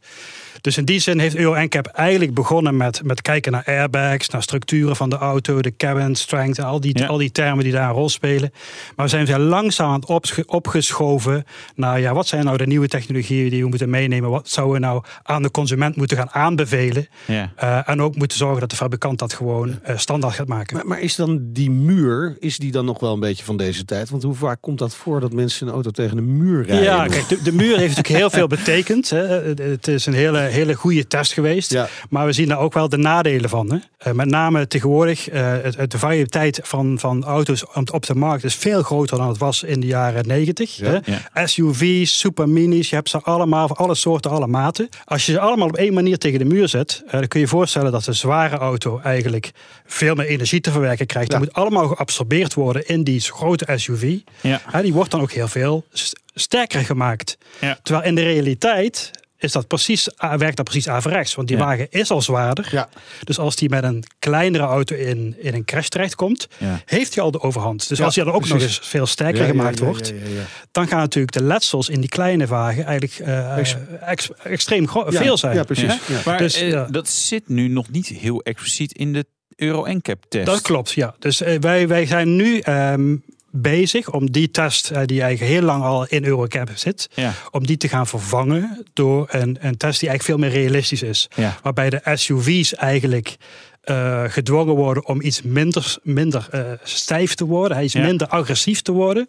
Dus 0.60 0.76
in 0.76 0.84
die 0.84 0.98
zin 1.00 1.18
heeft 1.18 1.36
Euro 1.36 1.60
NCAP 1.62 1.86
eigenlijk 1.86 2.34
begonnen 2.34 2.76
met, 2.76 3.00
met 3.04 3.22
kijken 3.22 3.52
naar 3.52 3.62
airbags, 3.66 4.28
naar 4.28 4.42
structuren 4.42 4.96
van 4.96 5.10
de 5.10 5.16
auto, 5.16 5.60
de 5.62 5.76
cabin 5.76 6.14
strength 6.14 6.58
en 6.58 6.64
al 6.64 6.80
die, 6.80 6.98
Ja. 6.98 7.06
al 7.06 7.16
die 7.16 7.30
termen 7.32 7.64
die 7.64 7.72
daar 7.72 7.88
een 7.88 7.94
rol 7.94 8.08
spelen. 8.08 8.52
Maar 8.96 9.04
we 9.04 9.10
zijn 9.10 9.26
zijn 9.26 9.40
langzaam 9.40 9.88
aan 9.88 10.00
het 10.00 10.08
opsche- 10.08 10.44
opgeschoven 10.46 11.44
naar 11.74 12.00
ja, 12.00 12.14
wat 12.14 12.26
zijn 12.26 12.44
nou 12.44 12.56
de 12.56 12.66
nieuwe 12.66 12.88
technologieën 12.88 13.50
die 13.50 13.62
we 13.62 13.68
moeten 13.68 13.90
meenemen? 13.90 14.30
Wat 14.30 14.48
zouden 14.48 14.74
we 14.80 14.86
nou 14.86 15.02
aan 15.22 15.42
de 15.42 15.50
consument 15.50 15.96
moeten 15.96 16.16
gaan 16.16 16.30
aanbevelen? 16.30 17.06
Ja. 17.26 17.52
Eh, 17.56 17.88
en 17.88 18.02
ook 18.02 18.16
moeten 18.16 18.38
zorgen 18.38 18.60
dat 18.60 18.70
de 18.70 18.76
fabrikant 18.76 19.18
dat 19.18 19.32
gewoon 19.32 19.78
eh, 19.82 19.96
standaard 19.98 20.34
gaat 20.34 20.48
maken. 20.48 20.76
Maar, 20.76 20.86
maar 20.86 21.00
is 21.00 21.14
dan 21.16 21.40
die 21.42 21.70
muur, 21.70 22.36
is 22.38 22.58
die 22.58 22.72
dan 22.72 22.84
nog 22.84 23.00
wel 23.00 23.12
een 23.12 23.20
beetje 23.20 23.44
van 23.44 23.56
deze 23.56 23.84
tijd? 23.84 24.10
Want 24.10 24.22
hoe 24.22 24.34
vaak 24.34 24.58
komt 24.60 24.78
dat 24.78 24.94
voor 24.94 25.20
dat 25.20 25.32
mensen 25.32 25.66
een 25.66 25.72
auto 25.72 25.90
tegen 25.90 26.18
een 26.18 26.36
muur 26.36 26.64
rijden? 26.66 26.84
Ja, 26.84 27.06
kijk, 27.06 27.28
de, 27.28 27.42
de 27.42 27.52
muur 27.52 27.76
heeft 27.76 27.96
natuurlijk 27.96 28.18
heel 28.18 28.30
veel 28.30 28.46
betekend. 28.46 29.10
Hè. 29.10 29.18
Het- 29.26 29.58
Het 29.58 29.88
is 29.88 30.06
een 30.06 30.12
hele, 30.14 30.38
hele 30.40 30.74
goede 30.74 31.06
test 31.06 31.32
geweest. 31.32 31.70
Ja. 31.70 31.88
Maar 32.10 32.26
we 32.26 32.32
zien 32.32 32.48
daar 32.48 32.58
ook 32.58 32.72
wel 32.72 32.88
de 32.88 32.96
nadelen 32.96 33.50
van. 33.50 33.72
Hè. 33.72 33.78
Eh, 33.98 34.12
met 34.12 34.28
name 34.28 34.66
tegenwoordig, 34.66 35.28
eh, 35.28 35.54
de 35.88 35.98
variëteit 35.98 36.60
van, 36.62 36.98
van 36.98 37.24
auto's 37.24 37.64
op, 37.92 38.06
de 38.06 38.14
markt 38.14 38.44
is 38.44 38.54
veel 38.54 38.82
groter 38.82 39.16
dan 39.16 39.28
het 39.28 39.38
was 39.38 39.62
in 39.62 39.80
de 39.80 39.86
jaren 39.86 40.26
90. 40.26 40.76
Ja. 40.76 41.00
Hè. 41.32 41.46
SUV's, 41.46 42.18
superminis, 42.18 42.88
je 42.90 42.94
hebt 42.94 43.08
ze 43.08 43.20
allemaal 43.20 43.68
voor 43.68 43.76
alle 43.76 43.94
soorten, 43.94 44.30
alle 44.30 44.46
maten. 44.46 44.88
Als 45.04 45.26
je 45.26 45.32
ze 45.32 45.40
allemaal 45.40 45.68
op 45.68 45.76
één 45.76 45.94
manier 45.94 46.18
tegen 46.18 46.38
de 46.38 46.44
muur 46.44 46.68
zet, 46.68 47.02
eh, 47.06 47.12
dan 47.12 47.28
kun 47.28 47.40
je 47.40 47.46
je 47.46 47.52
voorstellen 47.52 47.92
dat 47.92 48.04
de 48.04 48.12
zware 48.12 48.56
auto 48.56 49.00
eigenlijk 49.00 49.50
veel 49.86 50.14
meer 50.14 50.26
energie 50.26 50.60
te 50.60 50.70
verwerken 50.70 51.06
krijgt. 51.06 51.32
Ja. 51.32 51.38
Dat 51.38 51.46
moet 51.46 51.56
allemaal 51.56 51.88
geabsorbeerd 51.88 52.54
worden 52.54 52.86
in 52.86 53.04
die 53.04 53.20
grote 53.20 53.66
SUV. 53.76 54.18
Ja. 54.40 54.60
Die 54.82 54.92
wordt 54.92 55.10
dan 55.10 55.20
ook 55.20 55.32
heel 55.32 55.48
veel 55.48 55.84
st- 55.92 56.20
sterker 56.34 56.84
gemaakt. 56.84 57.38
Ja. 57.60 57.78
Terwijl 57.82 58.06
in 58.06 58.14
de 58.14 58.22
realiteit 58.22 59.10
is 59.40 59.52
dat 59.52 59.66
precies, 59.66 60.16
ah, 60.16 60.38
werkt 60.38 60.56
dat 60.56 60.64
precies 60.64 60.88
averechts. 60.88 61.34
Want 61.34 61.48
die 61.48 61.56
Ja. 61.56 61.64
wagen 61.64 61.86
is 61.90 62.10
al 62.10 62.22
zwaarder. 62.22 62.68
Ja. 62.70 62.88
Dus 63.24 63.38
als 63.38 63.56
die 63.56 63.68
met 63.68 63.84
een 63.84 64.04
kleinere 64.18 64.64
auto 64.64 64.96
in, 64.96 65.34
in 65.38 65.54
een 65.54 65.64
crash 65.64 65.88
terechtkomt, 65.88 66.48
Ja. 66.58 66.80
heeft 66.84 67.14
hij 67.14 67.24
al 67.24 67.30
de 67.30 67.40
overhand. 67.40 67.88
Dus 67.88 67.98
Ja, 67.98 68.04
als 68.04 68.14
hij 68.14 68.24
dan 68.24 68.34
ook 68.34 68.48
nog 68.48 68.60
eens 68.60 68.78
veel 68.82 69.06
sterker 69.06 69.44
gemaakt 69.44 69.78
ja, 69.78 69.84
ja, 69.84 69.90
wordt, 69.90 70.08
ja, 70.08 70.14
ja. 70.14 70.44
dan 70.72 70.88
gaan 70.88 70.98
natuurlijk 70.98 71.32
de 71.32 71.42
letsels 71.42 71.88
in 71.88 72.00
die 72.00 72.08
kleine 72.08 72.46
wagen 72.46 72.84
eigenlijk 72.84 73.18
eh, 73.28 73.56
Ex- 73.58 73.76
ex- 74.00 74.30
extreem 74.42 74.88
veel 75.06 75.36
zijn. 75.38 75.54
Ja, 75.56 75.62
precies. 75.64 75.84
Ja. 75.84 75.98
Ja. 76.14 76.20
Maar 76.24 76.38
Dus, 76.38 76.54
eh, 76.54 76.68
ja. 76.70 76.84
dat 76.90 77.08
zit 77.08 77.48
nu 77.48 77.68
nog 77.68 77.90
niet 77.90 78.06
heel 78.06 78.40
expliciet 78.42 78.92
in 78.92 79.12
de 79.12 79.26
Euro 79.56 79.86
NCAP 79.92 80.24
test. 80.28 80.46
Dat 80.46 80.60
klopt, 80.60 80.92
ja. 80.92 81.14
Dus 81.18 81.40
eh, 81.40 81.58
wij, 81.60 81.88
wij 81.88 82.06
zijn 82.06 82.36
nu 82.36 82.58
ehm, 82.58 83.16
bezig 83.50 84.10
om 84.12 84.30
die 84.30 84.50
test, 84.50 84.90
eh, 84.90 85.02
die 85.06 85.22
eigenlijk 85.22 85.52
heel 85.52 85.62
lang 85.62 85.82
al 85.82 86.06
in 86.06 86.24
Eurocap 86.24 86.70
zit, 86.74 87.08
Ja. 87.14 87.32
om 87.50 87.66
die 87.66 87.76
te 87.76 87.88
gaan 87.88 88.06
vervangen 88.06 88.86
door 88.92 89.26
een, 89.30 89.58
een 89.60 89.76
test 89.76 90.00
die 90.00 90.08
eigenlijk 90.08 90.22
veel 90.22 90.50
meer 90.50 90.60
realistisch 90.62 91.02
is. 91.02 91.28
Ja. 91.36 91.58
Waarbij 91.62 91.90
de 91.90 92.00
SUV's 92.14 92.74
eigenlijk 92.74 93.36
eh, 93.80 94.24
gedwongen 94.26 94.74
worden 94.74 95.06
om 95.06 95.20
iets 95.22 95.42
minder, 95.42 95.96
minder 96.02 96.48
eh, 96.50 96.60
stijf 96.82 97.34
te 97.34 97.44
worden, 97.44 97.84
iets 97.84 97.92
Ja. 97.92 98.02
minder 98.04 98.26
agressief 98.28 98.82
te 98.82 98.92
worden. 98.92 99.26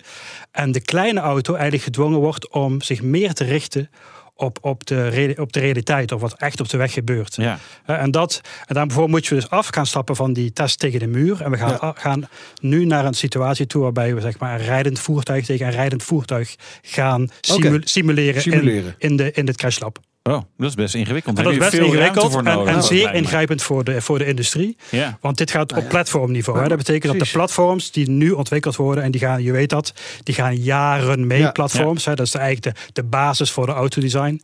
En 0.52 0.72
de 0.72 0.82
kleine 0.82 1.20
auto 1.20 1.54
eigenlijk 1.54 1.84
gedwongen 1.84 2.20
wordt 2.20 2.50
om 2.50 2.82
zich 2.82 3.02
meer 3.02 3.34
te 3.34 3.44
richten 3.44 3.90
op, 4.36 4.58
op, 4.62 4.86
de, 4.86 5.34
op 5.40 5.54
de 5.54 5.60
realiteit, 5.60 6.12
of 6.12 6.22
wat 6.22 6.34
echt 6.38 6.60
op 6.60 6.70
de 6.70 6.78
weg 6.78 6.94
gebeurt. 6.94 7.36
Ja. 7.36 7.60
Eh, 7.86 8.02
En, 8.02 8.12
dat, 8.12 8.42
en 8.66 8.76
daarvoor 8.76 9.10
moet 9.10 9.26
je 9.26 9.36
dus 9.36 9.50
af 9.50 9.68
gaan 9.68 9.86
stappen 9.86 10.16
van 10.16 10.34
die 10.34 10.54
test 10.54 10.80
tegen 10.80 11.00
de 11.00 11.08
muur. 11.08 11.42
En 11.42 11.52
we 11.52 11.58
gaan, 11.58 11.78
Ja. 11.82 11.94
gaan 11.98 12.28
nu 12.62 12.86
naar 12.86 13.06
een 13.06 13.14
situatie 13.14 13.68
toe 13.68 13.82
waarbij 13.82 14.16
we 14.16 14.22
zeg 14.22 14.40
maar, 14.40 14.60
een 14.60 14.66
rijdend 14.66 15.00
voertuig 15.00 15.46
tegen 15.46 15.66
een 15.66 15.72
rijdend 15.72 16.04
voertuig 16.04 16.56
gaan 16.82 17.30
simu- 17.42 17.82
simuleren, 17.84 18.42
Simuleren. 18.42 18.96
In, 18.98 19.10
in, 19.10 19.16
de, 19.16 19.32
in 19.32 19.48
het 19.48 19.58
crashlab. 19.58 20.00
Oh, 20.24 20.42
dat 20.58 20.70
is 20.70 20.76
best 20.76 20.96
ingewikkeld. 20.96 21.38
En 21.38 21.44
dat 21.44 21.54
is 21.54 21.60
best 21.60 21.72
veel 21.76 21.86
ingewikkeld 21.86 22.32
voor 22.32 22.44
en, 22.44 22.54
nodig, 22.56 22.74
en 22.76 22.84
zeer 22.84 23.14
ingrijpend 23.14 23.64
voor 23.64 23.84
de, 23.84 24.02
voor 24.02 24.18
de 24.18 24.26
industrie. 24.26 24.78
Ja. 24.90 25.18
Want 25.22 25.38
dit 25.38 25.52
gaat 25.52 25.70
Nou 25.72 25.84
op 25.84 25.90
platformniveau. 25.90 26.62
hè. 26.62 26.68
Dat 26.68 26.78
betekent 26.78 27.14
dat 27.18 27.28
de 27.28 27.32
platforms 27.32 27.92
die 27.92 28.10
nu 28.10 28.32
ontwikkeld 28.32 28.76
worden, 28.76 29.04
en 29.04 29.12
die 29.12 29.22
gaan, 29.22 29.44
je 29.44 29.52
weet 29.52 29.70
dat, 29.70 29.94
die 30.24 30.36
gaan 30.36 30.56
jaren 30.56 31.28
mee, 31.28 31.40
Ja. 31.40 31.52
platforms. 31.52 32.06
Hè. 32.06 32.14
Dat 32.16 32.26
is 32.28 32.34
eigenlijk 32.34 32.76
de, 32.78 32.84
de 32.94 33.04
basis 33.04 33.52
voor 33.52 33.66
de 33.66 33.72
autodesign. 33.72 34.42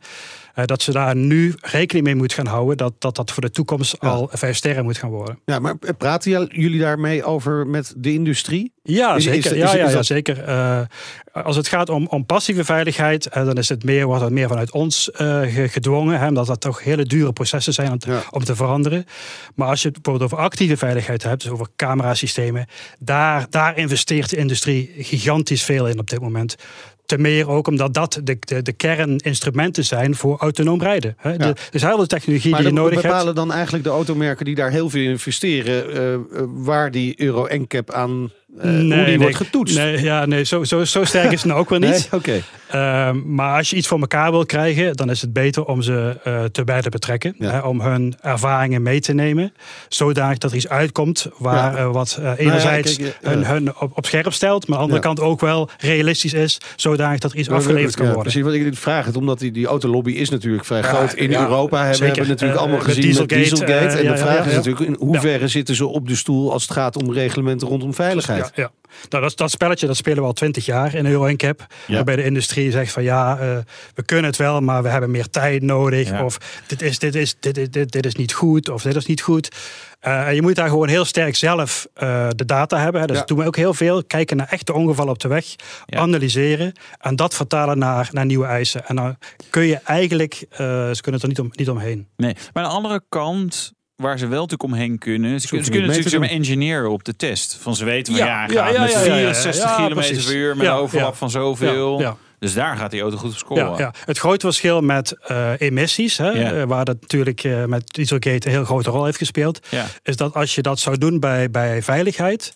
Eh, 0.58 0.64
dat 0.64 0.82
ze 0.82 0.92
daar 0.92 1.16
nu 1.16 1.54
rekening 1.60 2.06
mee 2.06 2.14
moeten 2.14 2.36
gaan 2.36 2.46
houden. 2.54 2.76
Dat 2.76 2.92
dat, 2.98 3.16
dat 3.16 3.30
voor 3.32 3.42
de 3.42 3.50
toekomst 3.50 3.96
Ja. 4.00 4.08
al 4.08 4.28
vijf 4.32 4.56
sterren 4.56 4.84
moet 4.84 4.98
gaan 4.98 5.10
worden. 5.10 5.38
Ja, 5.44 5.58
maar 5.58 5.74
praten 5.98 6.46
jullie 6.52 6.80
daarmee 6.80 7.24
over 7.24 7.66
met 7.66 7.94
de 7.96 8.12
industrie? 8.12 8.72
Ja, 8.82 9.14
Is- 9.16 9.24
zeker. 9.24 9.38
is- 9.52 9.58
ja, 9.58 9.64
is 9.66 9.72
ja, 9.72 9.76
ja, 9.88 9.90
dat- 9.92 10.06
zeker. 10.06 10.42
Eh, 10.44 10.80
als 11.32 11.56
het 11.56 11.68
gaat 11.68 11.88
om, 11.88 12.06
om 12.06 12.26
passieve 12.26 12.64
veiligheid, 12.64 13.26
eh, 13.26 13.44
dan 13.44 13.56
is 13.56 13.68
het 13.68 13.84
meer, 13.84 14.06
wordt 14.06 14.22
het 14.22 14.32
meer 14.32 14.48
vanuit 14.48 14.70
ons 14.72 15.10
ge- 15.12 15.66
gedwongen. 15.70 16.18
Hè, 16.20 16.26
omdat 16.28 16.46
dat 16.46 16.60
toch 16.60 16.82
hele 16.84 17.04
dure 17.04 17.32
processen 17.32 17.72
zijn 17.72 17.92
om 17.92 17.98
te, 17.98 18.10
Ja. 18.10 18.22
om 18.30 18.44
te 18.44 18.56
veranderen. 18.56 19.04
Maar 19.54 19.68
als 19.68 19.82
je 19.82 19.88
het 19.88 20.02
bijvoorbeeld 20.02 20.32
over 20.32 20.44
actieve 20.44 20.76
veiligheid 20.76 21.22
hebt, 21.22 21.42
dus 21.42 21.50
over 21.52 21.66
camerasystemen, 21.76 22.66
daar, 22.98 23.46
daar 23.50 23.76
investeert 23.78 24.30
de 24.30 24.36
industrie 24.36 24.92
gigantisch 24.98 25.62
veel 25.64 25.88
in 25.88 25.98
op 25.98 26.10
dit 26.10 26.20
moment. 26.20 26.56
Te 27.08 27.18
meer 27.18 27.48
ook 27.48 27.66
omdat 27.66 27.94
dat 27.94 28.20
de, 28.24 28.36
de, 28.40 28.62
de 28.62 28.72
kerninstrumenten 28.72 29.84
zijn 29.84 30.14
voor 30.14 30.38
autonoom 30.38 30.82
rijden. 30.82 31.14
Hè. 31.18 31.36
De, 31.36 31.54
dus 31.70 31.82
heel 31.82 31.96
veel 31.96 32.06
technologie 32.06 32.50
Maar 32.50 32.60
die 32.60 32.68
je 32.68 32.74
nodig 32.74 33.02
hebt. 33.02 33.06
bepalen 33.06 33.34
dan 33.34 33.52
eigenlijk 33.52 33.84
de 33.84 33.90
automerken 33.90 34.44
die 34.44 34.54
daar 34.54 34.70
heel 34.70 34.90
veel 34.90 35.02
in 35.02 35.10
investeren, 35.10 35.92
eh, 35.92 36.14
eh, 36.14 36.20
waar 36.46 36.90
die 36.90 37.20
Euro 37.20 37.46
NCAP 37.50 37.90
aan, 37.90 38.30
eh, 38.60 38.70
hoe 38.70 39.04
die 39.04 39.18
wordt 39.18 39.36
getoetst. 39.36 39.76
Nee, 39.76 40.02
ja, 40.02 40.26
nee 40.26 40.44
zo, 40.44 40.64
zo, 40.64 40.84
zo 40.84 41.04
sterk 41.04 41.32
is 41.32 41.38
het 41.38 41.44
nou 41.44 41.60
ook 41.60 41.68
weer 41.68 41.78
niet. 41.78 41.90
Nee? 41.90 42.20
Oké. 42.20 42.42
Ehm, 42.68 43.34
maar 43.34 43.56
als 43.56 43.70
je 43.70 43.76
iets 43.76 43.86
voor 43.86 44.00
elkaar 44.00 44.30
wil 44.30 44.46
krijgen, 44.46 44.96
dan 44.96 45.10
is 45.10 45.20
het 45.20 45.32
beter 45.32 45.64
om 45.64 45.82
ze 45.82 46.16
eh 46.24 46.44
te 46.44 46.64
bij 46.64 46.82
te 46.82 46.88
betrekken. 46.88 47.34
Ja. 47.38 47.50
Hè, 47.50 47.58
om 47.58 47.80
hun 47.80 48.14
ervaringen 48.20 48.82
mee 48.82 49.00
te 49.00 49.12
nemen. 49.12 49.52
Zodanig 49.88 50.38
dat 50.38 50.50
er 50.50 50.56
iets 50.56 50.68
uitkomt 50.68 51.26
waar 51.38 51.76
Ja. 51.76 51.90
wat 51.90 52.20
enerzijds 52.36 52.96
ja. 52.96 53.04
hun, 53.22 53.44
hun 53.46 53.76
op, 53.78 53.90
op 53.94 54.06
scherp 54.06 54.32
stelt. 54.32 54.66
Maar 54.68 54.78
aan 54.78 54.82
de 54.84 54.92
andere 54.92 55.08
kant 55.08 55.20
ook 55.20 55.40
wel 55.40 55.70
realistisch 55.78 56.32
is. 56.32 56.60
Zodanig 56.76 57.18
dat 57.18 57.32
er 57.32 57.38
iets 57.38 57.50
afgeleverd 57.50 57.94
kan 57.94 58.04
worden. 58.04 58.22
Precies, 58.22 58.42
wat 58.42 58.52
ik 58.52 58.62
dit 58.64 58.78
vraag, 58.78 59.04
het, 59.06 59.16
omdat 59.16 59.38
die, 59.38 59.50
die 59.50 59.66
autolobby 59.66 60.12
is 60.12 60.28
natuurlijk 60.28 60.64
vrij 60.64 60.82
groot 60.82 61.12
in 61.12 61.34
Europa. 61.34 61.84
Hebben 61.84 62.06
hebben 62.06 62.28
natuurlijk 62.28 62.58
Eh, 62.58 62.64
allemaal 62.64 62.80
gezien 62.80 63.16
met 63.18 63.28
Dieselgate, 63.28 63.34
Dieselgate. 63.34 63.98
en 63.98 64.12
de 64.12 64.18
vraag 64.18 64.46
is 64.46 64.54
natuurlijk, 64.54 64.86
in 64.86 64.96
hoeverre 64.98 65.48
zitten 65.48 65.74
ze 65.74 65.86
op 65.86 66.08
de 66.08 66.16
stoel 66.16 66.52
als 66.52 66.62
het 66.62 66.72
gaat 66.72 66.96
om 66.96 67.12
reglementen 67.12 67.68
rondom 67.68 67.94
veiligheid? 67.94 68.37
Ja, 68.38 68.62
ja. 68.62 68.70
Nou, 69.08 69.22
dat, 69.22 69.36
dat 69.36 69.50
spelletje 69.50 69.86
dat 69.86 69.96
spelen 69.96 70.18
we 70.18 70.24
al 70.24 70.32
twintig 70.32 70.66
jaar 70.66 70.94
in 70.94 71.06
Euro 71.06 71.26
NCAP. 71.26 71.66
Ja. 71.86 71.94
Waarbij 71.94 72.16
de 72.16 72.24
industrie 72.24 72.70
zegt 72.70 72.92
van 72.92 73.02
ja, 73.02 73.38
eh, 73.38 73.56
we 73.94 74.02
kunnen 74.02 74.24
het 74.26 74.36
wel, 74.36 74.60
maar 74.60 74.82
we 74.82 74.88
hebben 74.88 75.10
meer 75.10 75.28
tijd 75.30 75.62
nodig. 75.62 76.08
Ja. 76.08 76.24
Of 76.24 76.38
dit 76.66 76.82
is, 76.82 76.98
dit, 76.98 77.14
is, 77.14 77.36
dit, 77.40 77.56
is- 77.58 77.70
dit, 77.70 77.92
dit 77.92 78.06
is 78.06 78.14
niet 78.14 78.32
goed, 78.32 78.68
of 78.68 78.82
dit 78.82 78.96
is 78.96 79.06
niet 79.06 79.20
goed. 79.22 79.48
Eh, 80.00 80.26
en 80.28 80.34
je 80.34 80.42
moet 80.42 80.54
daar 80.54 80.68
gewoon 80.68 80.88
heel 80.88 81.04
sterk 81.04 81.36
zelf 81.36 81.86
eh, 81.94 82.28
de 82.36 82.44
data 82.44 82.78
hebben. 82.78 83.00
Hè. 83.00 83.06
Dus 83.06 83.14
Ja. 83.16 83.22
dat 83.22 83.28
doen 83.28 83.38
we 83.38 83.46
ook 83.46 83.56
heel 83.56 83.74
veel. 83.74 84.04
Kijken 84.04 84.36
naar 84.36 84.48
echte 84.50 84.72
ongevallen 84.72 85.12
op 85.12 85.18
de 85.18 85.28
weg. 85.28 85.44
Ja. 85.86 85.98
Analyseren. 85.98 86.72
En 87.00 87.16
dat 87.16 87.34
vertalen 87.34 87.78
naar, 87.78 88.08
naar 88.12 88.26
nieuwe 88.26 88.46
eisen. 88.46 88.86
En 88.86 88.96
dan 88.96 89.16
kun 89.50 89.66
je 89.66 89.80
eigenlijk, 89.84 90.44
ze 90.50 90.98
kunnen 91.00 91.20
er 91.20 91.28
niet, 91.28 91.40
om, 91.40 91.48
niet 91.52 91.70
omheen. 91.70 92.08
Nee, 92.16 92.36
maar 92.52 92.62
aan 92.64 92.68
de 92.70 92.76
andere 92.76 93.02
kant 93.08 93.72
waar 94.02 94.18
ze 94.18 94.26
wel 94.26 94.40
natuurlijk 94.40 94.72
omheen 94.72 94.98
kunnen. 94.98 95.40
Ze, 95.40 95.48
kunnen- 95.48 95.66
ze 95.66 95.72
natuurlijk 95.72 96.08
zeg 96.08 96.20
maar 96.20 96.28
engineeren 96.28 96.90
op 96.90 97.04
de 97.04 97.16
test. 97.16 97.58
Van 97.60 97.76
ze 97.76 97.84
weten 97.84 98.16
van 98.16 98.26
ja, 98.26 98.46
Ja, 98.46 98.46
ja, 98.46 98.52
ja, 98.52 98.64
gaat 98.64 98.74
ja, 98.74 98.80
met 98.82 98.92
ja, 98.92 98.98
ja, 98.98 99.04
ja, 99.04 99.34
64 99.34 99.62
ja, 99.62 99.74
kilometer 99.74 100.12
precies. 100.12 100.24
per 100.26 100.34
uur 100.34 100.56
met 100.56 100.66
een 100.66 100.72
overlap 100.72 101.14
van 101.14 101.30
zoveel. 101.30 102.16
Dus 102.38 102.54
daar 102.54 102.76
gaat 102.76 102.90
die 102.90 103.00
auto 103.00 103.16
goed 103.16 103.30
op 103.30 103.36
scoren. 103.36 103.70
Ja, 103.70 103.78
ja. 103.78 103.92
Het 104.04 104.18
grote 104.18 104.46
verschil 104.46 104.80
met 104.80 105.16
eh, 105.26 105.52
emissies, 105.58 106.16
hè, 106.18 106.30
eh, 106.30 106.66
waar 106.66 106.84
dat 106.84 107.00
natuurlijk 107.00 107.44
eh, 107.44 107.64
met 107.64 107.86
Dieselgate 107.86 108.46
een 108.46 108.52
heel 108.52 108.64
grote 108.64 108.90
rol 108.90 109.04
heeft 109.04 109.18
gespeeld, 109.18 109.66
is 110.02 110.16
dat 110.16 110.34
als 110.34 110.54
je 110.54 110.62
dat 110.62 110.78
zou 110.78 110.98
doen 110.98 111.20
bij, 111.20 111.50
bij 111.50 111.82
veiligheid, 111.82 112.54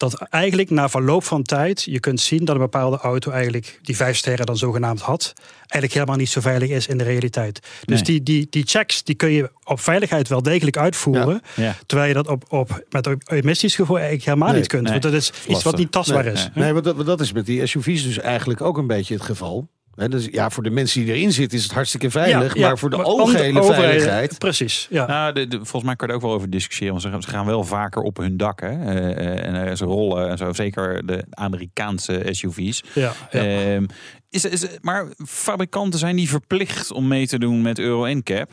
dat 0.00 0.14
eigenlijk 0.30 0.70
na 0.70 0.88
verloop 0.88 1.24
van 1.24 1.42
tijd 1.42 1.82
je 1.82 2.00
kunt 2.00 2.20
zien 2.20 2.44
dat 2.44 2.54
een 2.54 2.60
bepaalde 2.60 2.96
auto 2.98 3.30
eigenlijk 3.30 3.78
die 3.82 3.96
vijf 3.96 4.16
sterren 4.16 4.46
dan 4.46 4.56
zogenaamd 4.56 5.00
had, 5.00 5.32
eigenlijk 5.58 5.92
helemaal 5.92 6.16
niet 6.16 6.28
zo 6.28 6.40
veilig 6.40 6.68
is 6.68 6.86
in 6.86 6.98
de 6.98 7.04
realiteit. 7.04 7.60
Dus 7.84 8.02
Nee. 8.02 8.02
die, 8.02 8.22
die, 8.22 8.46
die 8.50 8.62
checks 8.66 9.02
die 9.04 9.14
kun 9.14 9.30
je 9.30 9.50
op 9.64 9.80
veiligheid 9.80 10.28
wel 10.28 10.42
degelijk 10.42 10.76
uitvoeren, 10.76 11.40
Ja. 11.56 11.76
terwijl 11.86 12.08
je 12.08 12.14
dat 12.14 12.28
op, 12.28 12.44
op, 12.48 12.84
met 12.90 13.08
emissiesgevoel 13.30 13.96
eigenlijk 13.96 14.26
helemaal 14.26 14.48
Nee, 14.48 14.56
niet 14.58 14.68
kunt. 14.68 14.82
nee. 14.82 14.90
Want 14.90 15.02
dat 15.02 15.12
is 15.12 15.32
iets 15.48 15.62
wat 15.62 15.76
niet 15.76 15.92
tastbaar 15.92 16.24
nee, 16.24 16.32
is. 16.32 16.48
Nee, 16.54 16.72
want 16.72 16.84
dat, 16.84 16.94
want 16.94 17.06
dat 17.06 17.20
is 17.20 17.32
met 17.32 17.46
die 17.46 17.66
SUV's 17.66 18.02
dus 18.02 18.18
eigenlijk 18.18 18.60
ook 18.60 18.78
een 18.78 18.86
beetje 18.86 19.14
het 19.14 19.22
geval. 19.22 19.68
Hè, 20.00 20.08
dus 20.08 20.28
ja, 20.30 20.50
voor 20.50 20.62
de 20.62 20.70
mensen 20.70 21.04
die 21.04 21.14
erin 21.14 21.32
zitten 21.32 21.58
is 21.58 21.64
het 21.64 21.72
hartstikke 21.72 22.10
veilig. 22.10 22.54
Ja, 22.54 22.60
ja, 22.60 22.66
maar 22.66 22.78
voor 22.78 22.90
de 22.90 22.96
maar 22.96 23.04
algehele 23.06 23.62
veiligheid... 23.64 24.38
Precies, 24.38 24.86
ja. 24.90 25.06
Nou, 25.06 25.32
de, 25.32 25.48
de- 25.48 25.56
volgens 25.56 25.82
mij 25.82 25.96
kan 25.96 26.06
je 26.08 26.12
er 26.14 26.18
ook 26.20 26.26
wel 26.26 26.34
over 26.36 26.50
discussiëren. 26.50 26.90
Want 26.92 27.02
ze, 27.04 27.10
gaan- 27.10 27.22
ze 27.22 27.28
gaan 27.28 27.46
wel 27.46 27.64
vaker 27.64 28.02
op 28.02 28.16
hun 28.16 28.36
dak. 28.36 28.60
Hè? 28.60 28.68
Eh, 28.68 29.10
eh, 29.10 29.46
en 29.46 29.66
eh, 29.68 29.76
ze 29.76 29.84
rollen 29.84 30.28
en 30.30 30.36
zo. 30.38 30.52
Zeker 30.52 31.06
de 31.06 31.24
Amerikaanse 31.30 32.26
SUV's. 32.30 32.82
ja, 32.94 33.12
ja. 33.30 33.40
Ehm, 33.74 33.84
is, 34.30 34.44
is, 34.44 34.66
maar 34.80 35.06
fabrikanten 35.26 35.98
zijn 35.98 36.16
die 36.16 36.28
verplicht 36.28 36.92
om 36.92 37.08
mee 37.08 37.26
te 37.26 37.38
doen 37.38 37.62
met 37.62 37.78
Euro 37.78 38.06
NCAP? 38.06 38.50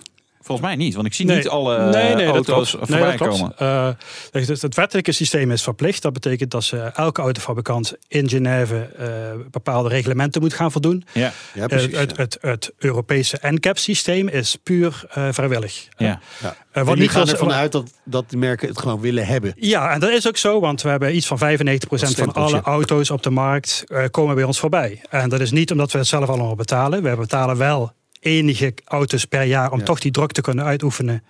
Volgens 0.48 0.68
mij 0.68 0.76
niet, 0.78 0.96
want 0.96 1.08
ik 1.08 1.14
zie 1.14 1.26
niet 1.26 1.48
alle 1.50 1.90
nee, 1.90 2.16
nee, 2.16 2.26
dat 2.26 2.36
auto's 2.36 2.76
voorbij 2.80 3.18
dat 3.18 3.28
komen. 3.28 3.54
Eh, 3.58 3.90
het- 4.32 4.62
het 4.62 4.76
wettelijke 4.76 5.12
systeem 5.12 5.52
is 5.52 5.64
verplicht. 5.64 6.02
Dat 6.02 6.14
betekent 6.14 6.52
dat 6.52 6.64
ze 6.64 6.78
elke 6.78 7.22
autofabrikant 7.22 7.94
in 8.08 8.30
Genève 8.30 8.76
eh, 8.98 9.08
bepaalde 9.52 9.90
reglementen 9.90 10.42
moet 10.42 10.54
gaan 10.54 10.72
voldoen. 10.72 11.04
Ja, 11.14 11.32
Ja, 11.54 11.62
Eh, 11.62 11.68
precies. 11.68 11.98
het, 11.98 12.10
ja. 12.16 12.22
het, 12.22 12.38
het 12.42 12.72
Europese 12.78 13.38
NCAP-systeem 13.42 14.28
is 14.28 14.58
puur 14.64 15.04
eh, 15.10 15.28
vrijwillig. 15.32 15.88
ja. 15.98 16.06
Ja. 16.08 16.20
Eh, 16.42 16.50
En 16.72 16.86
wat 16.86 16.94
die 16.94 17.04
niet 17.04 17.12
gaan 17.12 17.30
ervan 17.30 17.54
uit 17.54 17.72
dat, 17.72 17.92
dat 18.04 18.30
de 18.30 18.38
merken 18.38 18.68
het 18.68 18.80
gewoon 18.80 19.00
willen 19.02 19.26
hebben. 19.26 19.54
Ja, 19.56 19.92
en 19.92 20.00
dat 20.00 20.10
is 20.10 20.28
ook 20.28 20.38
zo, 20.38 20.60
want 20.60 20.82
we 20.82 20.90
hebben 20.90 21.16
iets 21.16 21.28
van 21.28 21.38
95% 21.38 22.18
van 22.18 22.34
alle 22.34 22.62
auto's 22.62 23.10
op 23.10 23.24
de 23.24 23.30
markt 23.30 23.84
eh, 23.88 24.04
komen 24.12 24.36
bij 24.36 24.44
ons 24.44 24.60
voorbij. 24.60 25.02
En 25.10 25.30
dat 25.30 25.40
is 25.40 25.52
niet 25.52 25.72
omdat 25.72 25.92
we 25.92 25.98
het 25.98 26.08
zelf 26.08 26.28
allemaal 26.30 26.56
betalen. 26.56 27.04
We 27.04 27.16
betalen 27.16 27.58
wel 27.58 27.92
enige 28.20 28.74
auto's 28.86 29.26
per 29.26 29.44
jaar 29.44 29.72
om 29.72 29.80
Ja. 29.80 29.86
toch 29.86 30.00
die 30.00 30.12
druk 30.12 30.32
te 30.32 30.42
kunnen 30.42 30.66
uitoefenen 30.66 31.24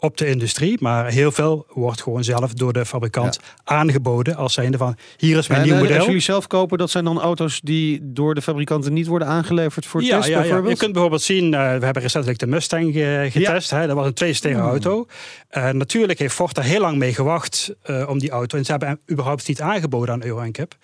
op 0.00 0.16
de 0.16 0.26
industrie. 0.26 0.76
Maar 0.80 1.06
heel 1.06 1.32
veel 1.32 1.66
wordt 1.72 2.02
gewoon 2.02 2.24
zelf 2.24 2.52
door 2.52 2.72
de 2.72 2.86
fabrikant 2.86 3.38
aangeboden 3.64 4.36
als 4.36 4.52
zijnde 4.52 4.78
van 4.78 4.96
hier 5.16 5.38
is 5.38 5.48
mijn 5.48 5.62
nieuw 5.62 5.74
eh, 5.74 5.80
model. 5.80 5.96
Als 5.96 6.06
jullie 6.06 6.20
zelf 6.20 6.46
kopen, 6.46 6.78
dat 6.78 6.90
zijn 6.90 7.04
dan 7.04 7.20
auto's 7.20 7.60
die 7.60 8.00
door 8.02 8.34
de 8.34 8.42
fabrikanten 8.42 8.92
niet 8.92 9.06
worden 9.06 9.28
aangeleverd 9.28 9.86
voor 9.86 10.02
ja, 10.02 10.16
test 10.16 10.28
ja, 10.28 10.34
ja, 10.34 10.40
bijvoorbeeld? 10.40 10.72
je 10.72 10.78
kunt 10.78 10.92
bijvoorbeeld 10.92 11.22
zien, 11.22 11.54
eh, 11.54 11.60
we 11.60 11.84
hebben 11.84 12.02
recentelijk 12.02 12.38
de 12.38 12.46
Mustang 12.46 12.96
eh, 12.96 13.30
getest. 13.30 13.70
Hè, 13.70 13.86
dat 13.86 13.96
was 13.96 14.06
een 14.06 14.14
twee-sterren 14.14 14.60
Hmm. 14.60 14.68
auto. 14.70 15.06
Natuurlijk 15.72 16.18
heeft 16.18 16.34
Ford 16.34 16.54
daar 16.54 16.64
heel 16.64 16.80
lang 16.80 16.98
mee 16.98 17.14
gewacht 17.14 17.74
om 18.06 18.18
die 18.18 18.30
auto. 18.30 18.58
En 18.58 18.64
ze 18.64 18.70
hebben 18.70 18.88
hem 18.88 19.00
überhaupt 19.10 19.48
niet 19.48 19.60
aangeboden 19.60 20.14
aan 20.14 20.24
Euro 20.24 20.44
NCAP. 20.44 20.74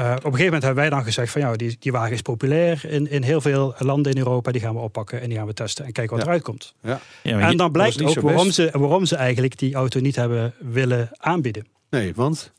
Eh, 0.00 0.10
op 0.10 0.16
een 0.16 0.22
gegeven 0.22 0.44
moment 0.44 0.62
hebben 0.62 0.82
wij 0.82 0.90
dan 0.90 1.04
gezegd 1.04 1.32
van 1.32 1.40
ja, 1.40 1.52
die, 1.56 1.76
die 1.80 1.92
wagen 1.92 2.12
is 2.12 2.22
populair 2.22 2.84
in, 2.84 3.10
in 3.10 3.22
heel 3.22 3.40
veel 3.40 3.74
landen 3.78 4.12
in 4.12 4.18
Europa. 4.18 4.52
Die 4.52 4.60
gaan 4.60 4.74
we 4.74 4.80
oppakken 4.80 5.20
en 5.20 5.28
die 5.28 5.38
gaan 5.38 5.46
we 5.46 5.52
testen 5.54 5.84
en 5.84 5.92
kijken 5.92 6.12
wat 6.16 6.24
Ja. 6.24 6.26
eruit 6.30 6.44
komt. 6.44 6.74
Ja. 6.82 7.00
Ja, 7.22 7.38
En 7.40 7.56
dan 7.56 7.72
blijkt 7.72 7.98
niet 7.98 8.08
ook 8.08 8.20
waarom 8.20 8.50
ze, 8.50 8.68
waarom 8.72 9.04
ze 9.06 9.16
eigenlijk 9.16 9.58
die 9.58 9.74
auto 9.74 10.00
niet 10.00 10.16
hebben 10.16 10.54
willen 10.58 11.08
aanbieden. 11.16 11.66
Nee, 11.90 12.12
want... 12.14 12.52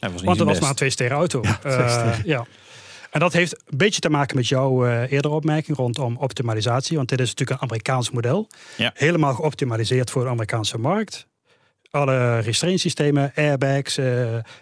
was 0.00 0.12
niet 0.12 0.22
Want 0.22 0.38
het 0.38 0.48
was 0.48 0.60
maar 0.60 0.68
een 0.70 0.74
twee-sterren 0.74 1.16
auto. 1.16 1.40
Ja, 1.42 1.58
Eh, 1.62 1.74
twee-sterren. 1.74 2.22
ja. 2.24 2.46
En 3.10 3.20
dat 3.20 3.32
heeft 3.32 3.52
een 3.70 3.76
beetje 3.78 4.00
te 4.00 4.10
maken 4.10 4.36
met 4.36 4.48
jouw 4.48 4.86
eh 4.86 5.12
eerdere 5.12 5.34
opmerking 5.34 5.76
rondom 5.76 6.16
optimalisatie. 6.16 6.96
Want 6.96 7.08
dit 7.08 7.20
is 7.20 7.28
natuurlijk 7.28 7.60
een 7.60 7.66
Amerikaans 7.68 8.10
model. 8.10 8.48
Ja. 8.76 8.90
Helemaal 8.94 9.34
geoptimaliseerd 9.34 10.10
voor 10.10 10.22
de 10.24 10.28
Amerikaanse 10.30 10.78
markt. 10.78 11.26
Alle 11.96 12.38
restraintsystemen, 12.38 13.32
airbags, 13.34 13.96
eh 13.98 14.04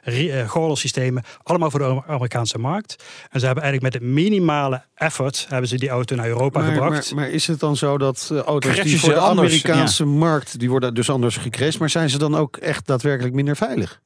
re- 0.03 0.29
eh, 0.41 0.49
gordelsystemen, 0.49 1.23
allemaal 1.43 1.71
voor 1.71 1.81
de 1.81 2.03
Amerikaanse 2.07 2.59
markt. 2.59 3.05
En 3.31 3.41
ze 3.41 3.47
hebben 3.47 3.65
eigenlijk 3.65 3.95
met 3.95 4.03
het 4.03 4.13
minimale 4.13 4.83
effort 4.95 5.47
hebben 5.49 5.69
ze 5.69 5.77
die 5.77 5.89
auto 5.89 6.17
naar 6.17 6.27
Europa 6.27 6.61
Maar, 6.61 6.73
gebracht. 6.73 7.15
maar, 7.15 7.25
maar 7.25 7.31
is 7.35 7.47
het 7.47 7.61
dan 7.61 7.77
zo 7.77 7.99
dat 7.99 8.29
eh, 8.33 8.39
auto's 8.39 8.73
Crashen 8.73 8.85
die 8.91 9.01
voor 9.01 9.09
de 9.09 9.19
anders, 9.19 9.65
Amerikaanse 9.65 10.05
markt, 10.05 10.59
die 10.59 10.71
worden 10.71 10.95
dus 10.95 11.11
anders 11.11 11.37
gecrashed, 11.37 11.79
maar 11.79 11.91
zijn 11.91 12.11
ze 12.11 12.19
dan 12.19 12.37
ook 12.37 12.57
echt 12.57 12.87
daadwerkelijk 12.87 13.35
minder 13.35 13.57
veilig? 13.57 14.01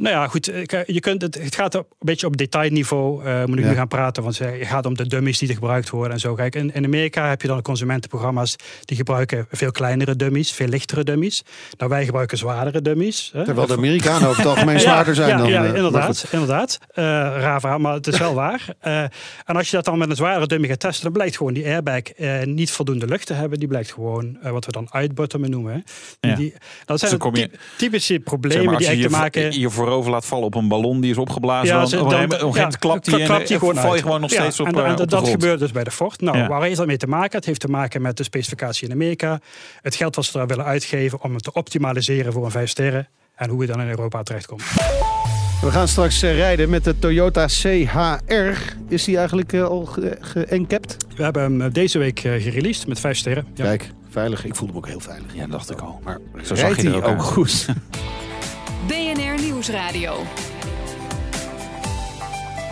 Nou 0.00 0.14
ja, 0.14 0.28
goed. 0.28 0.48
eh, 0.48 0.80
Je 0.86 1.00
kunt 1.00 1.22
het, 1.22 1.42
het 1.42 1.54
gaat 1.54 1.74
een 1.74 1.84
beetje 1.98 2.26
op 2.26 2.36
detailniveau. 2.36 3.24
eh, 3.24 3.44
moet 3.44 3.58
ik 3.58 3.64
Ja. 3.64 3.70
nu 3.70 3.76
gaan 3.76 3.88
praten, 3.88 4.22
want 4.22 4.38
het 4.38 4.54
gaat 4.66 4.86
om 4.86 4.94
de 4.96 5.06
dummies 5.06 5.38
die 5.38 5.48
er 5.48 5.54
gebruikt 5.54 5.90
worden 5.90 6.12
en 6.12 6.20
zo. 6.20 6.34
Kijk, 6.34 6.54
in, 6.54 6.74
in 6.74 6.84
Amerika 6.84 7.28
heb 7.28 7.42
je 7.42 7.48
dan 7.48 7.62
consumentenprogramma's 7.62 8.56
die 8.84 8.96
gebruiken 8.96 9.46
veel 9.50 9.70
kleinere 9.70 10.16
dummies, 10.16 10.52
veel 10.52 10.66
lichtere 10.68 11.04
dummies. 11.04 11.42
Nou, 11.78 11.90
wij 11.90 12.04
gebruiken 12.04 12.38
zwaardere 12.38 12.82
dummies. 12.82 13.30
Hè. 13.32 13.44
Terwijl 13.44 13.66
de 13.66 13.72
Amerikanen 13.76 14.28
over 14.28 14.36
het 14.42 14.46
algemeen 14.50 14.80
zwaarder 14.90 15.14
zijn 15.14 15.28
ja, 15.28 15.36
dan... 15.36 15.48
Ja, 15.48 15.54
eh, 15.54 15.60
maar 15.68 15.76
inderdaad. 15.76 16.26
inderdaad. 16.30 16.78
Eh, 16.94 17.04
raar 17.04 17.60
verhaal, 17.60 17.78
maar 17.78 17.94
het 17.94 18.06
is 18.06 18.18
wel 18.18 18.34
waar. 18.34 18.64
Eh, 18.80 19.02
en 19.44 19.56
als 19.56 19.70
je 19.70 19.76
dat 19.76 19.84
dan 19.84 19.98
met 19.98 20.10
een 20.10 20.16
zwaardere 20.16 20.46
dummy 20.46 20.68
gaat 20.68 20.80
testen, 20.80 21.02
dan 21.04 21.12
blijkt 21.12 21.36
gewoon 21.36 21.52
die 21.52 21.66
airbag 21.66 22.00
eh, 22.02 22.42
niet 22.44 22.70
voldoende 22.70 23.06
lucht 23.06 23.26
te 23.26 23.32
hebben. 23.34 23.58
Die 23.58 23.68
blijkt 23.68 23.92
gewoon 23.92 24.38
eh, 24.42 24.50
wat 24.50 24.64
we 24.66 24.72
dan 24.72 24.86
uitbottomen 24.92 25.50
noemen. 25.50 25.72
Hè. 25.72 25.78
Die, 26.20 26.30
Ja. 26.30 26.36
die, 26.36 26.52
dat 26.84 26.98
zijn 26.98 26.98
Dus 26.98 27.00
dan 27.00 27.10
de 27.10 27.18
kom 27.18 27.36
je- 27.36 27.48
ty- 27.48 27.56
typische 27.76 28.18
problemen 28.20 28.56
Zeg 28.56 28.66
maar, 28.66 28.74
als 28.74 28.84
die 28.86 28.96
je 28.96 29.02
eigenlijk 29.02 29.32
te 29.32 29.38
je, 29.38 29.44
maken... 29.46 29.60
je 29.60 29.70
voorover 29.90 30.10
laat 30.12 30.26
vallen 30.26 30.44
op 30.44 30.54
een 30.54 30.68
ballon 30.68 31.00
die 31.00 31.10
is 31.10 31.16
opgeblazen, 31.18 31.66
Ja, 31.74 31.78
dan, 31.78 31.88
ze- 31.88 31.96
dan- 31.96 32.04
gegeven 32.04 32.28
moment- 32.28 32.42
op 32.42 32.48
een 32.48 32.54
gegeven 32.54 32.78
moment 32.80 32.82
ja, 32.82 32.88
klapt 32.88 33.04
die 33.04 33.18
en, 33.20 33.26
klapt 33.26 33.42
die 33.46 33.52
en 33.54 33.58
gewoon 33.60 33.74
val 33.76 33.94
je 33.94 34.02
gewoon 34.02 34.20
nog 34.20 34.30
Ja, 34.30 34.40
steeds 34.40 34.60
op, 34.60 34.66
en, 34.66 34.74
eh, 34.74 34.84
en 34.84 34.90
op 34.90 34.96
de 34.96 35.06
dat 35.06 35.18
grond. 35.18 35.30
gebeurt 35.40 35.58
dus 35.58 35.72
bij 35.72 35.84
de 35.84 35.90
Ford. 35.90 36.20
Nou, 36.20 36.38
Ja. 36.38 36.48
waar 36.48 36.62
heeft 36.62 36.76
dat 36.76 36.86
mee 36.86 36.96
te 36.96 37.06
maken? 37.06 37.36
Het 37.36 37.46
heeft 37.46 37.60
te 37.60 37.68
maken 37.68 38.02
met 38.02 38.16
de 38.16 38.22
specificatie 38.22 38.86
in 38.88 38.92
Amerika. 38.94 39.40
Het 39.82 39.94
geld 39.94 40.16
wat 40.16 40.24
ze 40.24 40.32
daar 40.38 40.46
willen 40.46 40.64
uitgeven 40.64 41.22
om 41.22 41.34
het 41.34 41.42
te 41.42 41.52
optimaliseren 41.52 42.32
voor 42.32 42.44
een 42.44 42.50
vijf 42.50 42.68
sterren. 42.70 43.08
En 43.34 43.50
hoe 43.50 43.60
het 43.60 43.70
dan 43.70 43.80
in 43.80 43.88
Europa 43.88 44.22
terechtkomt. 44.22 44.62
We 45.60 45.70
gaan 45.70 45.88
straks 45.88 46.22
eh, 46.22 46.36
rijden 46.36 46.70
met 46.70 46.84
de 46.84 46.98
Toyota 46.98 47.46
CHR. 47.46 48.74
Is 48.88 49.04
die 49.04 49.16
eigenlijk 49.16 49.52
eh, 49.52 49.64
al 49.64 49.84
ge- 49.84 50.16
ge-encapt? 50.20 50.96
We 51.16 51.22
hebben 51.22 51.42
hem 51.42 51.60
eh, 51.62 51.68
deze 51.72 51.98
week 51.98 52.24
eh, 52.24 52.42
gereleased 52.42 52.86
met 52.86 53.00
vijf 53.00 53.16
sterren. 53.16 53.46
Ja. 53.54 53.64
Kijk, 53.64 53.90
veilig. 54.10 54.44
Ik 54.44 54.54
voelde 54.54 54.72
me 54.72 54.78
ook 54.78 54.86
heel 54.88 55.00
veilig. 55.00 55.34
Ja, 55.34 55.40
dat 55.40 55.50
dacht 55.50 55.70
ik 55.70 55.80
al. 55.80 56.00
Maar 56.04 56.18
Zo 56.36 56.42
zag 56.54 56.58
rijdt 56.58 56.80
je 56.82 56.88
er 56.88 56.92
hij 56.94 57.02
ook 57.02 57.08
ook 57.08 57.22
goed? 57.22 57.66
BNR 59.70 59.76
Nieuwsradio. 59.76 60.24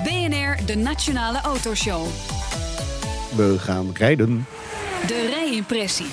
BNR, 0.03 0.67
de 0.67 0.77
Nationale 0.77 1.41
Autoshow. 1.41 2.07
We 3.37 3.59
gaan 3.59 3.91
rijden. 3.95 4.47
De 5.07 5.29
rijimpressie. 5.35 6.07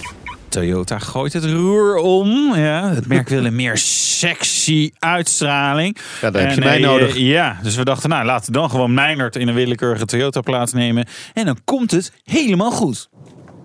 Toyota 0.50 1.00
gooit 1.00 1.34
het 1.34 1.46
roer 1.46 1.96
om. 1.96 2.56
Ja, 2.56 2.90
het 2.90 3.08
merk 3.08 3.30
wil 3.30 3.46
een 3.46 3.56
meer 3.56 3.78
sexy 3.78 4.92
uitstraling. 5.00 5.98
Ja, 6.22 6.32
daar 6.32 6.42
heb 6.42 6.52
je 6.52 6.62
En, 6.62 6.68
mij 6.68 6.78
eh, 6.78 6.84
nodig. 6.84 7.18
Ja, 7.18 7.60
dus 7.64 7.76
we 7.76 7.84
dachten, 7.84 8.10
nou 8.10 8.26
laten 8.26 8.54
we 8.54 8.60
dan 8.60 8.70
gewoon 8.70 8.94
Meijnerd 8.94 9.36
in 9.36 9.48
een 9.48 9.56
willekeurige 9.56 10.06
Toyota 10.06 10.42
plaatsnemen. 10.42 11.08
En 11.34 11.46
dan 11.46 11.58
komt 11.64 11.92
het 11.92 12.12
helemaal 12.24 12.72
goed. 12.72 13.10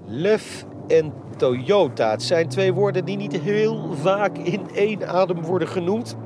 Lef 0.07 0.65
en 0.89 1.13
Toyota. 1.37 2.11
Het 2.11 2.23
zijn 2.23 2.49
twee 2.49 2.73
woorden 2.73 3.05
die 3.05 3.17
niet 3.17 3.41
heel 3.41 3.97
vaak 4.03 4.39
in 4.39 4.61
één 4.75 5.09
adem 5.09 5.43
worden 5.43 5.69
genoemd. 5.69 6.17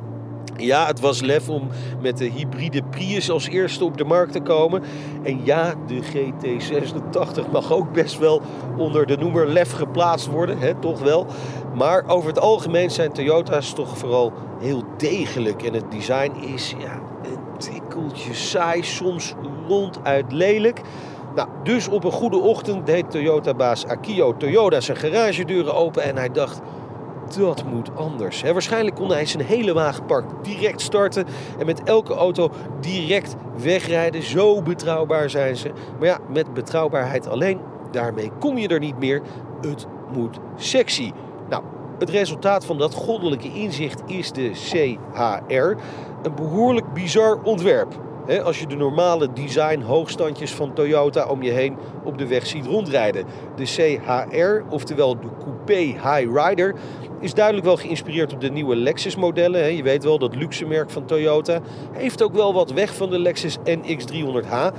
Ja, 0.57 0.87
het 0.87 1.01
was 1.01 1.21
lef 1.21 1.49
om 1.49 1.69
met 2.01 2.19
de 2.19 2.25
hybride 2.25 2.83
Prius 2.83 3.31
als 3.31 3.49
eerste 3.49 3.85
op 3.85 3.99
de 3.99 4.05
markt 4.05 4.33
te 4.33 4.41
komen. 4.41 4.83
En 5.23 5.41
ja, 5.45 5.75
de 5.87 6.01
GT86 6.03 7.51
mag 7.53 7.73
ook 7.73 7.93
best 7.93 8.19
wel 8.19 8.43
onder 8.77 9.07
de 9.07 9.17
noemer 9.17 9.49
lef 9.49 9.73
geplaatst 9.73 10.27
worden, 10.27 10.59
hè, 10.59 10.75
toch 10.75 11.01
wel. 11.01 11.27
Maar 11.75 12.05
over 12.07 12.29
het 12.29 12.39
algemeen 12.39 12.91
zijn 12.91 13.13
Toyota's 13.13 13.73
toch 13.73 13.99
vooral 13.99 14.33
heel 14.61 14.83
degelijk. 14.97 15.63
En 15.63 15.75
het 15.75 15.91
design 15.91 16.33
is 16.55 16.75
ja, 16.79 17.01
een 17.23 17.59
tikkeltje 17.59 18.35
saai, 18.35 18.83
soms 18.83 19.35
ronduit 19.69 20.33
lelijk. 20.33 20.81
Nou, 21.35 21.49
dus 21.63 21.89
op 21.89 22.05
een 22.05 22.13
goede 22.13 22.39
ochtend 22.39 22.87
deed 22.87 23.11
Toyota-baas 23.11 23.87
Akio 23.87 24.37
Toyoda 24.37 24.81
zijn 24.81 24.97
garagedeuren 24.97 25.75
open 25.75 26.03
en 26.03 26.17
hij 26.17 26.31
dacht... 26.31 26.61
Dat 27.39 27.65
moet 27.65 27.97
anders. 27.97 28.43
Waarschijnlijk 28.43 28.97
kon 28.97 29.11
hij 29.11 29.27
zijn 29.27 29.45
hele 29.45 29.73
wagenpark 29.73 30.25
direct 30.43 30.81
starten 30.81 31.27
en 31.59 31.67
met 31.67 31.83
elke 31.83 32.15
auto 32.15 32.51
direct 32.81 33.37
wegrijden. 33.57 34.23
Zo 34.23 34.63
betrouwbaar 34.63 35.31
zijn 35.31 35.57
ze. 35.57 35.71
Maar 35.99 36.09
ja, 36.09 36.19
met 36.29 36.55
betrouwbaarheid 36.55 37.29
alleen, 37.29 37.59
daarmee 37.91 38.31
kom 38.39 38.59
je 38.59 38.69
er 38.69 38.79
niet 38.79 38.99
meer. 38.99 39.23
Het 39.61 39.87
moet 40.13 40.39
sexy. 40.57 41.13
Nou, 41.49 41.63
het 41.99 42.11
resultaat 42.11 42.65
van 42.65 42.79
dat 42.79 42.95
goddelijke 42.95 43.53
inzicht 43.53 44.03
is 44.07 44.33
de 44.33 44.51
CHR. 44.51 45.55
Een 46.23 46.35
behoorlijk 46.35 46.93
bizar 46.93 47.43
ontwerp. 47.43 47.99
Als 48.45 48.61
je 48.61 48.67
de 48.67 48.77
normale 48.77 49.33
design 49.33 49.81
hoogstandjes 49.81 50.53
van 50.53 50.75
Toyota 50.75 51.27
om 51.27 51.43
je 51.43 51.51
heen 51.51 51.77
op 52.05 52.19
de 52.19 52.27
weg 52.27 52.47
ziet 52.47 52.67
rondrijden. 52.67 53.25
De 53.57 53.65
CHR, 53.65 54.75
oftewel 54.75 55.21
de 55.21 55.29
Coupé 55.39 55.75
High 55.75 56.29
Rider, 56.35 56.75
is 57.21 57.35
duidelijk 57.35 57.67
wel 57.67 57.77
geïnspireerd 57.77 58.33
op 58.33 58.41
de 58.41 58.51
nieuwe 58.51 58.77
Lexus 58.77 59.17
modellen. 59.17 59.61
hè. 59.61 59.67
Je 59.67 59.83
weet 59.83 60.05
wel, 60.05 60.19
dat 60.19 60.37
luxe 60.37 60.65
merk 60.65 60.91
van 60.91 61.05
Toyota. 61.05 61.61
Heeft 61.93 62.23
ook 62.23 62.35
wel 62.35 62.55
wat 62.55 62.73
weg 62.73 62.95
van 62.95 63.11
de 63.11 63.19
Lexus 63.19 63.59
NX300h. 63.59 64.75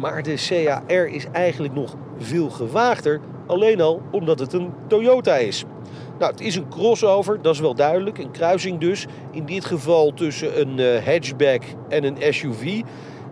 Maar 0.00 0.22
de 0.22 0.34
CHR 0.34 0.92
is 0.92 1.26
eigenlijk 1.32 1.74
nog 1.74 1.94
veel 2.18 2.50
gewaagder. 2.50 3.20
Alleen 3.46 3.80
al 3.80 4.02
omdat 4.10 4.38
het 4.38 4.52
een 4.52 4.72
Toyota 4.86 5.34
is. 5.34 5.64
Nou, 6.18 6.30
het 6.30 6.40
is 6.40 6.56
een 6.56 6.68
crossover, 6.68 7.42
dat 7.42 7.54
is 7.54 7.60
wel 7.60 7.74
duidelijk. 7.74 8.18
Een 8.18 8.30
kruising 8.30 8.78
dus. 8.80 9.06
In 9.30 9.44
dit 9.44 9.64
geval 9.64 10.12
tussen 10.14 10.60
een 10.60 10.78
eh, 10.78 11.06
hatchback 11.06 11.62
en 11.88 12.04
een 12.04 12.34
SUV. 12.34 12.80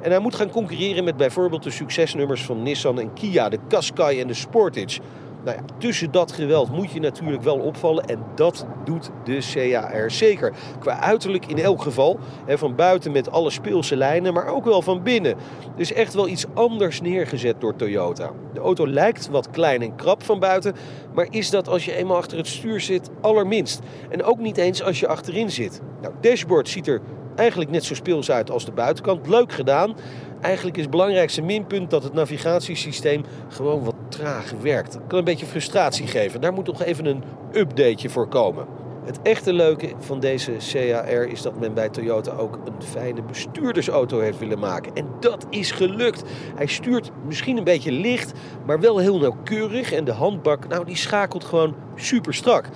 En 0.02 0.10
hij 0.10 0.18
moet 0.18 0.34
gaan 0.34 0.50
concurreren 0.50 1.04
met 1.04 1.16
bijvoorbeeld 1.16 1.62
de 1.62 1.70
succesnummers 1.70 2.44
van 2.44 2.62
Nissan 2.62 3.00
en 3.00 3.12
Kia. 3.12 3.48
De 3.48 3.58
Qashqai 3.68 4.20
en 4.20 4.26
de 4.26 4.34
Sportage. 4.34 5.00
Nou 5.44 5.56
ja, 5.56 5.62
tussen 5.78 6.10
dat 6.10 6.32
geweld 6.32 6.70
moet 6.70 6.90
je 6.92 7.00
natuurlijk 7.00 7.42
wel 7.42 7.58
opvallen. 7.58 8.04
En 8.04 8.18
dat 8.34 8.66
doet 8.84 9.10
de 9.24 9.38
CHR 9.38 10.10
zeker. 10.10 10.52
Qua 10.78 11.00
uiterlijk 11.00 11.46
in 11.46 11.58
elk 11.58 11.82
geval. 11.82 12.18
Van 12.46 12.74
buiten 12.74 13.12
met 13.12 13.30
alle 13.30 13.50
speelse 13.50 13.96
lijnen, 13.96 14.32
maar 14.32 14.46
ook 14.46 14.64
wel 14.64 14.82
van 14.82 15.02
binnen. 15.02 15.34
Dus 15.76 15.92
echt 15.92 16.14
wel 16.14 16.28
iets 16.28 16.46
anders 16.54 17.00
neergezet 17.00 17.60
door 17.60 17.76
Toyota. 17.76 18.30
De 18.54 18.60
auto 18.60 18.86
lijkt 18.86 19.28
wat 19.28 19.50
klein 19.50 19.82
en 19.82 19.94
krap 19.96 20.22
van 20.22 20.38
buiten. 20.38 20.74
Maar 21.14 21.26
is 21.30 21.50
dat 21.50 21.68
als 21.68 21.84
je 21.84 21.94
eenmaal 21.94 22.16
achter 22.16 22.38
het 22.38 22.46
stuur 22.46 22.80
zit 22.80 23.10
allerminst. 23.20 23.80
En 24.08 24.22
ook 24.22 24.38
niet 24.38 24.56
eens 24.56 24.82
als 24.82 25.00
je 25.00 25.08
achterin 25.08 25.50
zit. 25.50 25.80
Nou, 26.00 26.14
dashboard 26.20 26.68
ziet 26.68 26.86
er 26.86 27.00
eigenlijk 27.34 27.70
net 27.70 27.84
zo 27.84 27.94
speels 27.94 28.30
uit 28.30 28.50
als 28.50 28.64
de 28.64 28.72
buitenkant. 28.72 29.28
Leuk 29.28 29.52
gedaan. 29.52 29.94
Eigenlijk 30.40 30.76
is 30.76 30.82
het 30.82 30.90
belangrijkste 30.90 31.42
minpunt 31.42 31.90
dat 31.90 32.02
het 32.02 32.12
navigatiesysteem 32.12 33.24
gewoon 33.48 33.84
wat 33.84 33.94
traag 34.08 34.52
werkt. 34.60 34.92
Dat 34.92 35.02
kan 35.06 35.18
een 35.18 35.24
beetje 35.24 35.46
frustratie 35.46 36.06
geven. 36.06 36.40
Daar 36.40 36.52
moet 36.52 36.66
nog 36.66 36.82
even 36.82 37.06
een 37.06 37.22
updateje 37.52 38.10
voor 38.10 38.28
komen. 38.28 38.66
Het 39.04 39.22
echte 39.22 39.52
leuke 39.52 39.92
van 39.98 40.20
deze 40.20 40.52
CHR 40.58 41.30
is 41.30 41.42
dat 41.42 41.60
men 41.60 41.74
bij 41.74 41.88
Toyota 41.88 42.32
ook 42.32 42.54
een 42.64 42.82
fijne 42.82 43.22
bestuurdersauto 43.22 44.20
heeft 44.20 44.38
willen 44.38 44.58
maken. 44.58 44.94
En 44.94 45.06
dat 45.20 45.46
is 45.50 45.70
gelukt. 45.70 46.22
Hij 46.56 46.66
stuurt 46.66 47.10
misschien 47.26 47.56
een 47.56 47.64
beetje 47.64 47.92
licht, 47.92 48.32
maar 48.66 48.80
wel 48.80 48.98
heel 48.98 49.18
nauwkeurig. 49.18 49.92
En 49.92 50.04
de 50.04 50.12
handbak, 50.12 50.68
nou, 50.68 50.84
die 50.84 50.96
schakelt 50.96 51.44
gewoon 51.44 51.74
super 51.94 52.34
strak. 52.34 52.68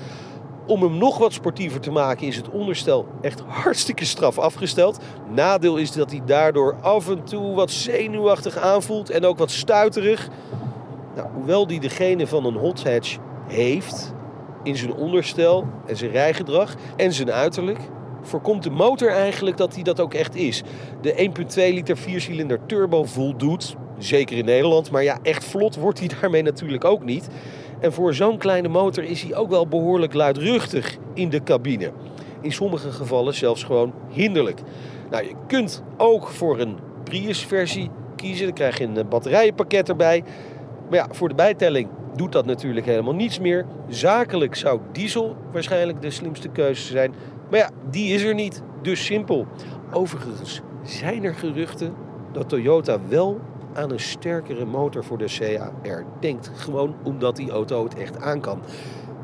Om 0.66 0.82
hem 0.82 0.98
nog 0.98 1.18
wat 1.18 1.32
sportiever 1.32 1.80
te 1.80 1.90
maken 1.90 2.26
is 2.26 2.36
het 2.36 2.50
onderstel 2.50 3.06
echt 3.20 3.42
hartstikke 3.46 4.04
straf 4.04 4.38
afgesteld. 4.38 4.98
Nadeel 5.30 5.76
is 5.76 5.92
dat 5.92 6.10
hij 6.10 6.20
daardoor 6.26 6.76
af 6.80 7.08
en 7.08 7.24
toe 7.24 7.54
wat 7.54 7.70
zenuwachtig 7.70 8.56
aanvoelt 8.56 9.10
en 9.10 9.24
ook 9.24 9.38
wat 9.38 9.50
stuiterig. 9.50 10.28
Nou, 11.14 11.28
hoewel 11.34 11.66
hij 11.66 11.78
degene 11.78 12.26
van 12.26 12.44
een 12.44 12.56
hot 12.56 12.84
hatch 12.84 13.16
heeft 13.46 14.14
in 14.62 14.76
zijn 14.76 14.94
onderstel 14.94 15.66
en 15.86 15.96
zijn 15.96 16.10
rijgedrag 16.10 16.74
en 16.96 17.12
zijn 17.12 17.32
uiterlijk, 17.32 17.78
voorkomt 18.22 18.62
de 18.62 18.70
motor 18.70 19.08
eigenlijk 19.08 19.56
dat 19.56 19.74
hij 19.74 19.82
dat 19.82 20.00
ook 20.00 20.14
echt 20.14 20.34
is. 20.34 20.62
De 21.00 21.30
1.2 21.48 21.54
liter 21.54 21.96
viercilinder 21.96 22.60
turbo 22.66 23.04
voldoet, 23.04 23.76
zeker 23.98 24.36
in 24.36 24.44
Nederland, 24.44 24.90
maar 24.90 25.02
ja, 25.02 25.18
echt 25.22 25.44
vlot 25.44 25.76
wordt 25.76 25.98
hij 25.98 26.10
daarmee 26.20 26.42
natuurlijk 26.42 26.84
ook 26.84 27.04
niet. 27.04 27.28
En 27.84 27.92
voor 27.92 28.14
zo'n 28.14 28.38
kleine 28.38 28.68
motor 28.68 29.04
is 29.04 29.22
hij 29.22 29.34
ook 29.34 29.48
wel 29.48 29.66
behoorlijk 29.66 30.14
luidruchtig 30.14 30.96
in 31.14 31.28
de 31.28 31.42
cabine. 31.42 31.92
In 32.40 32.52
sommige 32.52 32.90
gevallen 32.90 33.34
zelfs 33.34 33.62
gewoon 33.64 33.92
hinderlijk. 34.08 34.60
Nou, 35.10 35.24
je 35.24 35.34
kunt 35.46 35.82
ook 35.96 36.28
voor 36.28 36.60
een 36.60 36.76
Prius-versie 37.02 37.90
kiezen. 38.16 38.44
Dan 38.44 38.54
krijg 38.54 38.78
je 38.78 38.84
een 38.84 39.08
batterijenpakket 39.08 39.88
erbij. 39.88 40.24
Maar 40.90 40.98
ja, 40.98 41.06
voor 41.10 41.28
de 41.28 41.34
bijtelling 41.34 41.88
doet 42.16 42.32
dat 42.32 42.46
natuurlijk 42.46 42.86
helemaal 42.86 43.14
niets 43.14 43.38
meer. 43.38 43.66
Zakelijk 43.88 44.54
zou 44.54 44.80
diesel 44.92 45.36
waarschijnlijk 45.52 46.02
de 46.02 46.10
slimste 46.10 46.48
keuze 46.48 46.86
zijn. 46.86 47.14
Maar 47.50 47.58
ja, 47.58 47.70
die 47.90 48.14
is 48.14 48.22
er 48.22 48.34
niet. 48.34 48.62
Dus 48.82 49.04
simpel. 49.04 49.46
Overigens 49.92 50.60
zijn 50.82 51.24
er 51.24 51.34
geruchten 51.34 51.94
dat 52.32 52.48
Toyota 52.48 52.98
wel 53.08 53.40
aan 53.74 53.90
een 53.90 54.00
sterkere 54.00 54.64
motor 54.64 55.04
voor 55.04 55.18
de 55.18 55.26
CHR 55.26 56.02
denkt. 56.20 56.50
Gewoon 56.54 56.94
omdat 57.02 57.36
die 57.36 57.50
auto 57.50 57.84
het 57.84 57.94
echt 57.94 58.20
aan 58.20 58.40
kan. 58.40 58.62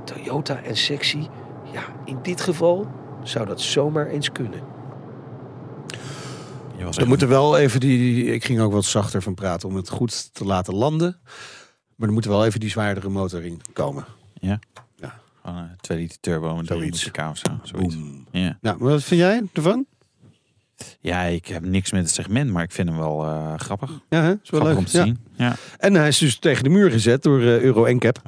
Toyota 0.05 0.63
en 0.63 0.77
sexy, 0.77 1.29
ja, 1.73 1.83
in 2.05 2.19
dit 2.23 2.41
geval 2.41 2.87
zou 3.23 3.47
dat 3.47 3.61
zomaar 3.61 4.07
eens 4.07 4.33
kunnen. 4.33 4.79
Er 6.97 7.09
moeten 7.09 7.29
wel 7.29 7.59
even 7.59 7.81
die. 7.81 8.25
Ik 8.25 8.45
ging 8.45 8.61
ook 8.61 8.73
wat 8.73 8.85
zachter 8.85 9.23
van 9.23 9.35
praten 9.35 9.69
om 9.69 9.77
het 9.77 9.89
goed 9.89 10.35
te 10.35 10.45
laten 10.45 10.75
landen. 10.75 11.21
Maar 11.97 12.09
er 12.09 12.15
moet 12.15 12.25
wel 12.25 12.45
even 12.45 12.61
die 12.61 12.71
zwaardere 12.71 13.09
motor 13.09 13.45
in 13.45 13.61
komen. 13.73 14.05
Ja. 14.35 14.59
Ja. 14.97 15.21
Gewoon 15.43 15.59
een 15.59 15.77
2 15.81 15.99
liter 15.99 16.21
turbo 16.21 16.57
met 16.57 16.67
Zoiets. 16.67 17.01
300 17.01 17.13
pk 17.13 17.31
of 17.31 17.39
zo. 17.63 17.77
Zoiets. 17.77 17.97
Ja. 18.31 18.59
Nou, 18.61 18.77
wat 18.79 19.03
vind 19.03 19.21
jij 19.21 19.43
ervan? 19.53 19.87
Ja, 21.01 21.23
ik 21.23 21.47
heb 21.47 21.65
niks 21.65 21.93
met 21.93 22.03
het 22.03 22.11
segment, 22.11 22.51
maar 22.51 22.63
ik 22.63 22.73
vind 22.73 22.89
hem 22.89 22.99
wel 22.99 23.25
eh, 23.25 23.53
grappig. 23.57 23.91
Ja, 24.09 24.23
hè? 24.23 24.31
is 24.43 24.51
wel 24.51 24.61
Grappig 24.61 24.69
leuk. 24.69 24.77
om 24.79 24.85
te 24.85 24.97
Ja. 24.99 25.05
zien. 25.05 25.19
Ja. 25.37 25.55
En 25.79 25.95
hij 25.95 26.09
is 26.09 26.19
dus 26.19 26.39
tegen 26.39 26.65
de 26.65 26.71
muur 26.71 26.91
gezet 26.91 27.23
door 27.23 27.41
eh, 27.41 27.61
Euro 27.61 27.87
NCAP. 27.95 28.23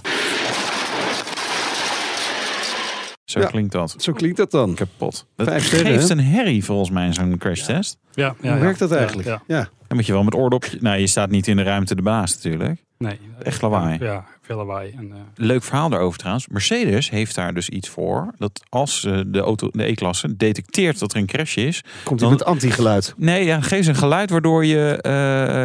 Zo 3.25 3.41
Ja. 3.41 3.47
klinkt 3.47 3.73
dat. 3.73 3.95
Zo 3.99 4.13
klinkt 4.13 4.37
dat 4.37 4.51
dan. 4.51 4.75
Kapot. 4.75 5.27
Dat 5.37 5.47
Vijf 5.49 5.67
sterren, 5.67 5.87
geeft 5.93 6.09
hè? 6.09 6.15
een 6.15 6.21
herrie 6.25 6.65
volgens 6.65 6.91
mij 6.91 7.07
in 7.07 7.15
zo'n 7.15 7.39
crash 7.39 7.63
test. 7.65 7.99
Ja, 8.15 8.25
ja, 8.25 8.35
Hoe 8.51 8.59
ja. 8.59 8.65
werkt 8.65 8.79
dat 8.79 8.91
Ja, 8.91 8.97
eigenlijk? 8.97 9.29
Ja, 9.29 9.43
Ja. 9.47 9.69
Dan 9.87 9.97
moet 9.97 10.07
je 10.07 10.13
wel 10.13 10.23
met 10.25 10.35
oordopje... 10.35 10.79
Nou, 10.81 10.99
je 10.99 11.07
staat 11.07 11.31
niet 11.31 11.47
in 11.47 11.57
de 11.57 11.63
ruimte 11.63 11.95
de 11.95 12.03
baas 12.03 12.35
natuurlijk. 12.35 12.85
Nee. 12.99 13.21
Echt 13.43 13.63
lawaai. 13.63 13.99
Ja, 14.01 14.25
veel 14.53 14.67
lawaai. 14.67 14.93
En, 14.99 15.11
eh, 15.13 15.19
Leuk 15.35 15.63
verhaal 15.63 15.89
daarover 15.89 16.19
trouwens. 16.19 16.47
Mercedes 16.49 17.11
heeft 17.11 17.35
daar 17.35 17.55
dus 17.55 17.69
iets 17.69 17.89
voor. 17.89 18.35
Dat 18.39 18.63
als 18.69 19.05
eh, 19.05 19.21
de 19.27 19.39
auto, 19.41 19.69
de 19.71 19.85
E-klasse, 19.89 20.37
detecteert 20.37 20.99
dat 20.99 21.13
er 21.13 21.19
een 21.19 21.27
crash 21.27 21.57
is. 21.57 21.83
Komt 22.05 22.21
hij 22.21 22.29
Dan- 22.29 22.39
met 22.39 22.47
anti-geluid? 22.47 23.15
Nee, 23.17 23.45
ja, 23.45 23.61
geef 23.61 23.85
ze 23.85 23.91
een 23.91 23.97
geluid 23.97 24.31
waardoor 24.31 24.65
je, 24.65 24.99
eh, 25.01 25.13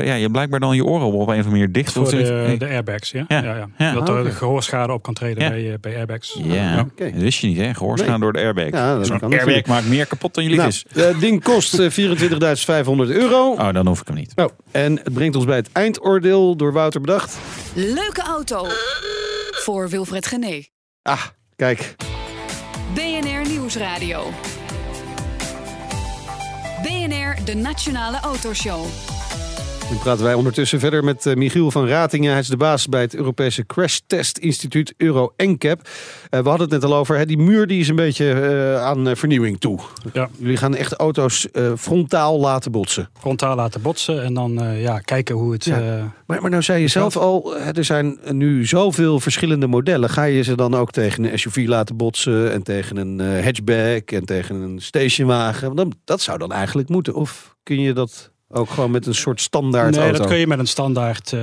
ja, 0.07 0.13
je 0.13 0.31
blijkbaar 0.31 0.59
dan 0.59 0.75
je 0.75 0.85
oren 0.85 1.05
op 1.05 1.13
een 1.13 1.19
of 1.21 1.27
andere 1.29 1.49
manier 1.49 1.71
dicht 1.71 1.91
voor 1.93 2.09
de, 2.09 2.55
de 2.57 2.65
airbags, 2.67 3.11
ja. 3.11 3.25
Ja. 3.27 3.43
ja. 3.43 3.55
ja, 3.55 3.67
Ja. 3.77 3.93
Dat 3.93 4.09
Ah, 4.09 4.25
er 4.25 4.31
gehoorschade 4.31 4.93
op 4.93 5.03
kan 5.03 5.13
treden 5.13 5.43
Ja. 5.43 5.49
bij, 5.49 5.77
bij 5.81 5.95
airbags. 5.95 6.39
Ja, 6.43 6.79
oké. 6.91 7.11
dat 7.11 7.21
wist 7.21 7.39
je 7.39 7.47
niet 7.47 7.57
hè. 7.57 7.73
Gehoorschade 7.73 8.11
Nee. 8.11 8.19
door 8.19 8.33
de 8.33 8.39
airbag. 8.39 8.69
Ja, 8.69 8.95
dat 8.95 9.07
Zo'n 9.07 9.19
kan 9.19 9.29
airbag 9.29 9.39
natuurlijk. 9.45 9.67
maakt 9.67 9.87
meer 9.87 10.05
kapot 10.05 10.33
dan 10.33 10.43
je 10.43 10.49
lief 10.49 10.57
Nou, 10.59 10.69
is. 10.69 10.85
het 10.93 11.19
ding 11.19 11.43
kost 11.43 11.79
eh, 11.79 11.89
24.500 11.89 13.09
euro. 13.09 13.51
Oh, 13.51 13.73
dan 13.73 13.87
hoef 13.87 14.01
ik 14.01 14.07
hem 14.07 14.15
niet. 14.15 14.31
Oh, 14.35 14.45
en 14.71 14.91
het 15.03 15.13
brengt 15.13 15.35
ons 15.35 15.45
bij 15.45 15.55
het 15.55 15.69
eindoordeel 15.71 16.55
door 16.55 16.73
Wouter 16.73 17.01
bedacht. 17.01 17.37
Leuke 17.75 18.21
auto. 18.21 18.65
Voor 19.51 19.89
Wilfred 19.89 20.25
Gené. 20.25 20.65
Ah, 21.01 21.23
kijk. 21.55 21.95
BNR 22.93 23.47
Nieuwsradio. 23.47 24.31
BNR, 26.81 27.45
de 27.45 27.55
Nationale 27.55 28.19
Autoshow. 28.19 28.85
Dan 29.89 29.99
praten 29.99 30.23
wij 30.23 30.33
ondertussen 30.33 30.79
verder 30.79 31.03
met 31.03 31.25
eh, 31.25 31.35
Michiel 31.35 31.71
van 31.71 31.87
Ratingen. 31.87 32.31
Hij 32.31 32.39
is 32.39 32.47
de 32.47 32.57
baas 32.57 32.87
bij 32.87 33.01
het 33.01 33.15
Europese 33.15 33.65
Crash 33.65 33.99
Test 34.07 34.37
Instituut 34.37 34.93
Euro 34.97 35.33
NCAP. 35.37 35.81
Eh, 36.29 36.39
we 36.39 36.49
hadden 36.49 36.69
het 36.69 36.81
net 36.81 36.91
al 36.91 36.95
over, 36.97 37.17
hè, 37.17 37.25
die 37.25 37.37
muur 37.37 37.67
die 37.67 37.79
is 37.79 37.87
een 37.87 37.95
beetje 37.95 38.31
eh, 38.31 38.81
aan 38.81 39.15
vernieuwing 39.15 39.59
toe. 39.59 39.79
Ja. 40.13 40.29
Jullie 40.37 40.57
gaan 40.57 40.75
echt 40.75 40.93
auto's 40.93 41.47
frontaal 41.77 42.39
laten 42.39 42.71
botsen. 42.71 43.09
Frontaal 43.19 43.55
laten 43.55 43.81
botsen 43.81 44.23
en 44.23 44.33
dan 44.33 44.59
ja, 44.77 44.99
kijken 44.99 45.35
hoe 45.35 45.51
het... 45.51 45.65
Ja. 45.65 46.13
Maar, 46.25 46.41
maar 46.41 46.49
nou 46.49 46.63
zei 46.63 46.81
je 46.81 46.87
zelf 46.87 47.17
al, 47.17 47.57
er 47.57 47.85
zijn 47.85 48.19
nu 48.31 48.65
zoveel 48.65 49.19
verschillende 49.19 49.67
modellen. 49.67 50.09
Ga 50.09 50.23
je 50.23 50.41
ze 50.41 50.55
dan 50.55 50.75
ook 50.75 50.91
tegen 50.91 51.23
een 51.23 51.39
SUV 51.39 51.65
laten 51.67 51.97
botsen 51.97 52.51
en 52.51 52.63
tegen 52.63 52.97
een 52.97 53.43
hatchback 53.43 54.11
en 54.11 54.25
tegen 54.25 54.55
een 54.55 54.81
stationwagen? 54.81 55.97
Dat 56.03 56.21
zou 56.21 56.37
dan 56.37 56.51
eigenlijk 56.51 56.89
moeten. 56.89 57.13
Of 57.13 57.55
kun 57.63 57.81
je 57.81 57.93
dat 57.93 58.31
ook 58.49 58.69
gewoon 58.69 58.91
met 58.91 59.05
een 59.05 59.15
soort 59.15 59.41
standaard 59.41 59.91
nee, 59.91 60.03
auto? 60.03 60.17
dat 60.17 60.27
kun 60.27 60.37
je 60.37 60.47
met 60.47 60.59
een 60.59 60.67
standaard 60.67 61.33
eh, 61.33 61.41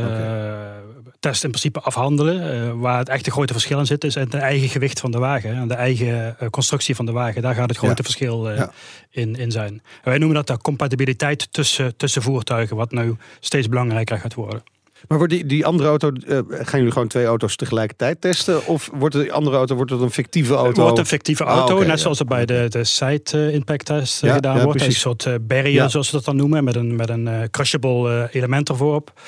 test 1.20 1.44
in 1.44 1.50
principe 1.50 1.80
afhandelen. 1.80 2.52
Eh, 2.52 2.72
waar 2.80 2.98
het 2.98 3.08
echte 3.08 3.30
grote 3.30 3.52
verschil 3.52 3.78
in 3.78 3.86
zit, 3.86 4.04
is 4.04 4.14
het 4.14 4.34
eigen 4.34 4.68
gewicht 4.68 5.00
van 5.00 5.10
de 5.10 5.18
wagen. 5.18 5.54
En 5.54 5.68
de 5.68 5.74
eigen 5.74 6.38
eh, 6.38 6.48
constructie 6.48 6.94
van 6.94 7.06
de 7.06 7.12
wagen. 7.12 7.42
Daar 7.42 7.54
gaat 7.54 7.68
het 7.68 7.78
grote 7.78 7.94
Ja. 7.96 8.02
verschil 8.02 8.50
Ja. 8.50 8.72
in, 9.10 9.36
in 9.36 9.50
zijn. 9.50 9.72
En 9.72 9.82
wij 10.10 10.18
noemen 10.18 10.36
dat 10.36 10.46
de 10.46 10.58
compatibiliteit 10.58 11.52
tussen, 11.52 11.96
tussen 11.96 12.22
voertuigen. 12.22 12.76
Wat 12.76 12.92
nu 12.92 13.16
steeds 13.40 13.68
belangrijker 13.68 14.18
gaat 14.18 14.34
worden. 14.34 14.62
Maar 15.08 15.18
wordt 15.18 15.32
die, 15.32 15.46
die 15.46 15.66
andere 15.66 15.88
auto, 15.88 16.10
eh, 16.10 16.38
gaan 16.48 16.78
jullie 16.78 16.92
gewoon 16.92 17.08
twee 17.08 17.24
auto's 17.24 17.56
tegelijkertijd 17.56 18.20
testen? 18.20 18.66
Of 18.66 18.90
wordt 18.94 19.14
de 19.14 19.32
andere 19.32 19.56
auto 19.56 19.74
wordt 19.74 19.90
het 19.90 20.00
een 20.00 20.10
fictieve 20.10 20.52
auto? 20.54 20.68
Het 20.68 20.76
wordt 20.76 20.98
een 20.98 21.06
fictieve 21.06 21.44
Ah, 21.44 21.58
auto, 21.58 21.78
net 21.78 21.86
ja. 21.86 21.96
zoals 21.96 22.18
het 22.18 22.28
bij 22.28 22.46
de, 22.46 22.66
de 22.68 22.84
side 22.84 23.22
eh, 23.32 23.54
impact 23.54 23.84
test 23.84 24.22
eh, 24.22 24.28
Ja, 24.28 24.34
gedaan 24.34 24.56
ja, 24.56 24.64
wordt. 24.64 24.82
Een 24.82 24.92
soort 24.92 25.26
eh, 25.26 25.34
barrier, 25.40 25.72
Ja. 25.72 25.88
zoals 25.88 26.10
we 26.10 26.16
dat 26.16 26.24
dan 26.24 26.36
noemen, 26.36 26.64
met 26.64 26.76
een, 26.76 26.96
met 26.96 27.08
een 27.10 27.28
eh, 27.28 27.42
crushable 27.50 28.28
eh, 28.28 28.34
element 28.34 28.68
ervoor 28.68 28.94
op. 28.94 29.20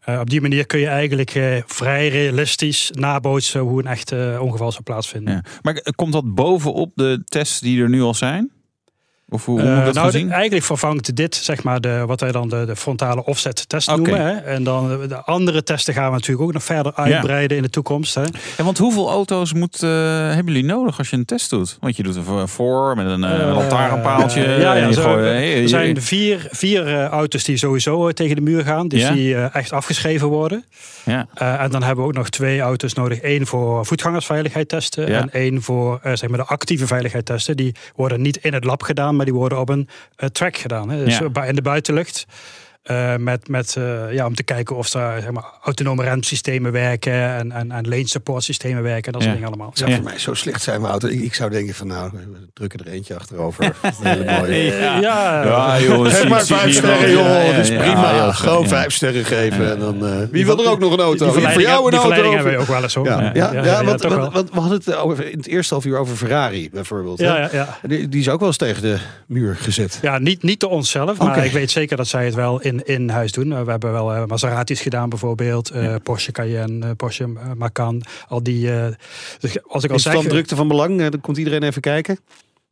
Eh, 0.00 0.20
op 0.20 0.30
die 0.30 0.40
manier 0.40 0.66
kun 0.66 0.78
je 0.80 0.86
eigenlijk 0.86 1.34
eh, 1.34 1.62
vrij 1.66 2.08
realistisch 2.08 2.90
nabootsen 2.94 3.60
hoe 3.60 3.78
een 3.82 3.86
echt 3.86 4.12
ongeval 4.38 4.70
zou 4.72 4.82
plaatsvinden. 4.82 5.34
Ja. 5.34 5.42
Maar 5.62 5.82
komt 5.94 6.12
dat 6.12 6.34
bovenop 6.34 6.92
de 6.94 7.22
tests 7.24 7.60
die 7.60 7.82
er 7.82 7.88
nu 7.88 8.02
al 8.02 8.14
zijn? 8.14 8.50
Of 9.30 9.44
hoe, 9.44 9.60
Uh, 9.60 9.76
moet 9.84 9.94
dat 9.94 10.12
nou, 10.12 10.28
eigenlijk 10.30 10.64
vervangt 10.64 11.16
dit 11.16 11.34
zeg 11.34 11.62
maar 11.62 11.80
de, 11.80 12.02
wat 12.06 12.20
wij 12.20 12.32
dan 12.32 12.48
de, 12.48 12.64
de 12.64 12.76
frontale 12.76 13.24
offset 13.24 13.68
test 13.68 13.88
noemen. 13.88 14.26
Hè? 14.26 14.32
En 14.32 14.64
dan 14.64 15.08
de 15.08 15.22
andere 15.24 15.62
testen 15.62 15.94
gaan 15.94 16.06
we 16.08 16.12
natuurlijk 16.16 16.42
ook 16.46 16.52
nog 16.52 16.64
verder 16.64 16.92
uitbreiden 16.94 17.56
in 17.56 17.62
de 17.62 17.70
toekomst. 17.70 18.14
Hè? 18.14 18.22
Ja, 18.56 18.64
want 18.64 18.78
hoeveel 18.78 19.10
auto's 19.10 19.52
moet, 19.52 19.82
eh, 19.82 19.90
hebben 20.34 20.44
jullie 20.52 20.64
nodig 20.64 20.98
als 20.98 21.10
je 21.10 21.16
een 21.16 21.24
test 21.24 21.50
doet? 21.50 21.76
Want 21.80 21.96
je 21.96 22.02
doet 22.02 22.16
er 22.16 22.48
voor- 22.48 22.96
met 22.96 23.06
een 23.06 23.22
uh, 23.22 23.52
lantaarnpaaltje. 23.54 24.44
Eh, 24.44 24.60
ja, 24.60 24.74
en 24.74 24.80
ja, 24.80 24.86
je 24.86 24.92
zo, 24.92 25.02
gooit- 25.02 25.24
hey, 25.24 25.62
er 25.62 25.68
zijn 25.68 26.02
vier, 26.02 26.46
vier 26.50 26.86
eh, 26.86 27.04
auto's 27.06 27.44
die 27.44 27.56
sowieso 27.56 28.06
eh, 28.08 28.12
tegen 28.14 28.36
de 28.36 28.42
muur 28.42 28.64
gaan. 28.64 28.88
Dus 28.88 29.00
Ja? 29.00 29.12
die 29.12 29.34
eh, 29.34 29.54
echt 29.54 29.72
afgeschreven 29.72 30.28
worden. 30.28 30.64
Ja. 31.04 31.26
Eh, 31.34 31.62
en 31.62 31.70
dan 31.70 31.82
hebben 31.82 32.04
we 32.04 32.10
ook 32.10 32.16
nog 32.16 32.28
twee 32.28 32.60
auto's 32.60 32.94
nodig. 32.94 33.18
Eén 33.22 33.46
voor 33.46 33.86
voetgangersveiligheid 33.86 34.68
testen. 34.68 35.06
En 35.06 35.30
één 35.32 35.62
voor 35.62 35.98
eh, 36.02 36.12
zeg 36.14 36.28
maar 36.28 36.38
de 36.38 36.44
actieve 36.44 36.86
veiligheid 36.86 37.24
testen. 37.26 37.56
Die 37.56 37.74
worden 37.96 38.20
niet 38.22 38.36
in 38.36 38.52
het 38.52 38.64
lab 38.64 38.82
gedaan, 38.82 39.16
maar 39.20 39.28
die 39.30 39.38
worden 39.38 39.58
op 39.60 39.68
een 39.68 39.88
eh, 40.16 40.28
track 40.28 40.56
gedaan. 40.56 40.90
Hè? 40.90 41.04
Dus 41.04 41.18
Ja. 41.18 41.44
in 41.44 41.54
de 41.54 41.62
buitenlucht. 41.62 42.26
Eh, 42.82 43.16
met, 43.16 43.48
met, 43.48 43.76
eh, 43.76 44.12
ja, 44.12 44.26
om 44.26 44.34
te 44.34 44.42
kijken 44.42 44.76
of 44.76 44.92
er 44.92 45.20
zeg 45.20 45.30
maar, 45.30 45.44
autonome 45.62 46.02
remsystemen 46.04 46.72
werken 46.72 47.12
en, 47.12 47.52
en, 47.52 47.70
en 47.72 47.88
lane 47.88 48.08
support 48.08 48.44
systemen 48.44 48.82
werken. 48.82 49.04
En 49.04 49.12
dat 49.12 49.22
soort 49.22 49.24
Ja. 49.24 49.32
dingen 49.40 49.48
allemaal. 49.48 49.70
Zou 49.74 49.90
Ja. 49.90 49.96
voor 49.96 50.04
mij 50.04 50.18
zo 50.18 50.34
slecht 50.34 50.62
zijn 50.62 50.80
mijn 50.80 50.90
auto. 50.92 51.08
Ik, 51.08 51.20
ik 51.20 51.34
zou 51.34 51.50
denken 51.50 51.74
van 51.74 51.86
nou, 51.86 52.10
we 52.12 52.48
drukken 52.52 52.80
er 52.84 52.92
eentje 52.92 53.14
achterover. 53.14 53.64
Een 53.82 53.92
hele 54.06 54.24
mooie. 54.40 54.54
Ja. 54.64 54.98
Ja. 55.00 55.42
Ja, 55.44 55.80
joh, 55.80 56.06
Geef 56.06 56.28
maar 56.28 56.46
vijf 56.46 56.74
sterren, 56.74 57.10
joh. 57.10 57.20
Ja, 57.26 57.40
ja, 57.42 57.52
dat 57.52 57.60
is 57.64 57.68
ja, 57.68 57.78
prima. 57.78 58.10
ja, 58.10 58.14
ja, 58.16 58.32
Gewoon 58.32 58.62
ja. 58.62 58.68
vijf 58.68 58.92
sterren 58.94 59.24
geven. 59.24 59.70
En 59.70 59.78
dan, 59.78 60.06
eh, 60.06 60.16
wie 60.30 60.46
wil 60.46 60.64
er 60.64 60.70
ook 60.70 60.78
nog 60.78 60.92
een 60.92 61.00
auto? 61.00 61.32
Die 61.32 61.34
Wie 61.44 61.52
voor 61.52 61.60
jou 61.62 61.84
een 61.84 61.90
die 61.90 61.98
auto? 62.00 62.20
over? 62.22 62.34
hebben 62.34 62.52
we 62.52 62.58
ook 62.58 62.66
wel 62.66 62.82
eens 62.82 62.94
hoor. 62.94 63.06
Ja, 63.06 63.20
ja, 63.34 63.52
ja, 63.52 63.64
ja, 63.64 63.84
want, 63.84 64.02
want, 64.02 64.50
we 64.50 64.60
hadden 64.60 64.78
het 64.84 64.94
over, 64.96 65.30
in 65.30 65.36
het 65.38 65.46
eerste 65.46 65.74
half 65.74 65.84
uur 65.86 65.98
over 65.98 66.16
Ferrari 66.16 66.70
bijvoorbeeld. 66.72 67.18
hè? 67.18 67.24
Ja, 67.26 67.36
ja, 67.36 67.48
ja. 67.52 67.78
Die, 67.88 68.08
die 68.08 68.20
is 68.20 68.28
ook 68.28 68.38
wel 68.38 68.48
eens 68.48 68.56
tegen 68.56 68.82
de 68.82 68.96
muur 69.26 69.56
gezet. 69.56 69.98
Ja, 70.02 70.18
niet, 70.18 70.42
niet 70.42 70.60
door 70.60 70.70
onszelf, 70.70 71.18
maar 71.18 71.44
ik 71.44 71.52
weet 71.52 71.70
zeker 71.70 71.96
dat 71.96 72.06
zij 72.08 72.24
het 72.24 72.34
wel 72.34 72.60
in, 72.70 72.84
in 72.84 73.08
huis 73.08 73.32
doen. 73.32 73.50
Uh, 73.50 73.62
we 73.62 73.70
hebben 73.70 73.92
wel 73.92 74.14
uh, 74.16 74.24
Maseratis 74.24 74.80
gedaan 74.80 75.08
bijvoorbeeld, 75.08 75.74
uh, 75.74 75.94
Porsche 76.02 76.32
Cayenne, 76.32 76.94
Porsche 76.94 77.26
Macan, 77.56 78.02
al 78.28 78.42
die... 78.42 78.70
dus 79.40 79.66
als 79.66 79.84
ik 79.84 79.90
al 79.90 80.12
dan 80.12 80.26
drukte 80.26 80.56
van 80.56 80.68
belang? 80.68 81.00
Eh, 81.00 81.10
Dan 81.10 81.20
komt 81.20 81.36
iedereen 81.36 81.62
even 81.62 81.80
kijken. 81.80 82.18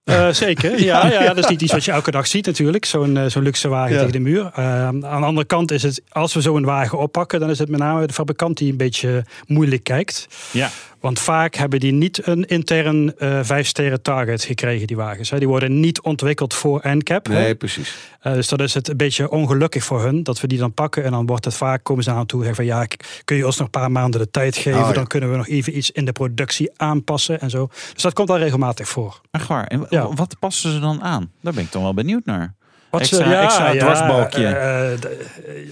Uh, 0.04 0.28
zeker, 0.30 0.80
ja, 0.90 1.10
ja, 1.12 1.26
dat 1.26 1.38
is 1.38 1.46
niet 1.50 1.62
iets 1.62 1.72
wat 1.72 1.84
je 1.84 1.90
elke 1.92 2.10
dag 2.10 2.26
ziet 2.26 2.46
natuurlijk. 2.46 2.84
Zo'n 2.84 3.16
uh, 3.16 3.24
zo'n 3.26 3.42
luxe 3.42 3.68
wagen 3.68 3.92
Ja. 3.92 3.96
tegen 3.98 4.12
de 4.12 4.18
muur. 4.18 4.40
Uh, 4.58 4.86
aan 4.86 5.00
de 5.00 5.06
andere 5.06 5.46
kant 5.46 5.70
is 5.70 5.82
het, 5.82 6.02
als 6.08 6.34
we 6.34 6.40
zo'n 6.40 6.64
wagen 6.64 6.98
oppakken, 6.98 7.40
dan 7.40 7.50
is 7.50 7.58
het 7.58 7.68
met 7.68 7.80
name 7.80 8.06
de 8.06 8.12
fabrikant 8.12 8.56
die 8.56 8.70
een 8.70 8.76
beetje 8.76 9.24
moeilijk 9.46 9.84
kijkt. 9.84 10.26
Ja. 10.52 10.70
Want 11.00 11.18
vaak 11.18 11.54
hebben 11.54 11.80
die 11.80 11.92
niet 11.92 12.26
een 12.26 12.44
intern 12.44 13.14
uh, 13.18 13.38
vijf 13.42 13.66
sterren 13.66 14.02
target 14.02 14.44
gekregen, 14.44 14.86
die 14.86 14.96
wagens. 14.96 15.30
Hè. 15.30 15.38
Die 15.38 15.48
worden 15.48 15.80
niet 15.80 16.00
ontwikkeld 16.00 16.54
voor 16.54 16.80
NCAP. 16.82 17.28
Nee, 17.28 17.46
hè. 17.46 17.54
precies. 17.54 17.96
Uh, 18.22 18.32
dus 18.32 18.48
dat 18.48 18.60
is 18.60 18.74
het 18.74 18.88
een 18.88 18.96
beetje 18.96 19.30
ongelukkig 19.30 19.84
voor 19.84 20.02
hun 20.02 20.22
dat 20.22 20.40
we 20.40 20.46
die 20.46 20.58
dan 20.58 20.72
pakken. 20.74 21.04
En 21.04 21.10
dan 21.10 21.26
wordt 21.26 21.44
het 21.44 21.54
vaak, 21.54 21.84
komen 21.84 22.04
ze 22.04 22.10
aan 22.10 22.26
toe 22.26 22.38
en 22.40 22.46
zeggen 22.46 22.64
van 22.66 22.74
ja, 22.74 22.86
kun 23.24 23.36
je 23.36 23.46
ons 23.46 23.56
nog 23.56 23.66
een 23.66 23.80
paar 23.80 23.90
maanden 23.90 24.20
de 24.20 24.30
tijd 24.30 24.56
geven? 24.56 24.80
Oh, 24.80 24.86
ja. 24.86 24.92
Dan 24.92 25.06
kunnen 25.06 25.30
we 25.30 25.36
nog 25.36 25.48
even 25.48 25.76
iets 25.76 25.90
in 25.90 26.04
de 26.04 26.12
productie 26.12 26.70
aanpassen 26.76 27.40
en 27.40 27.50
zo. 27.50 27.68
Dus 27.92 28.02
dat 28.02 28.12
komt 28.12 28.30
al 28.30 28.38
regelmatig 28.38 28.88
voor. 28.88 29.20
Echt 29.30 29.46
waar. 29.46 29.66
En 29.66 29.86
Ja. 29.90 30.14
wat 30.14 30.36
passen 30.38 30.72
ze 30.72 30.78
dan 30.80 31.02
aan? 31.02 31.30
Daar 31.42 31.52
ben 31.52 31.64
ik 31.64 31.72
dan 31.72 31.82
wel 31.82 31.94
benieuwd 31.94 32.24
naar. 32.24 32.54
Wat 32.90 33.00
extra, 33.00 33.24
ze, 33.24 33.30
ja, 33.30 33.42
extra 33.42 33.70
ja, 33.70 33.78
dwarsbalkje. 33.78 34.46
eh, 34.46 34.92
eh, 34.92 34.98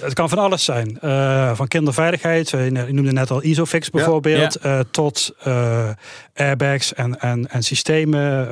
het 0.00 0.12
kan 0.12 0.28
van 0.28 0.38
alles 0.38 0.64
zijn. 0.64 0.98
Eh, 1.00 1.50
van 1.54 1.68
kinderveiligheid, 1.68 2.50
je 2.50 2.70
noemde 2.70 3.12
net 3.12 3.30
al 3.30 3.42
Isofix 3.42 3.90
bijvoorbeeld, 3.90 4.58
tot 4.90 5.34
airbags 6.34 6.94
en, 6.94 7.20
en, 7.20 7.50
en 7.50 7.62
systemen, 7.62 8.48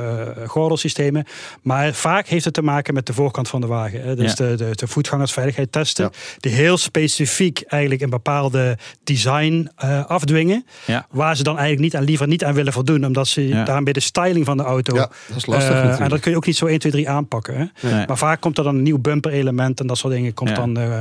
gordelsystemen. 0.46 1.24
Maar 1.62 1.92
vaak 1.92 2.26
heeft 2.26 2.44
het 2.44 2.54
te 2.54 2.62
maken 2.62 2.94
met 2.94 3.06
de 3.06 3.12
voorkant 3.12 3.48
van 3.48 3.60
de 3.60 3.66
wagen. 3.66 4.02
Hè. 4.02 4.16
Dus 4.16 4.34
de, 4.34 4.54
de, 4.56 4.70
de 4.74 4.86
voetgangersveiligheid 4.86 5.72
testen, 5.72 6.10
die 6.38 6.52
heel 6.52 6.76
specifiek 6.76 7.62
eigenlijk 7.66 8.02
een 8.02 8.10
bepaalde 8.10 8.78
design 9.04 9.70
afdwingen. 10.06 10.66
Waar 11.10 11.36
ze 11.36 11.42
dan 11.42 11.58
eigenlijk 11.58 11.84
niet 11.84 11.96
aan, 11.96 12.04
liever 12.04 12.26
niet 12.26 12.44
aan 12.44 12.54
willen 12.54 12.72
voldoen, 12.72 13.06
omdat 13.06 13.28
ze 13.28 13.62
daarmee 13.64 13.92
de 13.92 14.00
styling 14.00 14.44
van 14.44 14.56
de 14.56 14.62
auto. 14.62 14.94
Ja, 14.94 15.10
dat 15.28 15.36
is 15.36 15.46
lastig 15.46 15.98
en 15.98 16.08
dat 16.08 16.20
kun 16.20 16.30
je 16.30 16.36
ook 16.36 16.46
niet 16.46 16.56
zo 16.56 16.66
1, 16.66 16.78
2, 16.78 16.92
3 16.92 17.08
aanpakken. 17.08 17.54
Hè. 17.54 17.88
Nee. 17.88 18.06
Maar 18.06 18.18
vaak 18.18 18.40
komt 18.40 18.53
er 18.58 18.64
dan 18.64 18.74
een 18.76 18.82
nieuw 18.82 18.98
bumper 18.98 19.32
element 19.32 19.80
en 19.80 19.86
dat 19.86 19.98
soort 19.98 20.12
dingen 20.12 20.34
komt 20.34 20.48
Ja. 20.50 20.54
dan. 20.54 20.76
eh, 20.76 20.92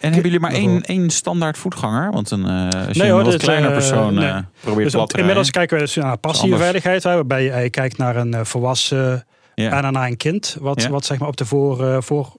En 0.00 0.12
hebben 0.12 0.22
jullie 0.22 0.40
maar 0.40 0.52
één, 0.52 0.82
één 0.82 1.10
standaard 1.10 1.58
voetganger? 1.58 2.10
Want 2.12 2.30
een, 2.30 2.44
eh, 2.46 2.62
als 2.64 2.72
je 2.74 2.78
Nee, 3.00 3.08
een 3.08 3.14
hoor, 3.14 3.22
wat 3.22 3.32
dit, 3.32 3.42
kleiner 3.42 3.68
eh, 3.70 3.74
persoon 3.76 4.14
nee. 4.14 4.28
eh, 4.28 4.36
probeert 4.60 4.84
dus 4.84 4.92
plat 4.92 5.08
te 5.08 5.18
inmiddels 5.18 5.50
rijden. 5.50 5.68
kijken 5.68 5.76
we 5.76 5.82
dus 5.94 6.04
naar 6.04 6.16
passieve 6.16 6.56
veiligheid, 6.56 7.02
waarbij 7.02 7.44
je, 7.44 7.52
je 7.62 7.70
kijkt 7.70 7.96
naar 7.98 8.16
een 8.16 8.46
volwassen 8.46 9.24
Ja. 9.54 9.70
en 9.76 9.82
daarna 9.82 10.06
een 10.06 10.16
kind, 10.16 10.56
wat, 10.60 10.86
wat 10.86 11.04
zeg 11.04 11.18
maar 11.18 11.28
op 11.28 11.36
de 11.36 11.44
voor, 11.44 11.84
eh, 11.86 11.96
voor, 12.00 12.32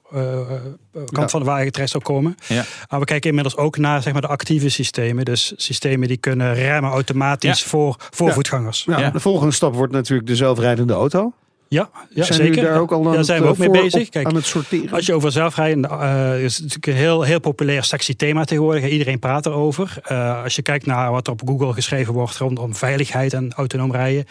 kant 0.91 1.09
Ja. 1.11 1.27
van 1.27 1.39
de 1.39 1.45
wagen 1.45 1.71
terecht 1.71 1.91
zou 1.91 2.03
komen. 2.03 2.35
Ja. 2.47 2.63
Maar 2.89 2.99
we 2.99 3.05
kijken 3.05 3.29
inmiddels 3.29 3.57
ook 3.57 3.77
naar 3.77 4.01
zeg 4.01 4.13
maar, 4.13 4.21
de 4.21 4.27
actieve 4.27 4.69
systemen. 4.69 5.25
Dus 5.25 5.53
systemen 5.55 6.07
die 6.07 6.17
kunnen 6.17 6.53
remmen 6.53 6.91
automatisch 6.91 7.61
Ja. 7.61 7.67
voor, 7.69 7.95
voor 8.09 8.27
Ja. 8.27 8.33
voetgangers. 8.33 8.85
Nou, 8.85 9.01
Ja. 9.01 9.09
De 9.09 9.19
volgende 9.19 9.53
stap 9.53 9.75
wordt 9.75 9.93
natuurlijk 9.93 10.27
de 10.27 10.35
zelfrijdende 10.35 10.93
auto. 10.93 11.33
Ja, 11.71 11.89
ja 12.09 12.23
zijn 12.23 12.39
zeker. 12.39 12.63
daar 12.63 12.79
ook 12.79 12.91
al 12.91 13.07
aan 13.07 13.13
ja, 13.13 13.23
zijn 13.23 13.39
we 13.39 13.45
eh, 13.45 13.51
ook 13.51 13.57
mee 13.57 13.69
bezig. 13.69 14.01
op- 14.05 14.11
Kijk, 14.11 14.25
aan 14.27 14.35
het 14.35 14.45
sorteren? 14.45 14.91
Als 14.91 15.05
je 15.05 15.13
over 15.13 15.31
zelfrijden, 15.31 15.83
eh 15.89 16.43
is 16.43 16.53
het 16.53 16.61
natuurlijk 16.61 16.87
een 16.87 17.03
heel, 17.03 17.21
heel 17.21 17.39
populair 17.39 17.83
sexy 17.83 18.15
thema 18.15 18.43
tegenwoordig. 18.43 18.89
Iedereen 18.89 19.19
praat 19.19 19.45
erover. 19.45 19.97
Eh, 20.03 20.43
als 20.43 20.55
je 20.55 20.61
kijkt 20.61 20.85
naar 20.85 21.11
wat 21.11 21.27
er 21.27 21.33
op 21.33 21.41
Google 21.45 21.73
geschreven 21.73 22.13
wordt 22.13 22.37
rondom 22.37 22.75
veiligheid 22.75 23.33
en 23.33 23.53
autonoom 23.55 23.91
rijden. 23.91 24.23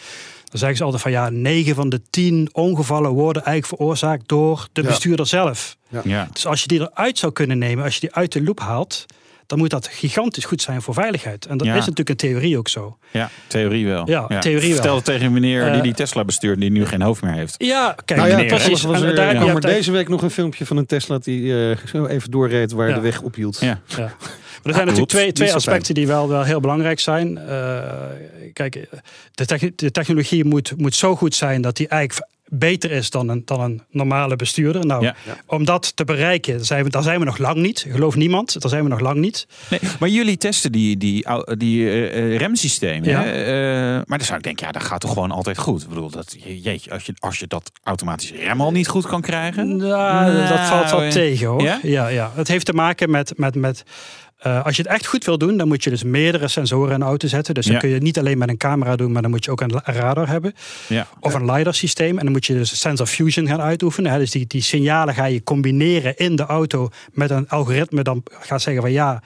Dan 0.44 0.58
zeggen 0.58 0.76
ze 0.76 0.84
altijd 0.84 1.02
van 1.02 1.10
ja, 1.10 1.28
9 1.30 1.74
van 1.74 1.88
de 1.88 2.00
10 2.10 2.48
ongevallen 2.52 3.10
worden 3.10 3.44
eigenlijk 3.44 3.76
veroorzaakt 3.80 4.28
door 4.28 4.68
de 4.72 4.82
Ja. 4.82 4.88
bestuurder 4.88 5.26
zelf. 5.26 5.76
Ja. 6.04 6.28
Dus 6.32 6.46
als 6.46 6.60
je 6.62 6.68
die 6.68 6.80
eruit 6.80 7.18
zou 7.18 7.32
kunnen 7.32 7.58
nemen, 7.58 7.84
als 7.84 7.94
je 7.94 8.00
die 8.00 8.14
uit 8.14 8.32
de 8.32 8.42
loop 8.42 8.60
haalt, 8.60 9.06
dan 9.50 9.58
moet 9.58 9.70
dat 9.70 9.86
gigantisch 9.92 10.44
goed 10.44 10.62
zijn 10.62 10.82
voor 10.82 10.94
veiligheid. 10.94 11.46
En 11.46 11.56
dat 11.56 11.66
Ja. 11.66 11.72
is 11.72 11.78
natuurlijk 11.78 12.08
in 12.08 12.16
theorie 12.16 12.58
ook 12.58 12.68
zo. 12.68 12.98
ja, 13.10 13.30
theorie 13.46 13.86
wel. 13.86 14.08
Ja, 14.08 14.26
theorie 14.38 14.68
wel. 14.68 14.74
Vertel 14.76 15.00
tegen 15.00 15.26
een 15.26 15.32
meneer 15.32 15.64
die 15.64 15.72
Eh, 15.72 15.82
die 15.82 15.94
Tesla 15.94 16.24
bestuurt, 16.24 16.60
die 16.60 16.70
nu 16.70 16.86
geen 16.86 17.02
hoofd 17.02 17.22
meer 17.22 17.32
heeft. 17.32 17.54
Ja, 17.58 17.94
kijk, 18.04 18.18
nou 18.20 18.30
ja, 18.30 18.36
meneer, 18.36 18.48
precies. 18.50 18.66
precies. 18.68 18.84
Was 18.86 19.00
En 19.02 19.08
er, 19.08 19.14
daar 19.14 19.34
maar 19.34 19.54
altijd- 19.54 19.74
deze 19.74 19.92
week 19.92 20.08
nog 20.08 20.22
een 20.22 20.30
filmpje 20.30 20.66
van 20.66 20.76
een 20.76 20.86
Tesla 20.86 21.18
die 21.18 21.70
eh, 21.70 21.76
zo 21.86 22.06
even 22.06 22.30
doorreed 22.30 22.72
waar 22.72 22.88
Ja. 22.88 22.94
de 22.94 23.00
weg 23.00 23.20
ophield. 23.22 23.58
Ja. 23.60 23.80
Ja. 23.86 23.96
Maar 23.96 24.10
er 24.62 24.72
zijn 24.74 24.84
natuurlijk 24.86 25.08
twee, 25.12 25.32
twee 25.32 25.54
aspecten 25.54 25.94
die 25.94 26.06
wel, 26.06 26.28
wel 26.28 26.42
heel 26.42 26.60
belangrijk 26.60 27.00
zijn. 27.00 27.38
Eh, 27.38 27.78
kijk, 28.52 28.88
de 29.74 29.90
technologie 29.90 30.44
moet, 30.44 30.72
moet 30.76 30.94
zo 30.94 31.16
goed 31.16 31.34
zijn 31.34 31.60
dat 31.62 31.76
die 31.76 31.88
eigenlijk 31.88 32.28
beter 32.50 32.90
is 32.90 33.10
dan 33.10 33.28
een, 33.28 33.42
dan 33.44 33.60
een 33.60 33.82
normale 33.90 34.36
bestuurder. 34.36 34.86
Nou, 34.86 35.02
Ja. 35.02 35.14
om 35.46 35.64
dat 35.64 35.96
te 35.96 36.04
bereiken, 36.04 36.56
daar 36.56 36.64
zijn, 36.64 36.84
we, 36.84 36.90
daar 36.90 37.02
zijn 37.02 37.18
we 37.18 37.24
nog 37.24 37.38
lang 37.38 37.56
niet. 37.56 37.86
Geloof 37.90 38.14
niemand, 38.16 38.60
daar 38.60 38.70
zijn 38.70 38.82
we 38.82 38.88
nog 38.88 39.00
lang 39.00 39.16
niet. 39.18 39.46
Nee, 39.70 39.80
maar 40.00 40.08
jullie 40.08 40.36
testen 40.36 40.72
die, 40.72 40.96
die, 40.96 41.26
die 41.56 41.88
eh, 41.90 42.18
eh, 42.32 42.36
remsystemen. 42.38 43.08
Ja. 43.08 43.22
hè? 43.22 43.30
Eh, 43.30 44.02
maar 44.06 44.18
dan 44.18 44.26
zou 44.26 44.38
ik 44.38 44.44
denken, 44.44 44.66
ja, 44.66 44.72
dat 44.72 44.82
gaat 44.84 45.00
toch 45.00 45.12
gewoon 45.12 45.30
altijd 45.30 45.58
goed. 45.58 45.82
Ik 45.82 45.88
bedoel, 45.88 46.10
dat, 46.10 46.36
jeetje, 46.62 46.90
als 46.90 47.04
je, 47.06 47.12
als 47.18 47.38
je 47.38 47.46
dat 47.46 47.70
automatisch 47.82 48.32
remmen 48.32 48.66
al 48.66 48.72
niet 48.72 48.88
goed 48.88 49.06
kan 49.06 49.20
krijgen. 49.20 49.76
Nou, 49.76 50.48
dat 50.48 50.60
valt 50.60 50.90
wel 50.90 51.02
eh, 51.02 51.08
tegen 51.10 51.46
hoor. 51.46 51.62
ja? 51.62 51.78
Ja? 51.82 52.08
Ja, 52.08 52.30
Het 52.34 52.48
heeft 52.48 52.66
te 52.66 52.72
maken 52.72 53.10
met. 53.10 53.32
met, 53.36 53.54
met 53.54 53.82
eh, 54.40 54.64
als 54.64 54.76
je 54.76 54.82
het 54.82 54.90
echt 54.90 55.06
goed 55.06 55.24
wil 55.24 55.38
doen, 55.38 55.56
dan 55.56 55.68
moet 55.68 55.84
je 55.84 55.90
dus 55.90 56.02
meerdere 56.02 56.48
sensoren 56.48 56.92
in 56.92 56.98
de 56.98 57.04
auto 57.04 57.28
zetten. 57.28 57.54
Dus 57.54 57.64
dan 57.64 57.74
Ja. 57.74 57.80
kun 57.80 57.88
je 57.88 57.94
het 57.94 58.02
niet 58.04 58.18
alleen 58.18 58.38
met 58.38 58.48
een 58.48 58.56
camera 58.56 58.96
doen, 58.96 59.12
maar 59.12 59.22
dan 59.22 59.30
moet 59.30 59.44
je 59.44 59.50
ook 59.50 59.60
een 59.60 59.80
radar 59.84 60.28
hebben. 60.28 60.52
Ja. 60.88 61.06
Of 61.20 61.34
een 61.34 61.52
LiDAR 61.52 61.74
systeem. 61.74 62.18
En 62.18 62.24
dan 62.24 62.32
moet 62.32 62.46
je 62.46 62.54
dus 62.54 62.80
sensor 62.80 63.06
fusion 63.06 63.46
gaan 63.46 63.60
uitoefenen. 63.60 64.12
Hè. 64.12 64.18
Dus 64.18 64.30
die, 64.30 64.46
die 64.46 64.62
signalen 64.62 65.14
ga 65.14 65.24
je 65.24 65.42
combineren 65.42 66.16
in 66.16 66.36
de 66.36 66.42
auto 66.46 66.88
met 67.12 67.30
een 67.30 67.48
algoritme. 67.48 68.02
Dan 68.02 68.22
gaat 68.40 68.62
zeggen 68.62 68.82
van 68.82 68.92
ja, 68.92 69.22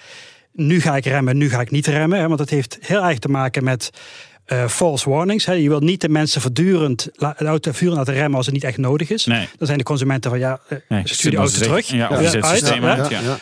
nu 0.53 0.81
ga 0.81 0.97
ik 0.97 1.05
remmen, 1.05 1.37
nu 1.37 1.51
ga 1.51 1.61
ik 1.61 1.71
niet 1.71 1.87
remmen. 1.87 2.19
Hè. 2.19 2.29
Want 2.29 2.41
het 2.41 2.51
heeft 2.51 2.79
heel 2.81 3.05
erg 3.05 3.19
te 3.19 3.29
maken 3.29 3.65
met 3.65 3.91
eh, 4.45 4.69
false 4.69 5.11
warnings. 5.11 5.47
Hè. 5.47 5.53
Je 5.53 5.69
wilt 5.69 5.83
niet 5.83 6.01
de 6.01 6.09
mensen 6.09 6.41
voortdurend 6.41 7.09
auto 7.37 7.73
vuren 7.73 7.97
laten 7.97 8.15
remmen 8.15 8.37
als 8.37 8.47
het 8.47 8.55
niet 8.55 8.65
echt 8.65 8.77
nodig 8.77 9.11
is. 9.11 9.25
Nee. 9.25 9.49
Dan 9.59 9.67
zijn 9.67 9.79
de 9.79 9.85
consumenten 9.85 10.31
van 10.31 10.39
ja, 10.39 10.61
eh, 10.69 10.79
Nee, 10.89 11.03
stuur 11.05 11.31
die 11.31 11.39
auto 11.39 11.59
terug. 11.59 11.87
Ja, 11.87 12.09
of 12.09 12.35
uit. 12.35 12.63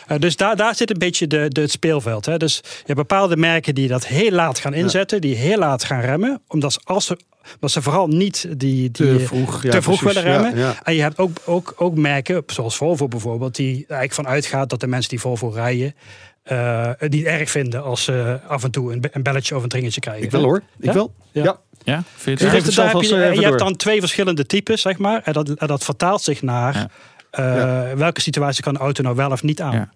Eh, 0.07 0.19
dus 0.19 0.35
daar, 0.35 0.55
daar 0.55 0.75
zit 0.75 0.89
een 0.89 0.99
beetje 0.99 1.27
de, 1.27 1.45
de, 1.47 1.61
het 1.61 1.71
speelveld. 1.71 2.25
Hè. 2.25 2.37
Dus 2.37 2.55
je 2.63 2.83
hebt 2.85 2.97
bepaalde 2.97 3.37
merken 3.37 3.75
die 3.75 3.87
dat 3.87 4.07
heel 4.07 4.31
laat 4.31 4.59
gaan 4.59 4.73
inzetten, 4.73 5.21
die 5.21 5.35
heel 5.35 5.57
laat 5.57 5.83
gaan 5.83 6.01
remmen. 6.01 6.41
Omdat 6.47 6.73
ze, 6.73 6.79
als 6.83 7.05
ze, 7.05 7.17
omdat 7.55 7.71
ze 7.71 7.81
vooral 7.81 8.07
niet 8.07 8.41
die, 8.49 8.57
die 8.57 8.91
Te 8.91 9.19
vroeg, 9.19 9.63
ja, 9.63 9.71
te 9.71 9.81
vroeg 9.81 10.01
willen 10.01 10.23
remmen. 10.23 10.57
Ja, 10.57 10.67
ja. 10.67 10.79
En 10.83 10.95
je 10.95 11.01
hebt 11.01 11.17
ook, 11.17 11.37
ook, 11.45 11.73
ook 11.77 11.95
merken, 11.95 12.43
zoals 12.45 12.75
Volvo 12.75 13.07
bijvoorbeeld, 13.07 13.55
die 13.55 13.73
eigenlijk 13.73 14.13
van 14.13 14.27
uitgaat 14.27 14.69
dat 14.69 14.79
de 14.79 14.87
mensen 14.87 15.09
die 15.09 15.19
Volvo 15.19 15.49
rijden. 15.49 15.95
Eh, 16.43 16.89
het 16.97 17.11
niet 17.11 17.25
erg 17.25 17.49
vinden 17.51 17.83
als 17.83 18.03
ze 18.03 18.39
af 18.47 18.63
en 18.63 18.71
toe 18.71 18.93
een, 18.93 19.01
be- 19.01 19.09
een 19.11 19.23
belletje 19.23 19.55
of 19.55 19.63
een 19.63 19.69
dringetje 19.69 20.01
krijgen. 20.01 20.23
Ik 20.23 20.31
wel 20.31 20.43
hoor. 20.43 20.61
Ik 20.79 20.85
Ja? 20.85 20.93
wel. 20.93 21.13
Ja. 21.31 21.43
Ja. 21.43 21.59
Ja, 21.85 22.03
vind 22.15 22.39
je 22.39 22.45
Dus 22.45 22.65
het 22.65 22.75
daar 22.75 22.91
heb 22.91 23.01
je, 23.01 23.15
eh, 23.23 23.33
je 23.33 23.41
hebt 23.45 23.59
dan 23.59 23.75
twee 23.75 23.99
verschillende 23.99 24.45
types, 24.45 24.81
zeg 24.81 24.97
maar. 24.97 25.21
En 25.23 25.33
dat, 25.33 25.49
en 25.49 25.67
dat 25.67 25.83
vertaalt 25.83 26.21
zich 26.21 26.41
naar 26.41 26.75
Ja. 26.75 26.89
Eh, 27.33 27.81
welke 27.95 28.21
situatie 28.21 28.63
kan 28.63 28.73
de 28.73 28.79
auto 28.79 29.03
nou 29.03 29.15
wel 29.15 29.31
of 29.31 29.43
niet 29.43 29.61
aan? 29.61 29.91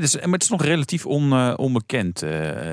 Dus, 0.00 0.14
maar 0.20 0.32
het 0.32 0.42
is 0.42 0.48
nog 0.48 0.64
relatief 0.64 1.06
on, 1.06 1.32
eh, 1.32 1.52
onbekend, 1.56 2.22
eh, 2.22 2.30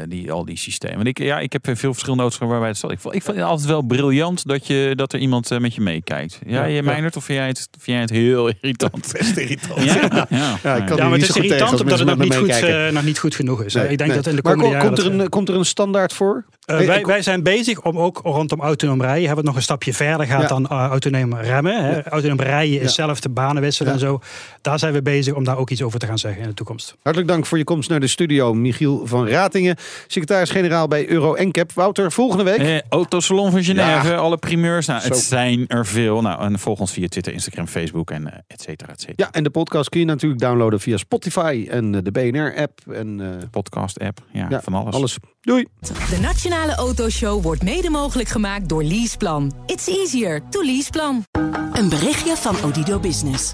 die, 0.08 0.32
al 0.32 0.46
die 0.46 0.58
systemen. 0.58 0.96
Want 0.96 1.08
ik, 1.08 1.18
ja, 1.20 1.40
ik 1.40 1.54
heb 1.54 1.66
veel 1.66 1.92
verschillende 1.92 2.22
auto's 2.24 2.40
waarbij 2.50 2.68
het 2.68 2.78
staat. 2.78 2.92
Ik 2.92 3.00
vond, 3.00 3.16
ik 3.16 3.24
vond 3.24 3.38
het 3.38 3.46
altijd 3.46 3.68
wel 3.68 3.82
briljant 3.82 4.48
dat, 4.48 4.68
je, 4.68 4.92
dat 4.96 5.14
er 5.14 5.20
iemand 5.20 5.52
eh, 5.52 5.60
met 5.60 5.76
je 5.76 5.82
meekijkt. 5.82 6.40
Ja, 6.46 6.52
Ja, 6.60 6.66
je 6.66 6.74
ja. 6.76 6.82
Meinert, 6.82 7.16
of 7.16 7.24
vind 7.24 7.38
jij, 7.38 7.48
het, 7.48 7.68
vind 7.72 7.86
jij 7.86 8.00
het 8.00 8.10
heel 8.10 8.48
irritant? 8.62 9.12
Best 9.18 9.38
irritant. 9.38 9.84
Ja, 9.84 9.94
ja. 10.30 10.58
Ja, 10.64 10.76
ik 10.76 10.86
kan 10.86 10.98
Ja, 10.98 11.04
er 11.04 11.10
maar 11.10 11.18
niet 11.18 11.28
het 11.28 11.36
is 11.38 11.44
irritant 11.44 11.82
omdat 11.82 12.00
het 12.00 12.08
nog 12.08 12.18
met 12.18 12.28
niet, 12.28 12.34
me 12.34 12.40
goed, 12.40 12.48
meekijken. 12.48 12.88
eh, 12.88 12.94
nog 12.94 13.04
niet 13.04 13.20
goed 13.20 13.36
genoeg 13.36 13.64
is. 13.64 13.74
Nee, 13.74 13.88
ik 13.88 13.98
denk 13.98 14.10
nee. 14.10 14.18
dat 14.22 14.28
in 14.28 14.36
de 14.36 14.42
Maar 14.44 14.52
komende 14.54 14.78
ko- 14.78 14.82
jaren... 14.84 14.96
komt, 14.96 15.08
er 15.08 15.12
dat, 15.18 15.22
een, 15.24 15.30
komt 15.30 15.50
er 15.50 15.56
een 15.56 15.66
standaard 15.66 16.14
voor? 16.14 16.44
eh, 16.66 16.76
Hey, 16.78 16.86
wij, 16.88 17.06
wij 17.06 17.22
zijn 17.22 17.44
bezig 17.44 17.82
om 17.82 17.98
ook 17.98 18.20
rondom 18.24 18.62
autonoom 18.62 19.02
rijden. 19.02 19.28
Hebben 19.28 19.32
we 19.32 19.36
het 19.42 19.46
nog 19.46 19.56
een 19.56 19.62
stapje 19.62 19.94
verder 19.94 20.26
gaat 20.26 20.42
Ja. 20.42 20.48
dan 20.48 20.68
eh, 20.68 20.86
autonoom 20.90 21.36
remmen. 21.36 21.84
Hè. 21.86 22.04
Autonoom 22.10 22.40
rijden 22.42 22.82
is 22.82 22.94
zelf 22.96 23.20
de 23.20 23.30
banen 23.30 23.62
wisselen 23.62 23.92
Ja. 23.93 23.93
En 23.94 24.00
zo. 24.00 24.20
Daar 24.62 24.80
zijn 24.80 24.94
we 24.94 25.02
bezig 25.02 25.34
om 25.34 25.44
daar 25.44 25.58
ook 25.58 25.70
iets 25.70 25.82
over 25.82 26.00
te 26.00 26.06
gaan 26.06 26.18
zeggen 26.18 26.42
in 26.42 26.48
de 26.48 26.54
toekomst. 26.54 26.96
Hartelijk 27.02 27.32
dank 27.32 27.46
voor 27.46 27.58
je 27.58 27.64
komst 27.64 27.90
naar 27.90 28.00
de 28.00 28.08
studio, 28.08 28.54
Michiel 28.54 29.08
van 29.08 29.28
Ratingen, 29.28 29.76
secretaris-generaal 30.08 30.88
bij 30.88 31.10
Euro 31.10 31.36
NCAP. 31.38 31.72
Wouter, 31.74 32.12
volgende 32.12 32.44
week. 32.44 32.58
Eh, 32.58 32.78
Autosalon 32.90 33.52
van 33.52 33.64
Genève, 33.64 34.08
Ja. 34.08 34.16
alle 34.16 34.38
primeurs. 34.38 34.86
Nou, 34.86 35.02
het 35.02 35.18
Zo. 35.18 35.24
zijn 35.24 35.68
er 35.68 35.86
veel. 35.86 36.22
Nou, 36.22 36.42
en 36.44 36.60
volg 36.60 36.80
ons 36.80 36.92
via 36.92 37.08
Twitter, 37.08 37.34
Instagram, 37.34 37.68
Facebook 37.68 38.12
en 38.12 38.32
eh, 38.32 38.40
et 38.48 38.62
cetera, 38.62 38.92
et 38.92 39.00
cetera. 39.02 39.28
Ja, 39.28 39.32
en 39.32 39.44
de 39.44 39.50
podcast 39.50 39.90
kun 39.90 40.00
je 40.00 40.06
natuurlijk 40.06 40.42
downloaden 40.42 40.80
via 40.80 40.98
Spotify 40.98 41.68
en 41.70 41.96
eh, 41.96 42.02
de 42.04 42.12
BNR-app. 42.12 42.80
En 42.92 43.22
eh, 43.22 43.48
Podcast-app, 43.52 44.20
ja, 44.32 44.48
ja, 44.50 44.62
van 44.62 44.74
alles. 44.74 44.94
alles. 44.96 45.18
Doei. 45.42 45.66
De 46.10 46.18
Nationale 46.22 46.76
Autoshow 46.76 47.44
wordt 47.44 47.64
mede 47.64 47.90
mogelijk 47.90 48.30
gemaakt 48.30 48.70
door 48.70 48.84
Leaseplan. 48.84 49.54
It's 49.66 49.88
easier 49.88 50.42
to 50.50 50.64
Leaseplan. 50.64 51.24
Een 51.74 51.90
berichtje 51.90 52.36
van 52.36 52.56
Odido 52.64 53.00
Business. 53.00 53.54